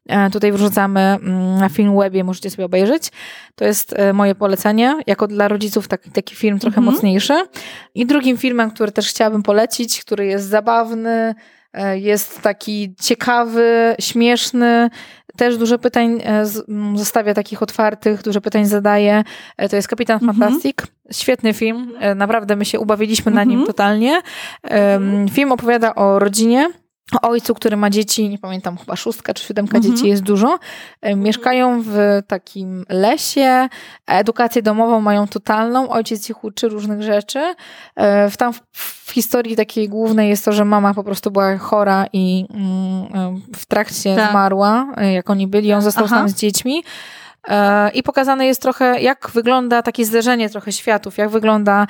e, 0.07 0.30
tutaj 0.30 0.51
wrzucamy 0.51 0.99
mm, 0.99 1.59
na 1.59 1.70
film 1.70 1.97
webie, 1.97 2.24
możecie 2.24 2.49
sobie 2.49 2.65
obejrzeć. 2.65 3.11
To 3.55 3.65
jest 3.65 3.95
moje 4.13 4.36
polecenie, 4.36 4.95
jako 5.07 5.28
dla 5.28 5.47
rodziców 5.47 5.88
taki, 5.88 6.11
taki 6.11 6.36
film 6.36 6.59
trochę 6.59 6.78
mhm. 6.78 6.95
mocniejszy. 6.95 7.34
I 7.95 8.05
drugim 8.05 8.38
filmem, 8.38 8.72
który 8.72 8.91
też 8.91 9.09
chciałabym 9.09 9.43
polecić, 9.43 10.01
który 10.01 10.26
jest 10.26 10.49
zabawny, 10.60 11.36
e, 11.74 11.99
jest 11.99 12.41
taki 12.41 12.95
ciekawy, 13.01 13.95
śmieszny. 13.99 14.89
Też 15.38 15.57
dużo 15.57 15.80
pytań 15.80 16.22
e, 16.24 16.45
zostawia 16.95 17.34
takich 17.34 17.64
otwartych, 17.64 18.22
dużo 18.22 18.41
pytań 18.41 18.66
zadaje. 18.66 19.24
E, 19.57 19.70
to 19.70 19.76
jest 19.76 19.88
Kapitan 19.88 20.20
mhm. 20.22 20.38
Fantastic. 20.38 20.78
Świetny 21.12 21.53
film. 21.53 21.93
Naprawdę 22.16 22.55
my 22.55 22.66
się 22.66 22.80
ubawiliśmy 22.80 23.32
na 23.32 23.43
nim 23.43 23.60
mhm. 23.60 23.68
totalnie. 23.68 24.22
Film 25.32 25.51
opowiada 25.51 25.95
o 25.95 26.20
rodzinie, 26.20 26.70
ojcu, 27.22 27.53
który 27.53 27.78
ma 27.78 27.89
dzieci, 27.89 28.30
nie 28.30 28.38
pamiętam, 28.38 28.78
chyba 28.78 28.95
szóstka 28.95 29.34
czy 29.34 29.43
siódemka 29.43 29.78
mhm. 29.78 29.95
dzieci 29.95 30.10
jest 30.10 30.22
dużo, 30.22 30.60
e, 31.01 31.16
mieszkają 31.16 31.82
w 31.86 32.22
takim 32.28 32.86
lesie, 32.89 33.70
edukację 34.07 34.62
domową 34.62 35.01
mają 35.01 35.28
totalną, 35.28 35.89
ojciec 35.89 36.30
ich 36.30 36.43
uczy 36.43 36.70
różnych 36.70 37.03
rzeczy. 37.03 37.55
E, 37.95 38.30
w, 38.30 38.38
tam 38.38 38.53
w, 38.72 39.12
historii 39.12 39.55
takiej 39.55 39.89
głównej 39.89 40.30
jest 40.30 40.45
to, 40.45 40.51
że 40.51 40.66
mama 40.66 40.93
po 40.93 41.03
prostu 41.03 41.32
była 41.32 41.57
chora 41.57 42.05
i 42.14 42.45
mm, 42.49 43.36
e, 43.36 43.39
w 43.55 43.66
trakcie 43.66 44.16
tak. 44.16 44.30
zmarła, 44.30 44.88
jak 45.14 45.30
oni 45.30 45.47
byli, 45.47 45.74
on 45.74 45.82
został 45.82 46.05
Aha. 46.05 46.16
tam 46.16 46.30
z 46.30 46.36
dziećmi. 46.36 46.84
I 47.93 48.03
pokazane 48.03 48.45
jest 48.45 48.62
trochę, 48.62 49.01
jak 49.01 49.32
wygląda 49.34 49.82
takie 49.82 50.05
zderzenie 50.05 50.49
trochę 50.49 50.72
światów, 50.72 51.18
jak 51.18 51.30
wygląda 51.30 51.88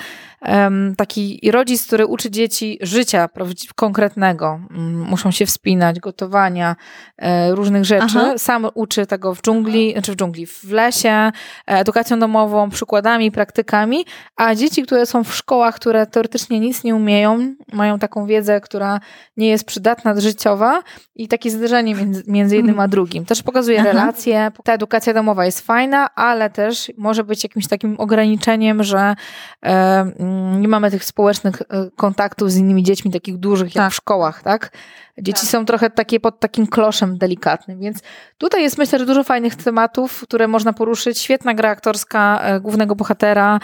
taki 0.97 1.51
rodzic, 1.51 1.87
który 1.87 2.05
uczy 2.05 2.31
dzieci 2.31 2.77
życia 2.81 3.29
konkretnego. 3.75 4.59
Mm, 4.71 5.01
muszą 5.01 5.31
się 5.31 5.45
wspinać, 5.45 5.99
gotowania, 5.99 6.75
e, 7.17 7.55
różnych 7.55 7.85
rzeczy. 7.85 8.05
Aha. 8.05 8.37
Sam 8.37 8.67
uczy 8.73 9.05
tego 9.05 9.35
w 9.35 9.41
dżungli, 9.41 9.87
czy 9.87 9.93
znaczy 9.93 10.11
w 10.11 10.15
dżungli, 10.15 10.47
w 10.47 10.71
lesie, 10.71 11.31
edukacją 11.65 12.19
domową, 12.19 12.69
przykładami, 12.69 13.31
praktykami, 13.31 14.05
a 14.35 14.55
dzieci, 14.55 14.83
które 14.83 15.05
są 15.05 15.23
w 15.23 15.35
szkołach, 15.35 15.75
które 15.75 16.07
teoretycznie 16.07 16.59
nic 16.59 16.83
nie 16.83 16.95
umieją, 16.95 17.55
mają 17.73 17.99
taką 17.99 18.25
wiedzę, 18.25 18.61
która 18.61 18.99
nie 19.37 19.47
jest 19.49 19.65
przydatna, 19.65 20.19
życiowa 20.19 20.83
i 21.15 21.27
takie 21.27 21.51
zderzenie 21.51 21.95
między, 21.95 22.23
między 22.27 22.55
jednym 22.55 22.79
a 22.79 22.87
drugim. 22.93 23.25
Też 23.25 23.43
pokazuje 23.43 23.79
Aha. 23.79 23.91
relacje. 23.91 24.51
Ta 24.63 24.73
edukacja 24.73 25.13
domowa 25.13 25.45
jest 25.45 25.61
fajna, 25.61 26.15
ale 26.15 26.49
też 26.49 26.91
może 26.97 27.23
być 27.23 27.43
jakimś 27.43 27.67
takim 27.67 27.95
ograniczeniem, 27.99 28.83
że 28.83 29.15
e, 29.65 30.11
nie 30.59 30.67
mamy 30.67 30.91
tych 30.91 31.03
społecznych 31.05 31.61
e, 31.61 31.89
kontaktów 31.95 32.51
z 32.51 32.57
innymi 32.57 32.83
dziećmi, 32.83 33.11
takich 33.11 33.37
dużych 33.37 33.75
jak 33.75 33.85
tak. 33.85 33.93
w 33.93 33.95
szkołach, 33.95 34.43
tak? 34.43 34.71
Dzieci 35.17 35.41
tak. 35.41 35.49
są 35.49 35.65
trochę 35.65 35.89
takie 35.89 36.19
pod 36.19 36.39
takim 36.39 36.67
kloszem 36.67 37.17
delikatnym, 37.17 37.79
więc 37.79 38.01
tutaj 38.37 38.61
jest 38.61 38.77
myślę, 38.77 38.99
że 38.99 39.05
dużo 39.05 39.23
fajnych 39.23 39.55
tematów, 39.55 40.21
które 40.21 40.47
można 40.47 40.73
poruszyć. 40.73 41.19
Świetna 41.19 41.53
gra 41.53 41.69
aktorska 41.69 42.41
e, 42.41 42.59
głównego 42.59 42.95
bohatera. 42.95 43.59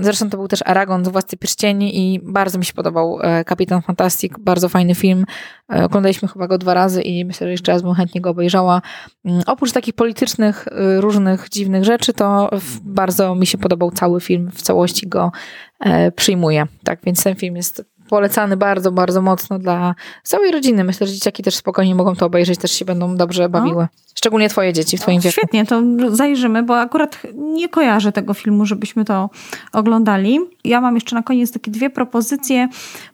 Zresztą 0.00 0.30
to 0.30 0.36
był 0.36 0.48
też 0.48 0.60
Aragon 0.64 1.04
z 1.04 1.08
Władcy 1.08 1.36
Pierścieni 1.36 2.14
i 2.14 2.20
bardzo 2.22 2.58
mi 2.58 2.64
się 2.64 2.74
podobał 2.74 3.18
e, 3.22 3.44
Kapitan 3.44 3.82
Fantastic. 3.82 4.32
Bardzo 4.38 4.68
fajny 4.68 4.94
film. 4.94 5.24
Oglądaliśmy 5.68 6.28
chyba 6.28 6.46
go 6.46 6.58
dwa 6.58 6.74
razy 6.74 7.02
i 7.02 7.24
myślę, 7.24 7.46
że 7.46 7.50
jeszcze 7.50 7.72
raz 7.72 7.82
bym 7.82 7.94
chętnie 7.94 8.20
go 8.20 8.30
obejrzała. 8.30 8.82
Mm, 9.24 9.42
oprócz 9.46 9.72
takich 9.72 9.94
politycznych, 9.94 10.68
różnych 10.98 11.48
dziwnych 11.48 11.84
rzeczy, 11.84 12.12
to 12.12 12.50
bardzo 12.82 13.34
mi 13.34 13.46
się 13.46 13.58
podobał 13.58 13.90
cały 13.90 14.20
film. 14.20 14.50
W 14.54 14.62
całości 14.62 15.08
go 15.08 15.32
E, 15.80 16.12
przyjmuje. 16.12 16.66
Tak, 16.84 17.00
więc 17.04 17.24
ten 17.24 17.34
film 17.34 17.56
jest 17.56 17.84
polecany 18.08 18.56
bardzo, 18.56 18.92
bardzo 18.92 19.22
mocno 19.22 19.58
dla 19.58 19.94
całej 20.22 20.52
rodziny. 20.52 20.84
Myślę, 20.84 21.06
że 21.06 21.12
dzieciaki 21.12 21.42
też 21.42 21.56
spokojnie 21.56 21.94
mogą 21.94 22.16
to 22.16 22.26
obejrzeć, 22.26 22.58
też 22.58 22.72
się 22.72 22.84
będą 22.84 23.16
dobrze 23.16 23.48
bawiły. 23.48 23.82
No. 23.82 24.07
Szczególnie 24.18 24.48
twoje 24.48 24.72
dzieci 24.72 24.96
w 24.96 25.00
twoim 25.00 25.18
o, 25.18 25.20
wieku. 25.20 25.32
Świetnie, 25.32 25.66
to 25.66 25.82
zajrzymy, 26.08 26.62
bo 26.62 26.80
akurat 26.80 27.22
nie 27.34 27.68
kojarzę 27.68 28.12
tego 28.12 28.34
filmu, 28.34 28.66
żebyśmy 28.66 29.04
to 29.04 29.30
oglądali. 29.72 30.38
Ja 30.64 30.80
mam 30.80 30.94
jeszcze 30.94 31.16
na 31.16 31.22
koniec 31.22 31.52
takie 31.52 31.70
dwie 31.70 31.90
propozycje 31.90 32.68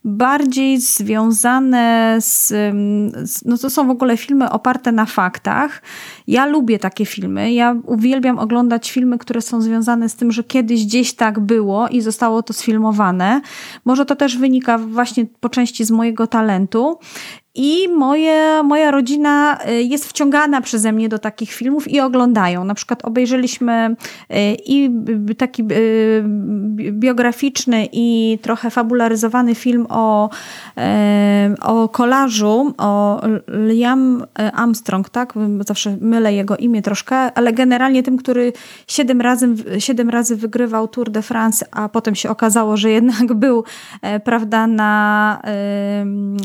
bardziej 0.05 0.81
związane 0.81 2.17
z, 2.21 2.49
z 3.31 3.45
no 3.45 3.59
to 3.59 3.71
są 3.71 3.87
w 3.87 3.91
ogóle 3.91 4.17
filmy 4.17 4.51
oparte 4.51 4.93
na 4.93 5.07
faktach. 5.07 5.83
Ja 6.27 6.47
lubię 6.47 6.79
takie 6.79 7.07
filmy. 7.07 7.53
Ja 7.53 7.77
uwielbiam 7.87 8.39
oglądać 8.39 8.91
filmy, 8.91 9.19
które 9.19 9.43
są 9.43 9.61
związane 9.61 10.09
z 10.09 10.17
tym, 10.17 10.33
że 10.33 10.45
kiedyś 10.45 10.85
gdzieś 10.85 11.15
tak 11.15 11.41
było 11.41 11.89
i 11.89 12.01
zostało 12.01 12.43
to 12.43 12.53
sfilmowane. 12.53 13.41
Może 13.85 14.07
to 14.07 14.17
też 14.17 14.39
wynika 14.39 14.79
właśnie 14.79 15.27
po 15.41 15.49
części 15.49 15.85
z 15.85 15.91
mojego 15.91 16.27
talentu. 16.27 16.99
I 17.57 17.89
moje, 17.89 18.63
moja 18.63 18.91
rodzina 18.91 19.59
y, 19.69 19.83
jest 19.83 20.09
wciągana 20.09 20.61
przeze 20.61 20.93
mnie 20.93 21.09
do 21.09 21.19
takich 21.19 21.53
filmów 21.53 21.89
i 21.89 22.01
oglądają. 22.01 22.65
Na 22.65 22.75
przykład 22.75 23.05
obejrzeliśmy 23.05 23.97
y, 24.31 24.35
i 24.67 24.91
taki 25.39 25.63
y, 25.63 26.25
biograficzny 26.93 27.89
i 27.93 28.39
trochę 28.43 28.71
fabularyzowany 28.71 29.55
film 29.55 29.87
o, 29.89 30.31
o 31.63 31.89
kolarzu, 31.89 32.75
o 32.79 33.23
Liam 33.49 34.25
Armstrong, 34.55 35.11
tak? 35.11 35.35
Zawsze 35.67 35.97
mylę 36.01 36.35
jego 36.35 36.57
imię 36.57 36.83
troszkę, 36.83 37.17
ale 37.17 37.53
generalnie 37.53 38.03
tym, 38.03 38.17
który 38.17 38.53
siedem 38.89 39.21
razy, 39.21 39.55
siedem 39.79 40.11
razy 40.11 40.37
wygrywał 40.37 40.89
Tour 40.89 41.11
de 41.11 41.23
France, 41.23 41.67
a 41.71 41.89
potem 41.89 42.15
się 42.15 42.31
okazało, 42.31 42.77
że 42.77 42.91
jednak 42.91 43.35
był, 43.35 43.65
prawda, 44.25 44.67
na, 44.67 45.43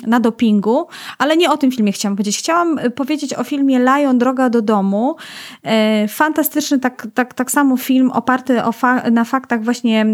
na 0.07 0.19
dopingu 0.19 0.87
ale 1.17 1.37
nie 1.37 1.51
o 1.51 1.57
tym 1.57 1.71
filmie 1.71 1.91
chciałam 1.91 2.15
powiedzieć. 2.15 2.37
Chciałam 2.37 2.79
y, 2.79 2.89
powiedzieć 2.89 3.33
o 3.33 3.43
filmie 3.43 3.79
Lion 3.79 4.17
Droga 4.17 4.49
do 4.49 4.61
domu. 4.61 5.15
E, 5.63 6.07
fantastyczny 6.07 6.79
tak, 6.79 7.07
tak, 7.13 7.33
tak 7.33 7.51
samo 7.51 7.77
film 7.77 8.11
oparty 8.11 8.57
fa 8.73 9.09
na 9.11 9.23
faktach 9.23 9.63
właśnie, 9.63 10.05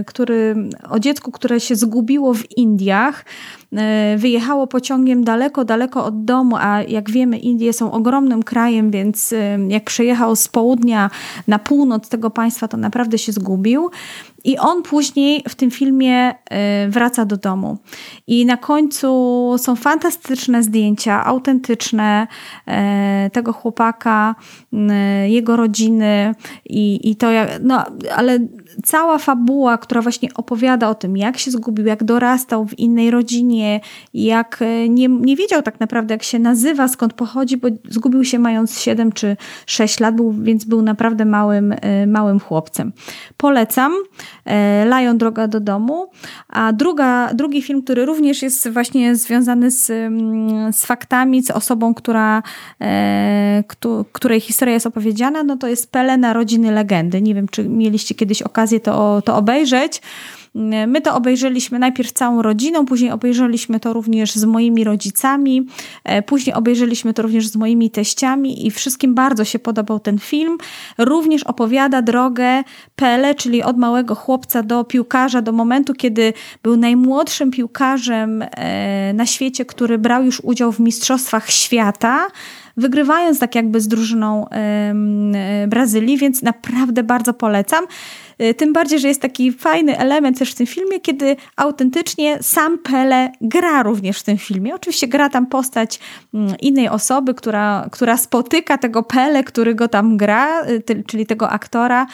y, 0.00 0.04
który, 0.04 0.54
o 0.90 0.98
dziecku, 0.98 1.30
które 1.30 1.60
się 1.60 1.76
zgubiło 1.76 2.34
w 2.34 2.56
Indiach 2.56 3.24
e, 3.72 4.16
wyjechało 4.18 4.66
pociągiem 4.66 5.24
daleko, 5.24 5.64
daleko 5.64 6.04
od 6.04 6.24
domu, 6.24 6.56
a 6.60 6.82
jak 6.82 7.10
wiemy, 7.10 7.38
Indie 7.38 7.72
są 7.72 7.92
ogromnym 7.92 8.42
krajem, 8.42 8.90
więc 8.90 9.34
jak 9.68 9.84
przejechał 9.84 10.36
z 10.36 10.48
południa 10.48 11.10
na 11.48 11.58
północ 11.58 12.08
tego 12.08 12.30
państwa, 12.30 12.68
to 12.68 12.76
naprawdę 12.76 13.18
się 13.18 13.32
zgubił. 13.32 13.90
I 14.44 14.58
on 14.58 14.82
później 14.82 15.44
w 15.48 15.54
tym 15.54 15.70
filmie 15.70 16.30
y, 16.30 16.34
wraca 16.88 17.24
do 17.24 17.36
domu. 17.36 17.78
I 18.26 18.46
na 18.46 18.56
końcu 18.56 19.54
są 19.58 19.76
fantastyczne 19.76 20.62
zdjęcia, 20.62 21.24
autentyczne 21.24 22.26
y, 23.26 23.30
tego 23.30 23.52
chłopaka, 23.52 24.34
y, 24.72 25.28
jego 25.28 25.56
rodziny 25.56 26.34
i, 26.64 27.10
i 27.10 27.16
to, 27.16 27.30
jak, 27.30 27.48
no 27.62 27.84
ale 28.16 28.38
cała 28.84 29.18
fabuła, 29.18 29.78
która 29.78 30.02
właśnie 30.02 30.28
opowiada 30.34 30.88
o 30.88 30.94
tym, 30.94 31.16
jak 31.16 31.38
się 31.38 31.50
zgubił, 31.50 31.86
jak 31.86 32.04
dorastał 32.04 32.66
w 32.66 32.78
innej 32.78 33.10
rodzinie, 33.10 33.80
jak 34.14 34.64
nie, 34.88 35.08
nie 35.08 35.36
wiedział 35.36 35.62
tak 35.62 35.80
naprawdę, 35.80 36.14
jak 36.14 36.22
się 36.22 36.38
nazywa, 36.38 36.88
skąd 36.88 37.12
pochodzi, 37.12 37.56
bo 37.56 37.68
zgubił 37.88 38.24
się 38.24 38.38
mając 38.38 38.80
7 38.80 39.12
czy 39.12 39.36
6 39.66 40.00
lat, 40.00 40.16
był, 40.16 40.32
więc 40.32 40.64
był 40.64 40.82
naprawdę 40.82 41.24
małym, 41.24 41.74
małym 42.06 42.40
chłopcem. 42.40 42.92
Polecam. 43.36 43.92
E, 44.46 44.84
Lion 44.84 45.18
Droga 45.18 45.48
do 45.48 45.60
domu. 45.60 46.06
A 46.48 46.72
druga, 46.72 47.34
drugi 47.34 47.62
film, 47.62 47.82
który 47.82 48.04
również 48.04 48.42
jest 48.42 48.68
właśnie 48.68 49.16
związany 49.16 49.70
z, 49.70 49.90
mm, 49.90 50.72
z 50.72 50.86
faktami, 50.86 51.42
z 51.42 51.50
osobą, 51.50 51.94
która, 51.94 52.42
e, 52.80 53.64
której 54.12 54.40
historia 54.40 54.74
jest 54.74 54.86
opowiedziana, 54.86 55.42
no 55.42 55.56
to 55.56 55.68
jest 55.68 55.92
Pele 55.92 56.16
Narodziny 56.16 56.72
Legendy. 56.72 57.22
Nie 57.22 57.34
wiem, 57.34 57.48
czy 57.48 57.68
mieliście 57.68 58.14
kiedyś 58.14 58.42
okazję 58.42 58.80
to, 58.80 59.22
to 59.22 59.36
obejrzeć. 59.36 60.00
My 60.86 61.00
to 61.00 61.14
obejrzeliśmy 61.14 61.78
najpierw 61.78 62.12
całą 62.12 62.42
rodziną, 62.42 62.86
później 62.86 63.10
obejrzeliśmy 63.10 63.80
to 63.80 63.92
również 63.92 64.32
z 64.32 64.44
moimi 64.44 64.84
rodzicami, 64.84 65.66
później 66.26 66.54
obejrzeliśmy 66.54 67.14
to 67.14 67.22
również 67.22 67.46
z 67.46 67.56
moimi 67.56 67.90
teściami 67.90 68.66
i 68.66 68.70
wszystkim 68.70 69.14
bardzo 69.14 69.44
się 69.44 69.58
podobał 69.58 70.00
ten 70.00 70.18
film. 70.18 70.58
Również 70.98 71.42
opowiada 71.42 72.02
drogę 72.02 72.62
Pele, 72.96 73.34
czyli 73.34 73.62
od 73.62 73.78
małego 73.78 74.14
chłopca 74.14 74.62
do 74.62 74.84
piłkarza, 74.84 75.42
do 75.42 75.52
momentu, 75.52 75.94
kiedy 75.94 76.32
był 76.62 76.76
najmłodszym 76.76 77.50
piłkarzem 77.50 78.44
na 79.14 79.26
świecie, 79.26 79.64
który 79.64 79.98
brał 79.98 80.24
już 80.24 80.40
udział 80.40 80.72
w 80.72 80.80
Mistrzostwach 80.80 81.50
Świata 81.50 82.26
wygrywając 82.76 83.38
tak 83.38 83.54
jakby 83.54 83.80
z 83.80 83.88
drużyną 83.88 84.46
Brazylii, 85.68 86.18
więc 86.18 86.42
naprawdę 86.42 87.02
bardzo 87.02 87.34
polecam. 87.34 87.84
Y, 88.42 88.54
tym 88.54 88.72
bardziej, 88.72 88.98
że 88.98 89.08
jest 89.08 89.22
taki 89.22 89.52
fajny 89.52 89.98
element 89.98 90.38
też 90.38 90.52
w 90.52 90.54
tym 90.54 90.66
filmie, 90.66 91.00
kiedy 91.00 91.36
autentycznie 91.56 92.42
sam 92.42 92.78
Pele 92.78 93.32
gra 93.40 93.82
również 93.82 94.18
w 94.18 94.22
tym 94.22 94.38
filmie. 94.38 94.74
Oczywiście 94.74 95.08
gra 95.08 95.28
tam 95.28 95.46
postać 95.46 96.00
mm, 96.34 96.54
innej 96.60 96.88
osoby, 96.88 97.34
która, 97.34 97.88
która 97.92 98.16
spotyka 98.16 98.78
tego 98.78 99.02
Pele, 99.02 99.44
który 99.44 99.74
go 99.74 99.88
tam 99.88 100.16
gra, 100.16 100.66
y, 100.66 101.04
czyli 101.06 101.26
tego 101.26 101.50
aktora. 101.50 102.06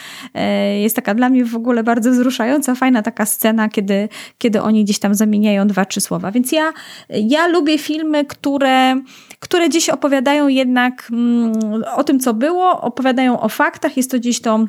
Y, 0.73 0.79
jest 0.79 0.97
taka 0.97 1.14
dla 1.14 1.29
mnie 1.29 1.45
w 1.45 1.57
ogóle 1.57 1.85
bardzo 1.85 2.11
wzruszająca, 2.11 2.75
fajna 2.75 3.03
taka 3.03 3.27
scena, 3.27 3.68
kiedy, 3.68 4.09
kiedy 4.39 4.62
oni 4.62 4.85
gdzieś 4.85 4.99
tam 4.99 5.14
zamieniają 5.14 5.66
dwa, 5.66 5.85
trzy 5.85 6.01
słowa. 6.01 6.31
Więc 6.33 6.53
ja, 6.53 6.73
ja 7.09 7.47
lubię 7.47 7.79
filmy, 7.79 8.25
które, 8.25 9.03
które 9.41 9.68
gdzieś 9.68 9.89
opowiadają 9.89 10.49
jednak 10.49 11.09
mm, 11.12 11.53
o 11.97 12.05
tym, 12.05 12.21
co 12.21 12.35
było, 12.35 12.81
opowiadają 12.81 13.41
o 13.41 13.49
faktach. 13.49 13.97
Jest 13.97 14.11
to 14.11 14.18
gdzieś 14.18 14.41
to 14.41 14.64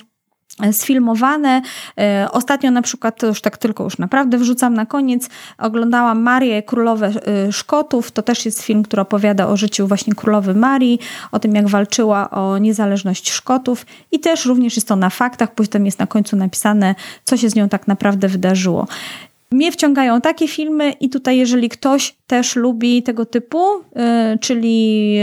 sfilmowane. 0.72 1.62
E, 2.00 2.28
ostatnio 2.32 2.72
na 2.72 2.82
przykład, 2.82 3.20
to 3.20 3.28
już 3.28 3.42
tak 3.42 3.58
tylko 3.58 3.84
już 3.84 3.98
naprawdę 3.98 4.38
wrzucam 4.38 4.74
na 4.74 4.86
koniec, 4.86 5.30
oglądałam 5.58 6.22
Marię, 6.22 6.64
Królowe 6.64 7.08
e, 7.08 7.52
Szkotów. 7.52 8.12
To 8.12 8.22
też 8.22 8.46
jest 8.46 8.62
film, 8.62 8.84
który 8.84 9.02
opowiada 9.02 9.48
o 9.48 9.58
życiu 9.58 9.88
właśnie 9.88 10.16
królowy 10.16 10.54
Marii, 10.54 11.00
o 11.32 11.40
tym 11.40 11.56
jak 11.56 11.68
walczyła 11.68 12.30
o 12.30 12.58
niezależność 12.58 13.32
Szkotów 13.32 13.86
i 14.12 14.20
też 14.20 14.46
również 14.46 14.76
jest 14.76 14.88
to 14.88 14.96
na 14.96 15.10
faktach, 15.10 15.56
potem 15.56 15.86
jest 15.86 16.00
na 16.00 16.08
końcu 16.08 16.36
napisane, 16.36 16.96
co 17.24 17.38
się 17.38 17.50
z 17.50 17.56
nią 17.56 17.70
tak 17.70 17.88
naprawdę 17.88 18.28
wydarzyło. 18.28 18.88
Mnie 19.52 19.72
wciągają 19.72 20.22
takie 20.22 20.48
filmy 20.48 20.92
i 20.92 21.10
tutaj 21.10 21.38
jeżeli 21.38 21.70
ktoś 21.70 22.16
też 22.28 22.56
lubi 22.56 23.04
tego 23.04 23.26
typu, 23.26 23.80
y, 23.80 24.40
czyli 24.40 25.16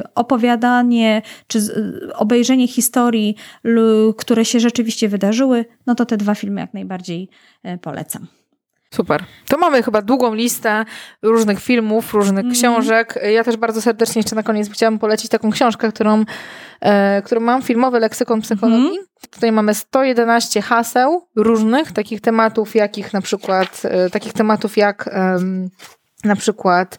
y, 0.00 0.14
opowiadanie 0.14 1.22
czy 1.46 1.58
y, 1.58 2.14
obejrzenie 2.14 2.68
historii, 2.68 3.36
które 4.16 4.44
się 4.44 4.60
rzeczywiście 4.60 5.08
wydarzyły, 5.08 5.64
no 5.86 5.94
to 5.94 6.06
te 6.06 6.16
dwa 6.16 6.34
filmy 6.34 6.60
jak 6.60 6.74
najbardziej 6.74 7.28
polecam. 7.82 8.41
Super. 8.94 9.24
To 9.48 9.58
mamy 9.58 9.82
chyba 9.82 10.02
długą 10.02 10.34
listę 10.34 10.84
różnych 11.22 11.60
filmów, 11.60 12.14
różnych 12.14 12.44
mm. 12.44 12.52
książek. 12.52 13.18
Ja 13.32 13.44
też 13.44 13.56
bardzo 13.56 13.82
serdecznie 13.82 14.18
jeszcze 14.18 14.36
na 14.36 14.42
koniec 14.42 14.70
chciałam 14.70 14.98
polecić 14.98 15.30
taką 15.30 15.50
książkę, 15.50 15.88
którą, 15.92 16.24
e, 16.80 17.22
którą 17.22 17.40
mam, 17.40 17.62
filmowy 17.62 18.00
leksykon 18.00 18.40
psychologii. 18.40 18.88
Mm. 18.88 19.06
Tutaj 19.30 19.52
mamy 19.52 19.74
111 19.74 20.62
haseł 20.62 21.28
różnych 21.36 21.92
takich 21.92 22.20
tematów, 22.20 22.74
jakich 22.74 23.12
na 23.12 23.20
przykład, 23.20 23.82
e, 23.84 24.10
takich 24.10 24.32
tematów 24.32 24.76
jak 24.76 25.08
e, 25.08 25.38
na 26.24 26.36
przykład 26.36 26.98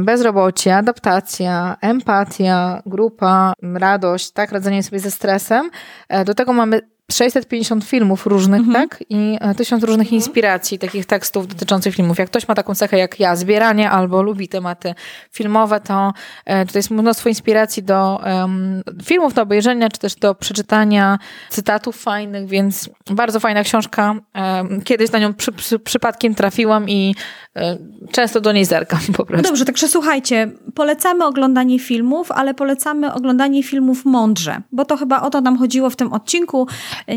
bezrobocie, 0.00 0.76
adaptacja, 0.76 1.76
empatia, 1.80 2.82
grupa, 2.86 3.52
radość, 3.62 4.30
tak, 4.30 4.52
radzenie 4.52 4.82
sobie 4.82 5.00
ze 5.00 5.10
stresem. 5.10 5.70
E, 6.08 6.24
do 6.24 6.34
tego 6.34 6.52
mamy 6.52 6.80
650 7.12 7.84
filmów 7.84 8.26
różnych, 8.26 8.60
mhm. 8.60 8.88
tak? 8.88 9.04
I 9.08 9.38
e, 9.40 9.54
tysiąc 9.54 9.84
różnych 9.84 10.06
mhm. 10.06 10.14
inspiracji, 10.16 10.78
takich 10.78 11.06
tekstów 11.06 11.46
dotyczących 11.46 11.94
filmów. 11.94 12.18
Jak 12.18 12.28
ktoś 12.28 12.48
ma 12.48 12.54
taką 12.54 12.74
cechę 12.74 12.98
jak 12.98 13.20
ja, 13.20 13.36
zbieranie 13.36 13.90
albo 13.90 14.22
lubi 14.22 14.48
tematy 14.48 14.94
filmowe, 15.32 15.80
to 15.80 16.12
e, 16.44 16.66
tutaj 16.66 16.78
jest 16.78 16.90
mnóstwo 16.90 17.28
inspiracji 17.28 17.82
do 17.82 18.20
um, 18.24 18.82
filmów, 19.04 19.34
do 19.34 19.42
obejrzenia, 19.42 19.88
czy 19.88 19.98
też 19.98 20.14
do 20.14 20.34
przeczytania 20.34 21.18
cytatów 21.50 22.02
fajnych, 22.02 22.48
więc 22.48 22.90
bardzo 23.10 23.40
fajna 23.40 23.64
książka. 23.64 24.14
Um, 24.34 24.82
kiedyś 24.82 25.12
na 25.12 25.18
nią 25.18 25.34
przy, 25.34 25.52
przy, 25.52 25.78
przypadkiem 25.78 26.34
trafiłam 26.34 26.88
i 26.88 27.14
często 28.10 28.40
do 28.40 28.52
niej 28.52 28.64
zerkam 28.64 29.00
po 29.16 29.24
prostu. 29.24 29.48
Dobrze, 29.48 29.64
także 29.64 29.88
słuchajcie, 29.88 30.50
polecamy 30.74 31.24
oglądanie 31.24 31.78
filmów, 31.78 32.32
ale 32.32 32.54
polecamy 32.54 33.12
oglądanie 33.12 33.62
filmów 33.62 34.04
mądrze, 34.04 34.62
bo 34.72 34.84
to 34.84 34.96
chyba 34.96 35.22
o 35.22 35.30
to 35.30 35.40
nam 35.40 35.58
chodziło 35.58 35.90
w 35.90 35.96
tym 35.96 36.12
odcinku. 36.12 36.66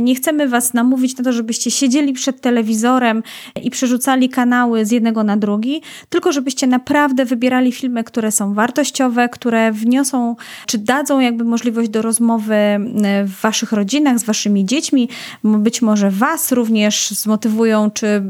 Nie 0.02 0.16
chcemy 0.16 0.48
Was 0.48 0.74
namówić 0.74 1.18
na 1.18 1.24
to, 1.24 1.34
żebyście 1.34 1.72
siedzieli 1.72 2.14
przed 2.14 2.42
telewizorem 2.42 3.24
i 3.64 3.70
przerzucali 3.70 4.30
kanały 4.30 4.86
z 4.86 4.92
jednego 4.92 5.24
na 5.24 5.38
drugi, 5.38 5.82
tylko 6.10 6.32
żebyście 6.32 6.68
naprawdę 6.68 7.26
wybierali 7.26 7.72
filmy, 7.72 8.04
które 8.04 8.32
są 8.32 8.54
wartościowe, 8.54 9.30
które 9.30 9.72
wniosą, 9.72 10.36
czy 10.66 10.78
dadzą 10.78 11.20
jakby 11.20 11.44
możliwość 11.44 11.90
do 11.90 12.02
rozmowy 12.02 12.56
e, 12.56 12.80
w 13.24 13.42
Waszych 13.42 13.72
rodzinach, 13.72 14.20
z 14.20 14.24
Waszymi 14.24 14.66
dziećmi, 14.66 15.10
być 15.44 15.82
może 15.82 16.12
Was 16.12 16.52
również 16.52 17.10
zmotywują, 17.10 17.92
czy 17.92 18.08
e, 18.08 18.22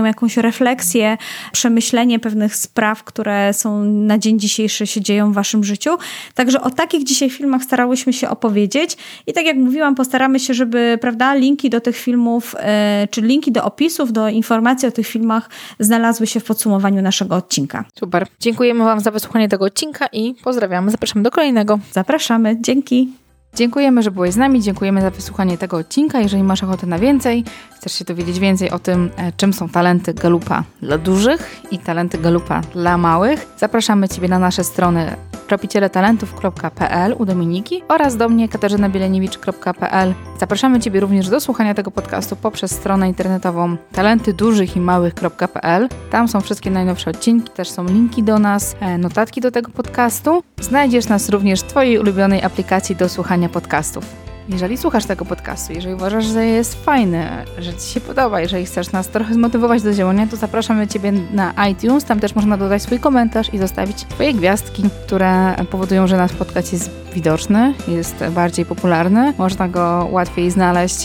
spowodują 0.00 0.04
jakąś 0.04 0.36
refleksję, 0.36 1.18
przemyślenie 1.52 2.18
pewnych 2.18 2.56
spraw, 2.56 3.04
które 3.04 3.52
są 3.52 3.84
na 3.84 4.18
dzień 4.18 4.38
dzisiejszy 4.38 4.86
się 4.86 5.00
dzieją 5.00 5.32
w 5.32 5.34
Waszym 5.34 5.64
życiu. 5.64 5.90
Także 6.34 6.60
o 6.60 6.70
takich 6.70 7.04
dzisiaj 7.04 7.30
filmach 7.30 7.62
starałyśmy 7.62 8.12
się 8.12 8.28
opowiedzieć 8.28 8.96
i 9.26 9.32
tak 9.32 9.40
tak 9.40 9.46
jak 9.46 9.56
mówiłam, 9.56 9.94
postaramy 9.94 10.38
się, 10.40 10.54
żeby 10.54 10.98
prawda, 11.00 11.34
linki 11.34 11.70
do 11.70 11.80
tych 11.80 11.96
filmów, 11.96 12.54
e, 12.58 13.08
czy 13.10 13.20
linki 13.20 13.52
do 13.52 13.64
opisów, 13.64 14.12
do 14.12 14.28
informacji 14.28 14.88
o 14.88 14.90
tych 14.90 15.06
filmach 15.06 15.50
znalazły 15.78 16.26
się 16.26 16.40
w 16.40 16.44
podsumowaniu 16.44 17.02
naszego 17.02 17.36
odcinka. 17.36 17.84
Super. 17.98 18.26
Dziękujemy 18.40 18.84
Wam 18.84 19.00
za 19.00 19.10
wysłuchanie 19.10 19.48
tego 19.48 19.64
odcinka 19.64 20.06
i 20.12 20.34
pozdrawiamy. 20.44 20.90
Zapraszamy 20.90 21.22
do 21.22 21.30
kolejnego. 21.30 21.78
Zapraszamy. 21.92 22.56
Dzięki. 22.60 23.08
Dziękujemy, 23.54 24.02
że 24.02 24.10
byłeś 24.10 24.32
z 24.32 24.36
nami, 24.36 24.62
dziękujemy 24.62 25.00
za 25.00 25.10
wysłuchanie 25.10 25.58
tego 25.58 25.76
odcinka. 25.76 26.20
Jeżeli 26.20 26.42
masz 26.42 26.62
ochotę 26.62 26.86
na 26.86 26.98
więcej, 26.98 27.44
chcesz 27.76 27.92
się 27.92 28.04
dowiedzieć 28.04 28.38
więcej 28.38 28.70
o 28.70 28.78
tym, 28.78 29.10
e, 29.16 29.32
czym 29.32 29.52
są 29.52 29.68
talenty 29.68 30.14
Galupa 30.14 30.64
dla 30.82 30.98
dużych 30.98 31.60
i 31.70 31.78
talenty 31.78 32.18
Galupa 32.18 32.60
dla 32.60 32.98
małych, 32.98 33.46
zapraszamy 33.58 34.08
Ciebie 34.08 34.28
na 34.28 34.38
nasze 34.38 34.64
strony 34.64 35.16
tropicieletalentów.pl 35.50 37.14
u 37.18 37.24
Dominiki 37.24 37.82
oraz 37.88 38.16
do 38.16 38.28
mnie 38.28 38.48
katarzynabielenewicz.pl. 38.48 40.14
Zapraszamy 40.40 40.80
Ciebie 40.80 41.00
również 41.00 41.28
do 41.28 41.40
słuchania 41.40 41.74
tego 41.74 41.90
podcastu 41.90 42.36
poprzez 42.36 42.70
stronę 42.70 43.08
internetową 43.08 43.76
talentydużychimałych.pl. 43.92 45.88
Tam 46.10 46.28
są 46.28 46.40
wszystkie 46.40 46.70
najnowsze 46.70 47.10
odcinki, 47.10 47.50
też 47.50 47.70
są 47.70 47.84
linki 47.84 48.22
do 48.22 48.38
nas, 48.38 48.76
e, 48.80 48.98
notatki 48.98 49.40
do 49.40 49.50
tego 49.50 49.70
podcastu. 49.70 50.42
Znajdziesz 50.60 51.08
nas 51.08 51.28
również 51.28 51.60
w 51.60 51.66
Twojej 51.66 51.98
ulubionej 51.98 52.42
aplikacji 52.42 52.96
do 52.96 53.08
słuchania 53.08 53.39
podcastów. 53.48 54.04
Jeżeli 54.48 54.76
słuchasz 54.76 55.04
tego 55.04 55.24
podcastu, 55.24 55.72
jeżeli 55.72 55.94
uważasz, 55.94 56.24
że 56.24 56.46
jest 56.46 56.84
fajny, 56.84 57.28
że 57.58 57.74
Ci 57.74 57.92
się 57.94 58.00
podoba, 58.00 58.40
jeżeli 58.40 58.66
chcesz 58.66 58.92
nas 58.92 59.08
trochę 59.08 59.34
zmotywować 59.34 59.82
do 59.82 59.94
działania, 59.94 60.26
to 60.26 60.36
zapraszamy 60.36 60.88
Ciebie 60.88 61.12
na 61.12 61.68
iTunes. 61.68 62.04
Tam 62.04 62.20
też 62.20 62.34
można 62.34 62.56
dodać 62.56 62.82
swój 62.82 62.98
komentarz 62.98 63.54
i 63.54 63.58
zostawić 63.58 64.00
swoje 64.00 64.34
gwiazdki, 64.34 64.82
które 65.06 65.54
powodują, 65.70 66.06
że 66.06 66.16
nasz 66.16 66.32
podcast 66.32 66.72
jest 66.72 66.90
widoczny, 67.14 67.74
jest 67.88 68.24
bardziej 68.30 68.66
popularny. 68.66 69.34
Można 69.38 69.68
go 69.68 70.08
łatwiej 70.10 70.50
znaleźć 70.50 71.04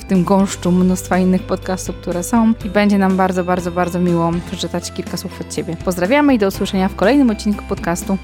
w 0.00 0.04
tym 0.04 0.24
gąszczu 0.24 0.72
mnóstwa 0.72 1.18
innych 1.18 1.42
podcastów, 1.42 1.96
które 1.96 2.22
są 2.22 2.52
i 2.64 2.70
będzie 2.70 2.98
nam 2.98 3.16
bardzo, 3.16 3.44
bardzo, 3.44 3.70
bardzo 3.70 4.00
miło 4.00 4.30
przeczytać 4.46 4.92
kilka 4.92 5.16
słów 5.16 5.40
od 5.40 5.48
Ciebie. 5.54 5.76
Pozdrawiamy 5.84 6.34
i 6.34 6.38
do 6.38 6.48
usłyszenia 6.48 6.88
w 6.88 6.96
kolejnym 6.96 7.30
odcinku 7.30 7.64
podcastu. 7.68 8.18